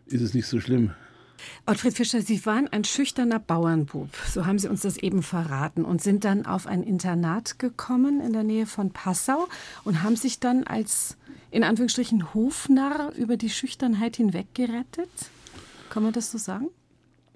ist 0.05 0.21
es 0.21 0.33
nicht 0.33 0.45
so 0.45 0.59
schlimm. 0.59 0.91
Ottfried 1.65 1.93
Fischer, 1.93 2.21
Sie 2.21 2.45
waren 2.45 2.67
ein 2.67 2.83
schüchterner 2.83 3.39
Bauernbub, 3.39 4.09
so 4.27 4.45
haben 4.45 4.59
Sie 4.59 4.67
uns 4.67 4.81
das 4.81 4.97
eben 4.97 5.23
verraten, 5.23 5.85
und 5.85 6.01
sind 6.01 6.23
dann 6.25 6.45
auf 6.45 6.67
ein 6.67 6.83
Internat 6.83 7.59
gekommen 7.59 8.21
in 8.21 8.33
der 8.33 8.43
Nähe 8.43 8.65
von 8.65 8.91
Passau 8.91 9.47
und 9.83 10.03
haben 10.03 10.15
sich 10.15 10.39
dann 10.39 10.63
als 10.63 11.17
in 11.51 11.63
Anführungsstrichen 11.63 12.33
Hofnarr 12.33 13.13
über 13.17 13.37
die 13.37 13.49
Schüchternheit 13.49 14.15
hinweg 14.15 14.47
gerettet? 14.53 15.09
Kann 15.89 16.03
man 16.03 16.13
das 16.13 16.31
so 16.31 16.37
sagen? 16.37 16.67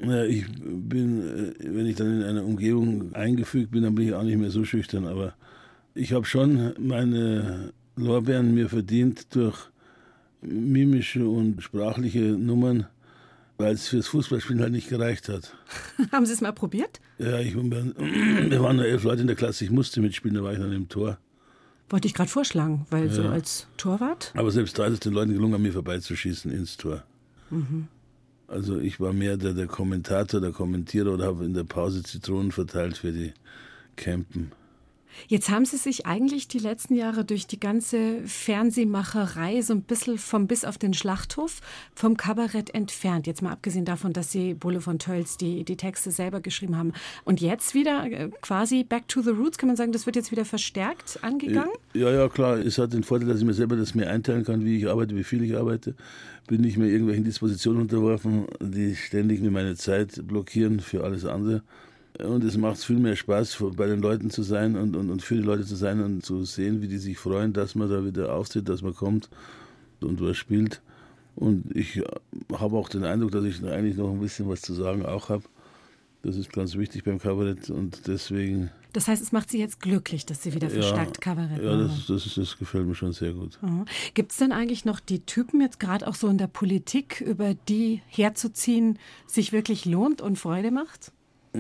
Ja, 0.02 0.24
ich 0.24 0.46
bin, 0.52 1.22
äh, 1.22 1.54
wenn 1.60 1.86
ich 1.86 1.96
dann 1.96 2.22
in 2.22 2.24
einer 2.24 2.44
Umgebung 2.44 3.14
eingefügt 3.14 3.72
bin, 3.72 3.84
dann 3.84 3.96
bin 3.96 4.08
ich 4.08 4.14
auch 4.14 4.24
nicht 4.24 4.38
mehr 4.38 4.52
so 4.52 4.66
schüchtern, 4.66 5.06
aber 5.06 5.34
ich 5.94 6.12
habe 6.12 6.26
schon 6.26 6.74
meine 6.78 7.74
Lorbeeren 7.96 8.54
mir 8.54 8.68
verdient 8.68 9.34
durch 9.36 9.70
mimische 10.42 11.28
und 11.28 11.62
sprachliche 11.64 12.20
Nummern, 12.20 12.88
weil 13.58 13.74
es 13.74 13.88
fürs 13.88 14.08
Fußballspielen 14.08 14.62
halt 14.62 14.72
nicht 14.72 14.90
gereicht 14.90 15.30
hat. 15.30 15.56
Haben 16.12 16.26
Sie 16.26 16.34
es 16.34 16.42
mal 16.42 16.54
probiert? 16.54 17.00
Ja, 17.18 17.40
ich, 17.40 17.56
wir 17.56 18.62
waren 18.62 18.76
nur 18.76 18.86
elf 18.86 19.04
Leute 19.04 19.22
in 19.22 19.28
der 19.28 19.36
Klasse, 19.36 19.66
ich 19.66 19.72
musste 19.72 20.02
mitspielen, 20.02 20.36
da 20.36 20.44
war 20.44 20.54
ich 20.54 20.60
dann 20.60 20.72
im 20.72 20.90
Tor. 20.90 21.18
Wollte 21.90 22.08
ich 22.08 22.14
gerade 22.14 22.30
vorschlagen, 22.30 22.88
weil 22.90 23.08
ja. 23.08 23.14
so 23.14 23.24
als 23.24 23.68
Torwart. 23.78 24.34
Aber 24.36 24.52
selbst 24.52 24.78
da 24.80 24.86
ist 24.88 24.94
es 24.94 25.00
den 25.02 25.14
Leuten 25.14 25.34
gelungen, 25.34 25.54
an 25.54 25.62
mir 25.62 25.74
vorbeizuschießen 25.74 26.52
ins 26.52 26.78
Tor. 26.78 27.04
Mhm. 27.52 27.88
Also 28.48 28.80
ich 28.80 29.00
war 29.00 29.14
mehr 29.14 29.38
der, 29.38 29.54
der 29.54 29.68
Kommentator, 29.68 30.42
der 30.42 30.52
Kommentierer 30.52 31.14
oder 31.14 31.26
habe 31.26 31.46
in 31.46 31.54
der 31.54 31.64
Pause 31.64 32.04
Zitronen 32.04 32.52
verteilt 32.52 32.98
für 32.98 33.12
die 33.12 33.34
Campen. 33.96 34.52
Jetzt 35.28 35.50
haben 35.50 35.66
Sie 35.66 35.78
sich 35.78 36.06
eigentlich 36.06 36.48
die 36.48 36.60
letzten 36.60 36.96
Jahre 36.96 37.26
durch 37.26 37.48
die 37.48 37.60
ganze 37.60 38.22
Fernsehmacherei 38.26 39.62
so 39.62 39.74
ein 39.74 39.82
bisschen 39.82 40.18
vom 40.18 40.48
Biss 40.48 40.66
auf 40.66 40.78
den 40.78 40.94
Schlachthof 40.94 41.62
vom 41.94 42.18
Kabarett 42.18 42.74
entfernt. 42.74 43.28
Jetzt 43.28 43.42
mal 43.42 43.52
abgesehen 43.52 43.86
davon, 43.86 44.14
dass 44.14 44.32
Sie 44.32 44.54
Bulle 44.54 44.82
von 44.82 45.00
Tölz 45.00 45.38
die, 45.38 45.64
die 45.64 45.78
Texte 45.78 46.12
selber 46.12 46.42
geschrieben 46.42 46.78
haben. 46.78 46.94
Und 47.24 47.42
jetzt 47.42 47.74
wieder 47.74 48.06
äh, 48.06 48.30
quasi 48.42 48.84
back 48.84 49.08
to 49.08 49.22
the 49.22 49.32
roots, 49.32 49.58
kann 49.58 49.68
man 49.68 49.76
sagen, 49.76 49.92
das 49.92 50.06
wird 50.06 50.16
jetzt 50.16 50.32
wieder 50.32 50.46
verstärkt 50.46 51.20
angegangen? 51.24 51.74
Ja, 51.94 52.12
ja, 52.12 52.28
klar. 52.30 52.58
Es 52.58 52.78
hat 52.78 52.94
den 52.94 53.04
Vorteil, 53.04 53.28
dass 53.28 53.40
ich 53.40 53.46
mir 53.46 53.54
selber 53.54 53.76
das 53.76 53.96
mehr 53.96 54.10
einteilen 54.10 54.44
kann, 54.44 54.66
wie 54.66 54.78
ich 54.78 54.88
arbeite, 54.88 55.16
wie 55.16 55.24
viel 55.24 55.44
ich 55.44 55.56
arbeite. 55.56 55.96
Bin 56.48 56.62
nicht 56.62 56.78
mehr 56.78 56.88
irgendwelchen 56.88 57.24
Dispositionen 57.24 57.82
unterworfen, 57.82 58.46
die 58.62 58.96
ständig 58.96 59.42
mir 59.42 59.52
meine 59.52 59.76
Zeit 59.76 60.28
blockieren 60.28 60.80
für 60.80 61.04
alles 61.04 61.26
andere. 61.26 61.64
Und 62.24 62.44
es 62.44 62.58
macht 62.58 62.78
viel 62.78 63.00
mehr 63.00 63.16
Spaß, 63.16 63.64
bei 63.76 63.88
den 63.88 64.02
Leuten 64.02 64.30
zu 64.30 64.44
sein 64.44 64.78
und, 64.78 64.96
und, 64.96 65.10
und 65.10 65.22
für 65.22 65.36
die 65.36 65.42
Leute 65.42 65.66
zu 65.66 65.76
sein 65.76 66.02
und 66.02 66.24
zu 66.24 66.44
sehen, 66.46 66.82
wie 66.82 66.88
die 66.88 66.98
sich 66.98 67.18
freuen, 67.18 67.54
dass 67.54 67.76
man 67.76 67.90
da 67.90 68.06
wieder 68.06 68.34
auftritt, 68.34 68.70
dass 68.70 68.82
man 68.82 68.96
kommt 68.96 69.30
und 70.02 70.22
was 70.22 70.38
spielt. 70.38 70.82
Und 71.36 71.76
ich 71.76 72.02
habe 72.54 72.78
auch 72.78 72.88
den 72.88 73.04
Eindruck, 73.04 73.32
dass 73.32 73.44
ich 73.44 73.64
eigentlich 73.66 73.98
noch 73.98 74.12
ein 74.12 74.22
bisschen 74.22 74.48
was 74.48 74.62
zu 74.62 74.74
sagen 74.74 75.06
auch 75.06 75.30
habe. 75.30 75.44
Das 76.24 76.38
ist 76.38 76.52
ganz 76.52 76.76
wichtig 76.76 77.04
beim 77.04 77.20
Kabarett 77.20 77.70
und 77.70 78.08
deswegen. 78.08 78.72
Das 78.94 79.08
heißt, 79.08 79.22
es 79.22 79.32
macht 79.32 79.52
Sie 79.52 79.60
jetzt 79.60 79.80
glücklich, 79.80 80.26
dass 80.26 80.42
Sie 80.42 80.56
wieder 80.56 80.70
verstärkt 80.70 81.18
ja, 81.18 81.22
Kabarett 81.22 81.64
machen? 81.64 81.80
Ja, 81.82 81.88
das, 81.88 82.08
das, 82.08 82.34
das, 82.34 82.58
gefällt 82.58 82.88
mir 82.88 82.96
schon 82.96 83.14
sehr 83.14 83.34
gut. 83.34 83.60
Mhm. 83.62 83.86
Gibt 84.16 84.32
es 84.32 84.38
denn 84.38 84.52
eigentlich 84.52 84.86
noch 84.86 85.00
die 85.00 85.20
Typen, 85.20 85.62
jetzt 85.62 85.80
gerade 85.80 86.08
auch 86.08 86.16
so 86.16 86.28
in 86.28 86.40
der 86.40 86.48
Politik, 86.48 87.22
über 87.22 87.54
die 87.54 88.02
herzuziehen, 88.08 88.98
sich 89.28 89.52
wirklich 89.52 89.86
lohnt 89.86 90.22
und 90.22 90.40
Freude 90.40 90.72
macht? 90.72 91.12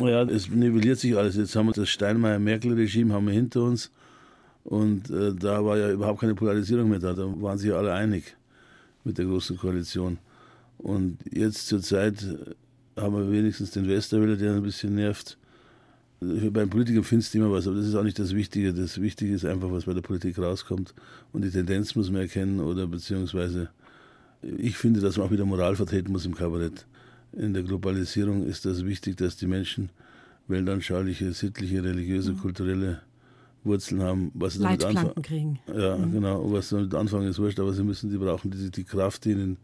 Ja, 0.03 0.23
es 0.23 0.49
nivelliert 0.49 0.99
sich 0.99 1.15
alles. 1.15 1.35
Jetzt 1.35 1.55
haben 1.55 1.67
wir 1.67 1.73
das 1.73 1.89
Steinmeier-Merkel-Regime 1.89 3.13
haben 3.13 3.27
wir 3.27 3.33
hinter 3.33 3.63
uns. 3.63 3.91
Und 4.63 5.09
äh, 5.09 5.33
da 5.33 5.63
war 5.63 5.77
ja 5.77 5.91
überhaupt 5.91 6.21
keine 6.21 6.35
Polarisierung 6.35 6.89
mehr 6.89 6.99
da. 6.99 7.13
Da 7.13 7.23
waren 7.41 7.57
sich 7.57 7.71
alle 7.73 7.93
einig 7.93 8.35
mit 9.03 9.17
der 9.17 9.25
Großen 9.25 9.57
Koalition. 9.57 10.17
Und 10.77 11.19
jetzt 11.31 11.67
zur 11.67 11.81
Zeit 11.81 12.23
äh, 12.23 13.01
haben 13.01 13.15
wir 13.15 13.31
wenigstens 13.31 13.71
den 13.71 13.87
Westerwelle, 13.87 14.37
der 14.37 14.53
ein 14.53 14.63
bisschen 14.63 14.95
nervt. 14.95 15.37
Beim 16.19 16.69
Politiker 16.69 17.03
findest 17.03 17.33
du 17.33 17.39
immer 17.39 17.51
was, 17.51 17.67
aber 17.67 17.75
das 17.75 17.85
ist 17.85 17.95
auch 17.95 18.03
nicht 18.03 18.17
das 18.17 18.33
Wichtige. 18.33 18.73
Das 18.73 18.99
Wichtige 18.99 19.35
ist 19.35 19.45
einfach, 19.45 19.69
was 19.69 19.85
bei 19.85 19.93
der 19.93 20.01
Politik 20.01 20.39
rauskommt. 20.39 20.93
Und 21.31 21.43
die 21.43 21.51
Tendenz 21.51 21.93
muss 21.95 22.09
man 22.09 22.21
erkennen 22.21 22.59
oder 22.59 22.87
beziehungsweise 22.87 23.69
ich 24.41 24.77
finde, 24.77 24.99
dass 24.99 25.17
man 25.17 25.27
auch 25.27 25.31
wieder 25.31 25.45
Moral 25.45 25.75
vertreten 25.75 26.11
muss 26.11 26.25
im 26.25 26.35
Kabarett 26.35 26.85
in 27.35 27.53
der 27.53 27.63
Globalisierung 27.63 28.45
ist 28.45 28.65
das 28.65 28.85
wichtig, 28.85 29.17
dass 29.17 29.37
die 29.37 29.47
Menschen 29.47 29.89
weltanschauliche, 30.47 31.33
sittliche, 31.33 31.83
religiöse, 31.83 32.33
mhm. 32.33 32.39
kulturelle 32.39 33.01
Wurzeln 33.63 34.01
haben. 34.01 34.31
Was 34.33 34.53
sie 34.53 34.59
damit 34.59 34.83
anfangen. 34.83 35.21
kriegen. 35.21 35.59
Ja, 35.67 35.97
mhm. 35.97 36.11
genau. 36.11 36.51
Was 36.51 36.69
sie 36.69 36.75
damit 36.75 36.93
anfangen, 36.93 37.27
ist 37.27 37.39
wurscht, 37.39 37.59
aber 37.59 37.73
sie 37.73 37.83
müssen, 37.83 38.09
die 38.09 38.17
brauchen 38.17 38.51
die, 38.51 38.69
die 38.69 38.83
Kraft, 38.83 39.25
die 39.25 39.31
ihnen 39.31 39.57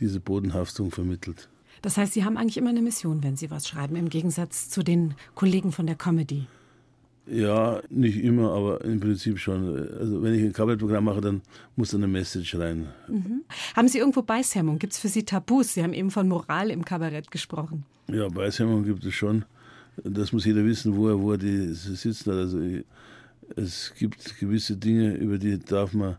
diese 0.00 0.20
Bodenhaftung 0.20 0.90
vermittelt. 0.90 1.48
Das 1.82 1.96
heißt, 1.96 2.14
Sie 2.14 2.24
haben 2.24 2.36
eigentlich 2.36 2.56
immer 2.56 2.70
eine 2.70 2.80
Mission, 2.80 3.22
wenn 3.22 3.36
Sie 3.36 3.50
was 3.50 3.68
schreiben, 3.68 3.96
im 3.96 4.08
Gegensatz 4.08 4.70
zu 4.70 4.82
den 4.82 5.14
Kollegen 5.34 5.70
von 5.70 5.86
der 5.86 5.96
Comedy. 5.96 6.46
Ja, 7.26 7.80
nicht 7.88 8.22
immer, 8.22 8.52
aber 8.52 8.84
im 8.84 9.00
Prinzip 9.00 9.38
schon. 9.38 9.88
Also 9.98 10.22
wenn 10.22 10.34
ich 10.34 10.42
ein 10.42 10.52
Kabarettprogramm 10.52 11.04
mache, 11.04 11.22
dann 11.22 11.40
muss 11.74 11.90
da 11.90 11.96
eine 11.96 12.06
Message 12.06 12.56
rein. 12.56 12.88
Mhm. 13.08 13.42
Haben 13.74 13.88
Sie 13.88 13.98
irgendwo 13.98 14.22
Beißhemmung? 14.22 14.78
Gibt 14.78 14.92
es 14.92 14.98
für 14.98 15.08
Sie 15.08 15.24
Tabus? 15.24 15.74
Sie 15.74 15.82
haben 15.82 15.94
eben 15.94 16.10
von 16.10 16.28
Moral 16.28 16.70
im 16.70 16.84
Kabarett 16.84 17.30
gesprochen. 17.30 17.86
Ja, 18.08 18.28
Beißhemmung 18.28 18.84
gibt 18.84 19.04
es 19.04 19.14
schon. 19.14 19.44
Das 20.02 20.32
muss 20.32 20.44
jeder 20.44 20.64
wissen, 20.64 20.96
wo 20.96 21.08
er, 21.08 21.20
wo 21.20 21.32
er 21.32 21.38
die 21.38 21.72
sitzen 21.72 22.32
hat. 22.32 22.38
Also 22.38 22.60
es 23.56 23.94
gibt 23.98 24.38
gewisse 24.38 24.76
Dinge, 24.76 25.14
über 25.14 25.38
die 25.38 25.58
darf 25.58 25.94
man 25.94 26.16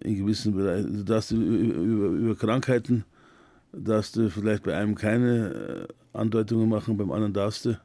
in 0.00 0.16
gewissen 0.16 0.54
Bereichen, 0.54 0.98
du 0.98 1.04
darfst 1.04 1.30
über, 1.30 1.44
über, 1.44 2.06
über 2.08 2.36
Krankheiten 2.36 3.04
darfst 3.72 4.16
du 4.16 4.30
vielleicht 4.30 4.62
bei 4.62 4.76
einem 4.76 4.94
keine 4.94 5.86
äh, 6.14 6.18
Andeutungen 6.18 6.68
machen, 6.68 6.96
beim 6.96 7.12
anderen 7.12 7.32
darfst 7.32 7.66
du. 7.66 7.78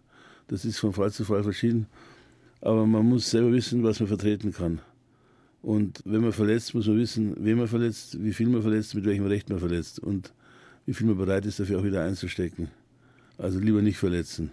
Das 0.47 0.65
ist 0.65 0.79
von 0.79 0.93
Fall 0.93 1.11
zu 1.11 1.25
Fall 1.25 1.43
verschieden. 1.43 1.87
Aber 2.61 2.85
man 2.85 3.05
muss 3.05 3.29
selber 3.29 3.51
wissen, 3.51 3.83
was 3.83 3.99
man 3.99 4.07
vertreten 4.07 4.53
kann. 4.53 4.79
Und 5.61 6.01
wenn 6.05 6.21
man 6.21 6.31
verletzt, 6.31 6.73
muss 6.73 6.87
man 6.87 6.97
wissen, 6.97 7.35
wen 7.39 7.57
man 7.57 7.67
verletzt, 7.67 8.23
wie 8.23 8.33
viel 8.33 8.47
man 8.47 8.61
verletzt, 8.61 8.95
mit 8.95 9.05
welchem 9.05 9.25
Recht 9.25 9.49
man 9.49 9.59
verletzt 9.59 9.99
und 9.99 10.33
wie 10.85 10.93
viel 10.93 11.07
man 11.07 11.17
bereit 11.17 11.45
ist, 11.45 11.59
dafür 11.59 11.79
auch 11.79 11.83
wieder 11.83 12.03
einzustecken. 12.03 12.69
Also 13.37 13.59
lieber 13.59 13.81
nicht 13.81 13.97
verletzen. 13.97 14.51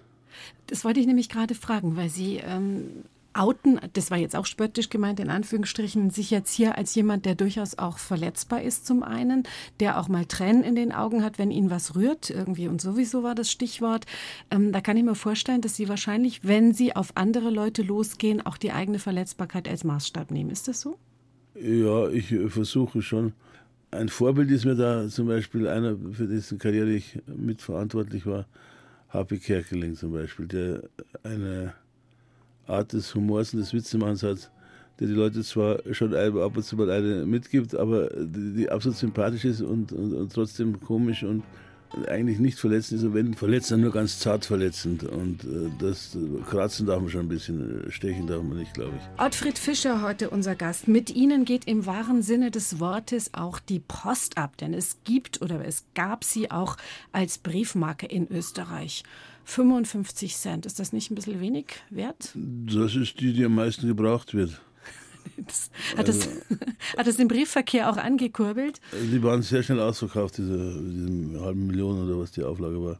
Das 0.67 0.85
wollte 0.85 1.01
ich 1.01 1.07
nämlich 1.07 1.29
gerade 1.29 1.55
fragen, 1.55 1.97
weil 1.97 2.09
Sie 2.11 2.37
ähm, 2.37 3.05
outen, 3.39 3.81
das 3.93 4.11
war 4.11 4.19
jetzt 4.19 4.37
auch 4.37 4.47
spöttisch 4.47 4.91
gemeint, 4.91 5.21
in 5.21 5.31
Anführungsstrichen, 5.31 6.11
sich 6.11 6.31
jetzt 6.31 6.53
hier 6.53 6.77
als 6.77 6.95
jemand, 6.95 7.25
der 7.25 7.35
durchaus 7.35 7.79
auch 7.79 7.99
verletzbar 7.99 8.63
ist 8.63 8.87
zum 8.87 9.03
einen, 9.03 9.45
der 9.81 9.99
auch 9.99 10.09
mal 10.09 10.25
Tränen 10.27 10.65
in 10.65 10.75
den 10.75 10.93
Augen 10.93 11.23
hat, 11.23 11.39
wenn 11.39 11.51
ihn 11.51 11.71
was 11.71 11.95
rührt, 11.95 12.31
irgendwie 12.31 12.69
und 12.69 12.81
sowieso 12.81 13.23
war 13.23 13.35
das 13.35 13.51
Stichwort. 13.51 14.07
Ähm, 14.51 14.73
da 14.73 14.81
kann 14.81 14.97
ich 14.97 15.05
mir 15.05 15.15
vorstellen, 15.15 15.61
dass 15.61 15.77
Sie 15.77 15.89
wahrscheinlich, 15.89 16.41
wenn 16.45 16.73
Sie 16.73 16.95
auf 16.95 17.17
andere 17.17 17.51
Leute 17.51 17.83
losgehen, 17.83 18.45
auch 18.45 18.57
die 18.57 18.73
eigene 18.73 18.99
Verletzbarkeit 18.99 19.69
als 19.69 19.85
Maßstab 19.85 20.31
nehmen. 20.31 20.51
Ist 20.51 20.69
das 20.69 20.81
so? 20.81 20.99
Ja, 21.55 22.09
ich 22.09 22.33
äh, 22.33 22.49
versuche 22.49 23.03
schon. 23.03 23.33
Ein 23.91 24.09
Vorbild 24.09 24.51
ist 24.51 24.65
mir 24.65 24.75
da 24.75 25.09
zum 25.09 25.29
Beispiel 25.29 25.67
einer, 25.67 25.97
für 26.13 26.27
dessen 26.27 26.59
Karriere 26.59 26.91
ich 26.91 27.19
mitverantwortlich 27.27 28.27
war, 28.27 28.47
Happy 29.09 29.39
Kerkeling 29.39 29.95
zum 29.95 30.13
Beispiel, 30.13 30.47
der 30.47 30.83
eine 31.23 31.73
Art 32.69 32.93
des 32.93 33.15
Humors 33.15 33.53
und 33.55 33.61
des 33.61 33.73
Witzemachens 33.73 34.23
hat, 34.23 34.51
der 35.01 35.07
die 35.07 35.15
Leute 35.15 35.43
zwar 35.43 35.79
schon 35.93 36.15
ab 36.15 36.57
und 36.57 36.63
zu 36.63 36.77
mal 36.77 36.91
eine 36.91 37.25
mitgibt, 37.25 37.75
aber 37.75 38.09
die, 38.09 38.55
die 38.55 38.71
absolut 38.71 38.99
sympathisch 38.99 39.45
ist 39.45 39.61
und, 39.61 39.93
und, 39.93 40.13
und, 40.13 40.33
trotzdem 40.33 40.81
komisch 40.81 41.23
und 41.23 41.43
eigentlich 42.07 42.39
nicht 42.39 42.59
verletzend 42.59 43.01
ist, 43.01 43.07
und 43.07 43.15
wenn 43.15 43.33
verletzt, 43.35 43.71
dann 43.71 43.81
nur 43.81 43.93
ganz 43.93 44.19
zart 44.19 44.45
verletzend. 44.45 45.05
Und 45.05 45.45
äh, 45.45 45.71
das 45.79 46.19
kratzen 46.51 46.87
darf 46.87 47.01
man 47.01 47.09
schon 47.09 47.23
ein 47.23 47.29
bisschen, 47.29 47.87
äh, 47.87 47.91
stechen 47.91 48.27
darf 48.27 48.43
man 48.43 48.59
nicht, 48.59 48.75
glaube 48.75 48.93
ich. 48.99 49.25
Ottfried 49.25 49.59
Fischer 49.59 50.03
heute 50.03 50.29
unser 50.29 50.55
Gast. 50.55 50.87
Mit 50.87 51.15
Ihnen 51.15 51.47
geht 51.47 51.67
im 51.67 51.87
wahren 51.87 52.21
Sinne 52.23 52.51
des 52.51 52.79
Wortes 52.79 53.33
auch 53.33 53.59
die 53.59 53.81
Post 53.81 54.37
ab, 54.37 54.59
denn 54.59 54.75
es 54.75 54.99
gibt 55.05 55.41
oder 55.41 55.65
es 55.65 55.85
gab 55.95 56.25
sie 56.25 56.51
auch 56.51 56.77
als 57.13 57.39
Briefmarke 57.39 58.07
in 58.07 58.31
Österreich. 58.31 59.03
55 59.49 60.37
Cent. 60.37 60.67
Ist 60.67 60.79
das 60.79 60.93
nicht 60.93 61.11
ein 61.11 61.15
bisschen 61.15 61.41
wenig 61.41 61.67
wert? 61.89 62.35
Das 62.35 62.95
ist 62.95 63.19
die, 63.19 63.33
die 63.33 63.47
am 63.47 63.55
meisten 63.55 63.87
gebraucht 63.87 64.35
wird. 64.35 64.61
Das, 65.37 65.71
hat, 65.97 66.07
also, 66.07 66.29
das, 66.49 66.59
hat 66.97 67.07
das 67.07 67.17
den 67.17 67.29
Briefverkehr 67.29 67.91
auch 67.91 67.97
angekurbelt? 67.97 68.81
Die 68.93 69.23
waren 69.23 69.43
sehr 69.43 69.63
schnell 69.63 69.81
ausverkauft, 69.81 70.39
diese, 70.39 70.83
diese 70.83 71.41
halben 71.41 71.67
Millionen 71.67 72.07
oder 72.07 72.19
was 72.19 72.31
die 72.31 72.43
Auflage 72.43 72.83
war. 72.83 72.99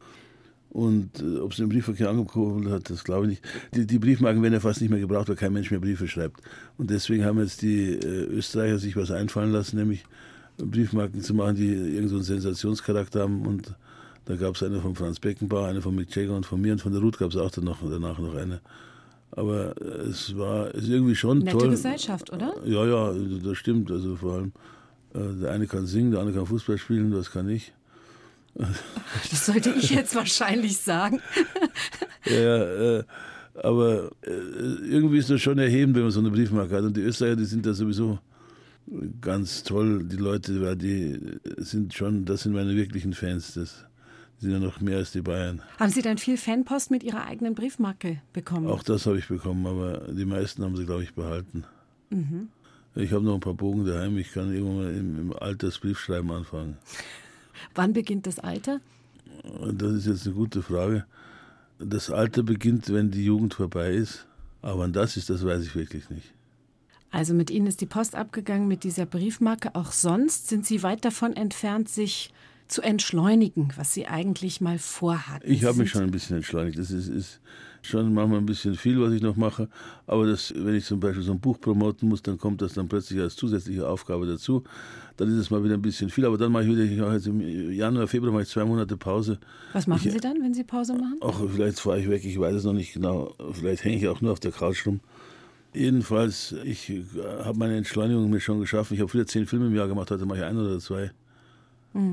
Und 0.71 1.21
äh, 1.21 1.39
ob 1.39 1.53
es 1.53 1.59
den 1.59 1.69
Briefverkehr 1.69 2.11
angekurbelt 2.11 2.71
hat, 2.71 2.91
das 2.91 3.05
glaube 3.05 3.27
ich 3.27 3.31
nicht. 3.31 3.45
Die, 3.75 3.87
die, 3.87 3.99
Briefmarken 3.99 4.43
werden 4.43 4.55
ja 4.55 4.61
fast 4.61 4.81
nicht 4.81 4.91
mehr 4.91 5.01
gebraucht, 5.01 5.29
weil 5.29 5.37
kein 5.37 5.53
Mensch 5.53 5.71
mehr 5.71 5.81
Briefe 5.81 6.09
schreibt. 6.09 6.41
Und 6.77 6.91
deswegen 6.91 7.25
haben 7.25 7.39
jetzt 7.39 7.63
die 7.63 7.93
äh, 7.93 8.25
Österreicher 8.27 8.79
sich 8.79 8.97
was 8.97 9.11
einfallen 9.11 9.53
lassen, 9.53 9.77
nämlich 9.77 10.05
Briefmarken 10.59 11.21
zu 11.21 11.35
machen, 11.35 11.57
die 11.57 11.69
irgendeinen 11.69 12.09
so 12.09 12.21
Sensationscharakter 12.21 13.21
haben 13.21 13.47
und 13.47 13.75
Da 14.29 14.37
gab 14.37 14.57
es 14.57 14.63
eine 14.63 14.79
von 14.83 14.95
Franz 14.95 15.21
Beckenbauer, 15.21 15.69
eine 15.69 15.81
von 15.81 15.95
Mick 15.95 16.15
Jagger 16.15 16.37
und 16.37 16.45
von 16.45 16.61
mir 16.61 16.73
und 16.73 16.83
von 16.83 16.93
der 16.93 17.01
Ruth 17.01 17.17
gab 17.17 17.31
es 17.31 17.37
auch 17.39 17.51
danach, 17.51 17.79
danach 17.81 18.19
noch 18.19 18.35
eine. 18.35 18.61
Aber 19.31 19.75
es 19.81 20.37
war 20.37 20.75
es 20.75 20.87
irgendwie 20.87 21.15
schon 21.15 21.39
Nette 21.39 21.57
toll. 21.57 21.71
Gesellschaft, 21.71 22.31
oder? 22.31 22.55
Ja, 22.67 22.85
ja, 22.85 23.15
das 23.43 23.57
stimmt. 23.57 23.91
Also 23.91 24.17
vor 24.17 24.35
allem, 24.35 24.53
äh, 25.15 25.41
der 25.41 25.53
eine 25.53 25.67
kann 25.67 25.87
singen, 25.87 26.11
der 26.11 26.21
andere 26.21 26.37
kann 26.37 26.47
Fußball 26.47 26.77
spielen, 26.77 27.11
das 27.11 27.31
kann 27.31 27.49
ich. 27.49 27.73
Das 29.31 29.47
sollte 29.47 29.71
ich 29.71 29.91
jetzt 29.91 30.15
wahrscheinlich 30.15 30.77
sagen. 30.79 31.21
Ja, 32.25 32.63
äh, 32.99 33.05
aber 33.55 34.11
äh, 34.21 34.31
irgendwie 34.31 35.19
ist 35.19 35.31
das 35.31 35.41
schon 35.41 35.59
erhebend, 35.59 35.97
wenn 35.97 36.03
man 36.03 36.11
so 36.11 36.21
eine 36.21 36.31
Briefmarke 36.31 36.75
hat. 36.75 36.83
Und 36.83 36.95
die 36.95 37.01
Österreicher, 37.01 37.37
die 37.37 37.47
sind 37.47 37.65
da 37.65 37.73
sowieso 37.73 38.19
ganz 39.23 39.63
toll, 39.63 40.05
die 40.05 40.17
Leute, 40.17 40.61
weil 40.61 40.77
die 40.77 41.19
sind 41.57 41.95
schon, 41.95 42.27
das 42.27 42.43
sind 42.43 42.53
meine 42.53 42.75
wirklichen 42.77 43.15
Fans. 43.15 43.55
Das 43.55 43.88
sind 44.41 44.53
ja 44.53 44.59
noch 44.59 44.81
mehr 44.81 44.99
als 44.99 45.13
die 45.13 45.23
Bayern. 45.23 45.63
Haben 45.79 45.91
Sie 45.91 46.03
dann 46.03 46.19
viel 46.19 46.37
Fanpost 46.37 46.91
mit 46.91 47.03
Ihrer 47.03 47.27
eigenen 47.27 47.55
Briefmarke 47.55 48.21
bekommen? 48.33 48.69
Auch 48.69 48.83
das 48.83 49.07
habe 49.07 49.19
ich 49.19 49.29
bekommen, 49.29 49.67
aber 49.67 50.13
die 50.13 50.25
meisten 50.25 50.63
haben 50.63 50.77
sie, 50.77 50.87
glaube 50.87 51.03
ich, 51.03 51.15
behalten. 51.15 51.65
Ich 52.95 53.13
habe 53.13 53.25
noch 53.25 53.35
ein 53.35 53.41
paar 53.41 53.55
Bogen 53.55 53.85
daheim. 53.85 54.17
Ich 54.19 54.33
kann 54.33 54.53
irgendwann 54.53 54.77
mal 54.77 54.95
im, 54.95 55.19
im 55.19 55.33
Altersbriefschreiben 55.33 56.31
anfangen. 56.31 56.77
Wann 57.75 57.93
beginnt 57.93 58.27
das 58.27 58.39
Alter? 58.39 58.81
Das 59.73 59.93
ist 59.93 60.07
jetzt 60.07 60.27
eine 60.27 60.35
gute 60.35 60.63
Frage. 60.63 61.05
Das 61.79 62.11
Alter 62.11 62.43
beginnt, 62.43 62.93
wenn 62.93 63.11
die 63.11 63.25
Jugend 63.25 63.55
vorbei 63.55 63.93
ist. 63.93 64.27
Aber 64.63 64.81
wann 64.81 64.93
das 64.93 65.17
ist, 65.17 65.31
das 65.31 65.45
weiß 65.45 65.65
ich 65.65 65.75
wirklich 65.75 66.11
nicht. 66.11 66.33
Also 67.11 67.35
mit 67.35 67.51
Ihnen 67.51 67.67
ist 67.67 67.81
die 67.81 67.87
Post 67.87 68.15
abgegangen 68.15 68.69
mit 68.69 68.85
dieser 68.85 69.07
Briefmarke. 69.07 69.75
Auch 69.75 69.93
sonst 69.93 70.49
sind 70.49 70.67
Sie 70.67 70.83
weit 70.83 71.05
davon 71.05 71.35
entfernt, 71.35 71.89
sich 71.89 72.33
zu 72.69 72.83
entschleunigen, 72.83 73.73
was 73.77 73.95
Sie 73.95 74.07
eigentlich 74.07 74.61
mal 74.61 74.79
vorhatten. 74.79 75.51
Ich 75.51 75.65
habe 75.65 75.79
mich 75.79 75.91
schon 75.91 76.03
ein 76.03 76.11
bisschen 76.11 76.37
entschleunigt. 76.37 76.79
Das 76.79 76.91
ist, 76.91 77.09
ist 77.09 77.41
schon 77.83 78.13
manchmal 78.13 78.39
ein 78.41 78.47
bisschen 78.47 78.75
viel, 78.75 79.01
was 79.01 79.13
ich 79.13 79.23
noch 79.23 79.37
mache. 79.37 79.69
Aber 80.07 80.27
das, 80.27 80.53
wenn 80.55 80.75
ich 80.75 80.85
zum 80.85 81.01
Beispiel 81.01 81.23
so 81.23 81.33
ein 81.33 81.41
Buch 81.41 81.61
promoten 81.61 82.09
muss, 82.09 82.23
dann 82.23 82.37
kommt 82.39 82.61
das 82.61 82.75
dann 82.75 82.89
plötzlich 82.89 83.21
als 83.21 83.37
zusätzliche 83.37 83.89
Aufgabe 83.89 84.27
dazu. 84.27 84.65
Dann 85.17 85.29
ist 85.29 85.37
es 85.37 85.51
mal 85.51 85.65
wieder 85.65 85.75
ein 85.75 85.83
bisschen 85.83 86.11
viel. 86.11 86.25
Aber 86.27 86.37
dann 86.37 86.53
mache 86.53 86.65
ich 86.65 86.69
wieder, 86.71 86.83
ich 86.83 86.99
mache 86.99 87.15
jetzt 87.15 87.27
im 87.27 87.41
Januar, 87.73 88.07
Februar 88.07 88.33
mache 88.33 88.43
ich 88.43 88.49
zwei 88.49 88.65
Monate 88.65 88.97
Pause. 88.97 89.39
Was 89.73 89.87
machen 89.87 90.07
ich- 90.07 90.13
Sie 90.13 90.21
dann, 90.21 90.43
wenn 90.43 90.53
Sie 90.55 90.65
Pause 90.65 90.93
machen? 90.95 91.19
Ach, 91.23 91.41
vielleicht 91.53 91.81
fahre 91.81 92.01
ich 92.01 92.09
weg, 92.09 92.25
ich 92.25 92.39
weiß 92.39 92.55
es 92.55 92.65
noch 92.65 92.73
nicht 92.75 92.93
genau. 92.93 93.35
Vielleicht 93.53 93.85
hänge 93.85 93.97
ich 93.97 94.09
auch 94.09 94.21
nur 94.21 94.33
auf 94.33 94.41
der 94.41 94.53
Couch 94.53 94.87
rum. 94.87 95.01
Jedenfalls, 95.75 96.55
ich 96.65 96.91
äh, 96.91 97.03
habe 97.45 97.59
meine 97.59 97.77
Entschleunigung 97.77 98.31
mir 98.31 98.41
schon 98.41 98.59
geschaffen. 98.61 98.95
Ich 98.95 99.01
habe 99.01 99.09
früher 99.11 99.27
zehn 99.27 99.47
Filme 99.47 99.67
im 99.67 99.75
Jahr 99.75 99.87
gemacht, 99.87 100.11
heute 100.11 100.27
mache 100.27 100.39
ich 100.39 100.45
ein 100.45 100.57
oder 100.57 100.79
zwei. 100.81 101.11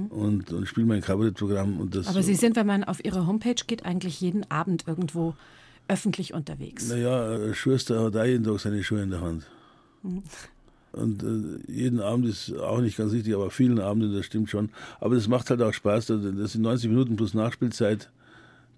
Und, 0.10 0.52
und 0.52 0.68
spiele 0.68 0.88
mein 0.88 1.02
Kabarettprogramm. 1.02 1.80
Und 1.80 1.96
das, 1.96 2.06
Mhm. 2.06 2.12
Aber 2.12 2.24
Sie 2.24 2.36
sind, 2.36 2.56
wenn 2.56 2.68
man 2.68 2.84
auf 2.84 3.04
Ihre 3.04 3.28
Homepage 3.28 3.64
geht, 3.68 3.86
eigentlich 3.86 4.20
jeden 4.22 4.50
Abend 4.50 4.88
irgendwo 4.88 5.36
öffentlich 5.88 6.34
unterwegs. 6.34 6.90
Naja, 6.90 7.54
Schuster 7.54 8.04
hat 8.04 8.16
auch 8.18 8.26
jeden 8.26 8.44
Tag 8.44 8.60
seine 8.60 8.84
Schuhe 8.84 9.04
in 9.04 9.12
der 9.12 9.22
Hand. 9.22 9.46
Und 10.92 11.24
äh, 11.24 11.72
jeden 11.72 12.00
Abend 12.00 12.26
ist 12.26 12.56
auch 12.58 12.80
nicht 12.80 12.98
ganz 12.98 13.12
richtig, 13.12 13.36
aber 13.36 13.52
vielen 13.52 13.80
Abenden, 13.80 14.14
das 14.16 14.26
stimmt 14.26 14.50
schon. 14.50 14.70
Aber 15.00 15.16
das 15.16 15.28
macht 15.28 15.50
halt 15.50 15.62
auch 15.62 15.74
Spaß. 15.74 16.08
Das 16.08 16.22
das 16.38 16.54
sind 16.54 16.62
90 16.62 16.90
Minuten 16.90 17.16
plus 17.16 17.34
Nachspielzeit, 17.34 18.10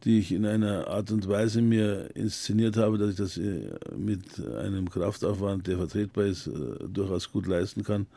die 0.04 0.20
ich 0.20 0.32
in 0.32 0.46
einer 0.46 0.88
Art 0.88 1.12
und 1.12 1.28
Weise 1.28 1.62
mir 1.62 2.10
inszeniert 2.16 2.76
habe, 2.76 2.98
dass 2.98 3.12
ich 3.12 3.16
das 3.18 3.38
äh, 3.38 3.70
mit 3.96 4.24
einem 4.58 4.90
Kraftaufwand, 4.90 5.68
der 5.68 5.78
vertretbar 5.78 6.26
ist, 6.26 6.48
äh, 6.48 6.52
durchaus 6.92 7.32
gut 7.32 7.46
leisten 7.46 7.84
kann. 7.84 8.08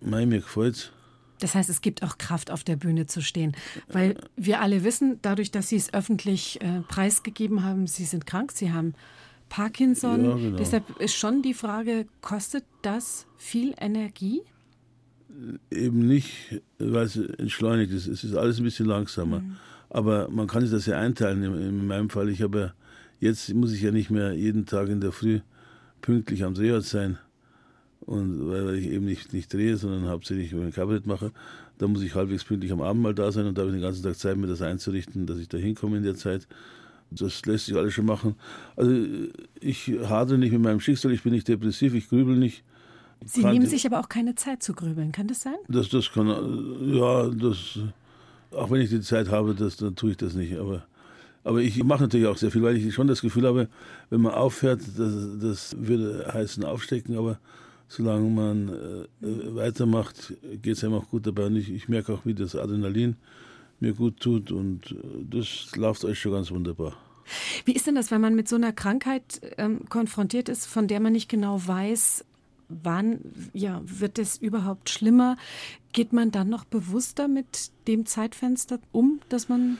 Mei, 0.00 0.24
mir 0.26 0.40
gefällt's. 0.40 0.90
Das 1.42 1.54
heißt, 1.54 1.68
es 1.70 1.80
gibt 1.80 2.02
auch 2.02 2.18
Kraft, 2.18 2.50
auf 2.50 2.64
der 2.64 2.76
Bühne 2.76 3.06
zu 3.06 3.20
stehen. 3.20 3.56
Weil 3.88 4.16
wir 4.36 4.60
alle 4.60 4.84
wissen, 4.84 5.18
dadurch, 5.22 5.50
dass 5.50 5.68
Sie 5.68 5.76
es 5.76 5.92
öffentlich 5.92 6.60
äh, 6.60 6.80
preisgegeben 6.88 7.64
haben, 7.64 7.86
Sie 7.86 8.04
sind 8.04 8.26
krank, 8.26 8.52
Sie 8.52 8.72
haben 8.72 8.94
Parkinson. 9.48 10.24
Ja, 10.24 10.34
genau. 10.36 10.56
Deshalb 10.58 11.00
ist 11.00 11.14
schon 11.14 11.42
die 11.42 11.54
Frage, 11.54 12.06
kostet 12.20 12.64
das 12.82 13.26
viel 13.36 13.74
Energie? 13.80 14.42
eben 15.70 16.06
nicht, 16.06 16.60
weil 16.78 17.06
es 17.06 17.16
entschleunigt 17.16 17.92
ist. 17.92 18.06
Es 18.06 18.24
ist 18.24 18.34
alles 18.34 18.58
ein 18.58 18.64
bisschen 18.64 18.86
langsamer. 18.86 19.42
Aber 19.88 20.28
man 20.30 20.46
kann 20.46 20.62
sich 20.62 20.70
das 20.70 20.86
ja 20.86 20.98
einteilen. 20.98 21.42
In, 21.42 21.54
in 21.54 21.86
meinem 21.86 22.10
Fall, 22.10 22.28
ich 22.28 22.42
habe 22.42 22.60
ja, 22.60 22.74
jetzt 23.18 23.52
muss 23.54 23.72
ich 23.72 23.82
ja 23.82 23.90
nicht 23.90 24.10
mehr 24.10 24.32
jeden 24.32 24.66
Tag 24.66 24.88
in 24.88 25.00
der 25.00 25.12
Früh 25.12 25.40
pünktlich 26.00 26.44
am 26.44 26.54
Drehort 26.54 26.84
sein. 26.84 27.18
Und 28.10 28.50
weil, 28.50 28.74
ich 28.74 28.90
eben 28.90 29.04
nicht, 29.04 29.32
nicht 29.32 29.54
drehe, 29.54 29.76
sondern 29.76 30.08
hauptsächlich 30.08 30.52
mein 30.52 30.72
Kabarett 30.72 31.06
mache, 31.06 31.30
da 31.78 31.86
muss 31.86 32.02
ich 32.02 32.16
halbwegs 32.16 32.42
pünktlich 32.42 32.72
am 32.72 32.80
Abend 32.80 33.02
mal 33.02 33.14
da 33.14 33.30
sein 33.30 33.46
und 33.46 33.56
da 33.56 33.62
habe 33.62 33.70
ich 33.70 33.76
den 33.76 33.82
ganzen 33.82 34.02
Tag 34.02 34.16
Zeit, 34.16 34.36
mir 34.36 34.48
das 34.48 34.62
einzurichten, 34.62 35.26
dass 35.26 35.38
ich 35.38 35.48
da 35.48 35.58
hinkomme 35.58 35.96
in 35.96 36.02
der 36.02 36.16
Zeit. 36.16 36.48
Das 37.12 37.46
lässt 37.46 37.66
sich 37.66 37.76
alles 37.76 37.94
schon 37.94 38.06
machen. 38.06 38.34
Also 38.74 38.90
ich 39.60 39.92
hadere 40.08 40.38
nicht 40.38 40.50
mit 40.50 40.60
meinem 40.60 40.80
Schicksal, 40.80 41.12
ich 41.12 41.22
bin 41.22 41.32
nicht 41.32 41.46
depressiv, 41.46 41.94
ich 41.94 42.08
grübel 42.08 42.36
nicht. 42.36 42.64
Sie 43.24 43.44
nehmen 43.44 43.66
sich 43.66 43.86
aber 43.86 44.00
auch 44.00 44.08
keine 44.08 44.34
Zeit 44.34 44.60
zu 44.64 44.74
grübeln, 44.74 45.12
kann 45.12 45.28
das 45.28 45.42
sein? 45.42 45.54
Das, 45.68 45.88
das 45.88 46.10
kann, 46.10 46.26
ja, 46.92 47.28
das, 47.28 47.78
auch 48.50 48.72
wenn 48.72 48.80
ich 48.80 48.90
die 48.90 49.02
Zeit 49.02 49.28
habe, 49.28 49.54
das, 49.54 49.76
dann 49.76 49.94
tue 49.94 50.10
ich 50.10 50.16
das 50.16 50.34
nicht. 50.34 50.56
Aber, 50.56 50.84
aber 51.44 51.60
ich 51.60 51.80
mache 51.84 52.02
natürlich 52.02 52.26
auch 52.26 52.38
sehr 52.38 52.50
viel, 52.50 52.62
weil 52.62 52.76
ich 52.76 52.92
schon 52.92 53.06
das 53.06 53.20
Gefühl 53.20 53.46
habe, 53.46 53.68
wenn 54.08 54.20
man 54.20 54.34
aufhört, 54.34 54.80
das, 54.96 55.14
das 55.40 55.76
würde 55.78 56.28
heißen 56.34 56.64
aufstecken, 56.64 57.16
aber 57.16 57.38
solange 57.90 58.30
man 58.30 58.68
äh, 58.68 59.54
weitermacht, 59.56 60.32
geht 60.62 60.76
es 60.76 60.84
einem 60.84 60.94
auch 60.94 61.08
gut 61.08 61.26
dabei. 61.26 61.46
Und 61.46 61.56
ich, 61.56 61.70
ich 61.70 61.88
merke 61.88 62.14
auch, 62.14 62.24
wie 62.24 62.34
das 62.34 62.54
Adrenalin 62.54 63.16
mir 63.80 63.94
gut 63.94 64.20
tut 64.20 64.52
und 64.52 64.92
äh, 64.92 64.96
das 65.28 65.74
läuft 65.74 66.04
euch 66.04 66.20
schon 66.20 66.32
ganz 66.32 66.50
wunderbar. 66.52 66.96
Wie 67.64 67.72
ist 67.72 67.86
denn 67.86 67.96
das, 67.96 68.10
wenn 68.10 68.20
man 68.20 68.34
mit 68.34 68.48
so 68.48 68.56
einer 68.56 68.72
Krankheit 68.72 69.40
ähm, 69.58 69.88
konfrontiert 69.88 70.48
ist, 70.48 70.66
von 70.66 70.86
der 70.86 71.00
man 71.00 71.12
nicht 71.12 71.28
genau 71.28 71.60
weiß, 71.64 72.24
wann 72.68 73.20
ja, 73.52 73.82
wird 73.84 74.18
es 74.20 74.36
überhaupt 74.36 74.88
schlimmer? 74.88 75.36
Geht 75.92 76.12
man 76.12 76.30
dann 76.30 76.48
noch 76.48 76.64
bewusster 76.64 77.26
mit 77.26 77.72
dem 77.88 78.06
Zeitfenster 78.06 78.78
um, 78.92 79.20
das 79.28 79.48
man 79.48 79.78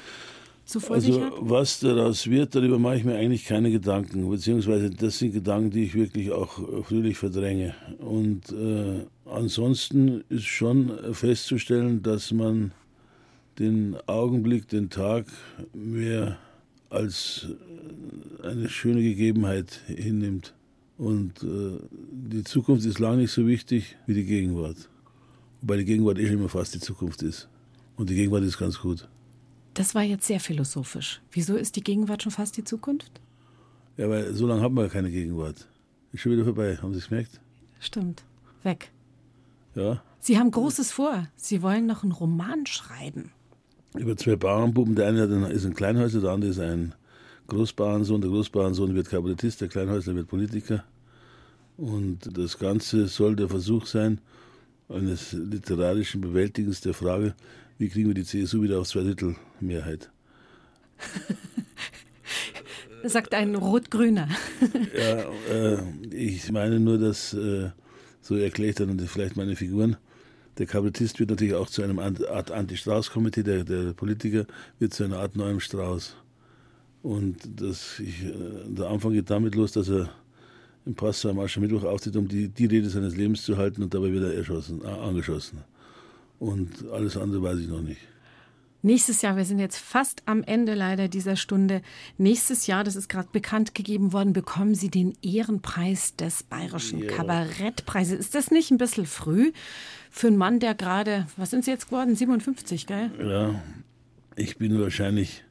so 0.71 0.81
vor 0.81 1.01
sich 1.01 1.15
Also 1.15 1.25
hat? 1.27 1.33
was 1.41 1.81
daraus 1.81 2.27
wird, 2.29 2.55
darüber 2.55 2.79
mache 2.79 2.97
ich 2.97 3.05
mir 3.05 3.17
eigentlich 3.17 3.45
keine 3.45 3.71
Gedanken, 3.71 4.29
beziehungsweise 4.29 4.91
das 4.91 5.19
sind 5.19 5.33
Gedanken, 5.33 5.71
die 5.71 5.85
ich 5.85 5.95
wirklich 5.95 6.31
auch 6.31 6.85
fröhlich 6.85 7.19
verdränge. 7.19 7.75
Und 7.99 8.53
äh, 8.53 9.05
ansonsten 9.25 10.25
ist 10.29 10.47
schon 10.47 10.93
festzustellen, 11.13 12.03
dass 12.03 12.33
man 12.33 12.73
den 13.59 13.97
Augenblick, 14.07 14.69
den 14.69 14.89
Tag 14.91 15.27
mehr 15.75 16.39
als 16.89 17.47
äh, 18.43 18.47
eine 18.47 18.69
schöne 18.69 19.03
Gegebenheit 19.03 19.81
hinnimmt. 19.87 20.55
Und 20.99 21.43
äh, 21.43 21.79
die 22.13 22.45
Zukunft 22.45 22.85
ist 22.85 22.99
lange 22.99 23.19
nicht 23.19 23.33
so 23.33 23.47
wichtig 23.47 23.97
wie 24.07 24.15
die 24.15 24.25
Gegenwart. 24.25 24.89
Wobei 25.61 25.79
die 25.79 25.85
Gegenwart 25.85 26.19
eh 26.19 26.27
immer 26.27 26.49
fast 26.49 26.75
die 26.75 26.81
Zukunft 26.81 27.23
ist. 27.23 27.49
Und 27.97 28.11
die 28.11 28.15
Gegenwart 28.15 28.45
ist 28.45 28.59
ganz 28.59 28.79
gut. 28.79 29.09
Das 29.75 29.95
war 29.95 30.03
jetzt 30.03 30.27
sehr 30.27 30.41
philosophisch. 30.41 31.21
Wieso 31.31 31.57
ist 31.57 31.77
die 31.77 31.83
Gegenwart 31.83 32.23
schon 32.23 32.33
fast 32.33 32.57
die 32.57 32.65
Zukunft? 32.65 33.21
Ja, 33.97 34.09
weil 34.09 34.35
so 34.35 34.47
lange 34.47 34.63
haben 34.63 34.75
wir 34.75 34.85
ja 34.85 34.89
keine 34.89 35.11
Gegenwart. 35.11 35.67
Ist 36.13 36.21
schon 36.21 36.33
wieder 36.33 36.45
vorbei, 36.45 36.77
haben 36.81 36.93
Sie 36.93 36.99
es 36.99 37.09
gemerkt? 37.09 37.41
Stimmt. 37.79 38.25
Weg. 38.63 38.91
Ja. 39.75 40.03
Sie 40.19 40.39
haben 40.39 40.51
Großes 40.51 40.93
vor. 40.93 41.29
Sie 41.37 41.63
wollen 41.63 41.87
noch 41.87 42.03
einen 42.03 42.13
Roman 42.13 42.67
schreiben. 42.67 43.33
Über 43.97 44.17
zwei 44.17 44.37
Bauernbuben. 44.37 44.95
Der 44.95 45.09
eine 45.09 45.49
ist 45.49 45.65
ein 45.65 45.75
Kleinhäusler, 45.75 46.21
der 46.21 46.31
andere 46.31 46.51
ist 46.51 46.61
ein 46.61 46.95
Großbauernsohn. 47.49 48.21
Der 48.21 48.31
Großbauernsohn 48.31 48.95
wird 48.95 49.09
Kabarettist, 49.09 49.61
der 49.61 49.69
Kleinhäusler 49.69 50.15
wird 50.15 50.29
Politiker. 50.29 50.85
Und 51.77 52.37
das 52.37 52.59
Ganze 52.59 53.07
soll 53.09 53.37
der 53.37 53.49
Versuch 53.49 53.87
sein, 53.87 54.21
eines 54.89 55.33
literarischen 55.33 56.21
Bewältigens 56.21 56.81
der 56.81 56.95
Frage, 56.95 57.35
wie 57.81 57.89
kriegen 57.89 58.09
wir 58.09 58.15
die 58.15 58.25
CSU 58.25 58.63
wieder 58.63 58.79
auf 58.79 58.89
zwei 58.89 59.01
Drittel 59.03 59.35
Mehrheit. 59.61 60.11
Das 63.03 63.15
sagt 63.15 63.33
ein 63.33 63.55
Rot-Grüner. 63.55 64.29
Ja, 64.95 65.25
äh, 65.51 65.79
ich 66.11 66.53
meine 66.53 66.79
nur, 66.79 66.99
dass, 66.99 67.33
äh, 67.33 67.71
so 68.21 68.37
erkläre 68.37 68.69
ich 68.69 68.77
dann 68.77 68.99
vielleicht 68.99 69.39
meine 69.39 69.57
Figuren, 69.57 69.97
der 70.59 70.67
Kabarettist 70.67 71.19
wird 71.19 71.31
natürlich 71.31 71.55
auch 71.55 71.71
zu 71.71 71.83
einer 71.83 71.99
Art 72.03 72.51
Anti-Strauß-Komitee, 72.51 73.43
der, 73.43 73.65
der 73.65 73.95
Politiker 73.95 74.45
wird 74.79 74.93
zu 74.93 75.05
einer 75.05 75.17
Art 75.17 75.35
neuem 75.35 75.61
Strauß. 75.61 76.15
Und 77.03 77.39
das, 77.57 77.99
ich, 78.01 78.23
äh, 78.23 78.35
der 78.69 78.91
Anfang 78.91 79.13
geht 79.15 79.31
damit 79.31 79.55
los, 79.55 79.73
dass 79.73 79.89
er 79.89 80.11
im 80.85 80.95
Pastor 80.95 81.31
am 81.31 81.39
Aschermittwoch 81.39 81.85
auftritt, 81.85 82.17
um 82.17 82.29
die, 82.29 82.49
die 82.49 82.67
Rede 82.67 82.91
seines 82.91 83.17
Lebens 83.17 83.43
zu 83.45 83.57
halten 83.57 83.83
und 83.83 83.95
dabei 83.95 84.13
wird 84.13 84.25
er 84.25 84.35
erschossen, 84.35 84.83
äh, 84.85 84.89
angeschossen. 84.89 85.65
Und 86.41 86.91
alles 86.91 87.17
andere 87.17 87.43
weiß 87.43 87.59
ich 87.61 87.69
noch 87.69 87.83
nicht. 87.83 88.01
Nächstes 88.83 89.21
Jahr, 89.21 89.37
wir 89.37 89.45
sind 89.45 89.59
jetzt 89.59 89.77
fast 89.77 90.23
am 90.25 90.43
Ende 90.43 90.73
leider 90.75 91.09
dieser 91.09 91.37
Stunde. 91.37 91.83
Nächstes 92.17 92.67
Jahr, 92.67 92.83
das 92.83 92.97
ist 92.97 93.11
gerade 93.11 93.29
bekannt 93.31 93.75
gegeben 93.75 94.15
worden, 94.15 94.33
bekommen 94.33 94.75
Sie 94.75 94.89
den 94.89 95.13
Ehrenpreis 95.21 96.17
des 96.17 96.43
Bayerischen 96.45 97.07
Kabarettpreises. 97.07 98.19
Ist 98.19 98.35
das 98.35 98.51
nicht 98.51 98.71
ein 98.71 98.79
bisschen 98.79 99.05
früh 99.05 99.53
für 100.11 100.29
einen 100.29 100.39
Mann, 100.39 100.61
der 100.61 100.75
gerade, 100.75 101.27
was 101.37 101.51
sind 101.51 101.67
Sie 101.67 101.71
jetzt 101.71 101.89
geworden? 101.89 102.17
57, 102.17 102.87
gell? 102.87 103.11
Ja, 103.23 103.63
Ich 104.35 104.57
bin 104.57 104.81
wahrscheinlich 104.81 105.45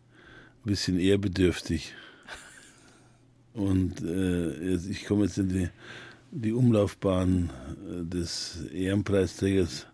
ein 0.66 0.70
bisschen 0.72 1.00
ehrbedürftig. 1.00 1.94
Und 3.54 4.02
äh, 4.02 4.74
ich 4.76 5.06
komme 5.06 5.26
jetzt 5.26 5.38
in 5.38 5.50
die, 5.50 5.70
die 6.32 6.52
Umlaufbahn 6.54 7.52
äh, 7.88 8.06
des 8.06 8.64
Ehrenpreisträgers. 8.74 9.86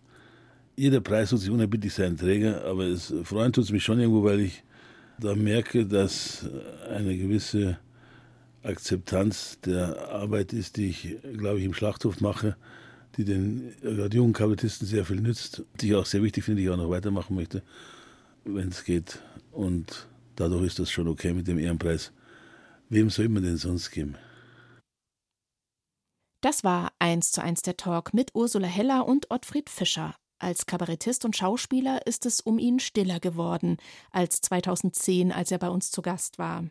Jeder 0.77 0.99
Preis 0.99 1.29
tut 1.29 1.39
sich 1.39 1.49
unerbittlich 1.49 1.93
seinen 1.93 2.17
Träger, 2.17 2.65
aber 2.65 2.83
es 2.83 3.13
freuen 3.23 3.53
tut 3.53 3.69
mich 3.71 3.83
schon 3.83 3.99
irgendwo, 3.99 4.23
weil 4.23 4.41
ich 4.41 4.63
da 5.19 5.33
merke, 5.33 5.85
dass 5.85 6.45
eine 6.89 7.17
gewisse 7.17 7.77
Akzeptanz 8.63 9.59
der 9.61 10.09
Arbeit 10.09 10.51
ist, 10.51 10.75
die 10.75 10.87
ich, 10.87 11.17
glaube 11.37 11.59
ich, 11.59 11.65
im 11.65 11.73
Schlachthof 11.73 12.19
mache, 12.19 12.57
die 13.15 13.23
den 13.23 13.73
gerade 13.81 14.17
jungen 14.17 14.33
Kabarettisten 14.33 14.85
sehr 14.87 15.05
viel 15.05 15.21
nützt, 15.21 15.63
die 15.79 15.89
ich 15.89 15.95
auch 15.95 16.05
sehr 16.05 16.23
wichtig 16.23 16.43
finde, 16.43 16.59
die 16.59 16.67
ich 16.67 16.73
auch 16.73 16.77
noch 16.77 16.89
weitermachen 16.89 17.35
möchte, 17.35 17.63
wenn 18.43 18.67
es 18.67 18.83
geht. 18.83 19.19
Und 19.51 20.07
dadurch 20.35 20.65
ist 20.65 20.79
das 20.79 20.91
schon 20.91 21.07
okay 21.07 21.33
mit 21.33 21.47
dem 21.47 21.57
Ehrenpreis. 21.57 22.11
Wem 22.89 23.09
soll 23.09 23.29
man 23.29 23.43
denn 23.43 23.57
sonst 23.57 23.91
geben? 23.91 24.15
Das 26.41 26.63
war 26.63 26.91
eins 26.99 27.31
zu 27.31 27.41
eins 27.41 27.61
der 27.61 27.77
Talk 27.77 28.13
mit 28.13 28.31
Ursula 28.35 28.67
Heller 28.67 29.07
und 29.07 29.31
Ottfried 29.31 29.69
Fischer. 29.69 30.15
Als 30.45 30.67
Kabarettist 30.67 31.25
und 31.25 31.35
Schauspieler 31.35 32.05
ist 32.05 32.27
es 32.27 32.39
um 32.39 32.59
ihn 32.59 32.79
stiller 32.79 33.19
geworden 33.19 33.77
als 34.11 34.41
2010, 34.41 35.31
als 35.31 35.49
er 35.49 35.57
bei 35.57 35.69
uns 35.69 35.89
zu 35.89 36.03
Gast 36.03 36.37
war. 36.37 36.65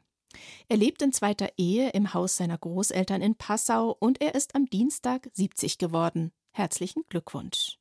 Er 0.68 0.76
lebt 0.76 1.02
in 1.02 1.12
zweiter 1.12 1.48
Ehe 1.56 1.90
im 1.90 2.14
Haus 2.14 2.36
seiner 2.36 2.56
Großeltern 2.56 3.20
in 3.20 3.34
Passau 3.34 3.96
und 3.98 4.20
er 4.20 4.36
ist 4.36 4.54
am 4.54 4.66
Dienstag 4.66 5.28
70 5.32 5.78
geworden. 5.78 6.30
Herzlichen 6.52 7.02
Glückwunsch. 7.08 7.80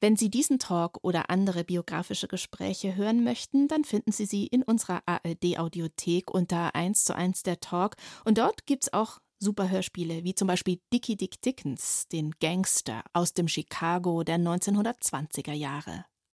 Wenn 0.00 0.16
Sie 0.16 0.28
diesen 0.28 0.58
Talk 0.58 0.98
oder 1.02 1.30
andere 1.30 1.62
biografische 1.62 2.26
Gespräche 2.26 2.96
hören 2.96 3.22
möchten, 3.22 3.68
dann 3.68 3.84
finden 3.84 4.10
Sie 4.10 4.26
sie 4.26 4.48
in 4.48 4.64
unserer 4.64 5.04
ARD-Audiothek 5.06 6.32
unter 6.32 6.74
1 6.74 7.04
zu 7.04 7.14
1 7.14 7.44
der 7.44 7.60
Talk 7.60 7.94
und 8.24 8.38
dort 8.38 8.66
gibt's 8.66 8.92
auch 8.92 9.20
super 9.38 9.70
Hörspiele, 9.70 10.24
wie 10.24 10.34
zum 10.34 10.48
Beispiel 10.48 10.80
Dickie 10.92 11.16
Dick 11.16 11.40
Dickens, 11.42 12.08
den 12.08 12.32
Gangster 12.40 13.02
aus 13.12 13.34
dem 13.34 13.48
Chicago 13.48 14.24
der 14.24 14.38
1920er 14.38 15.52
Jahre. 15.52 16.04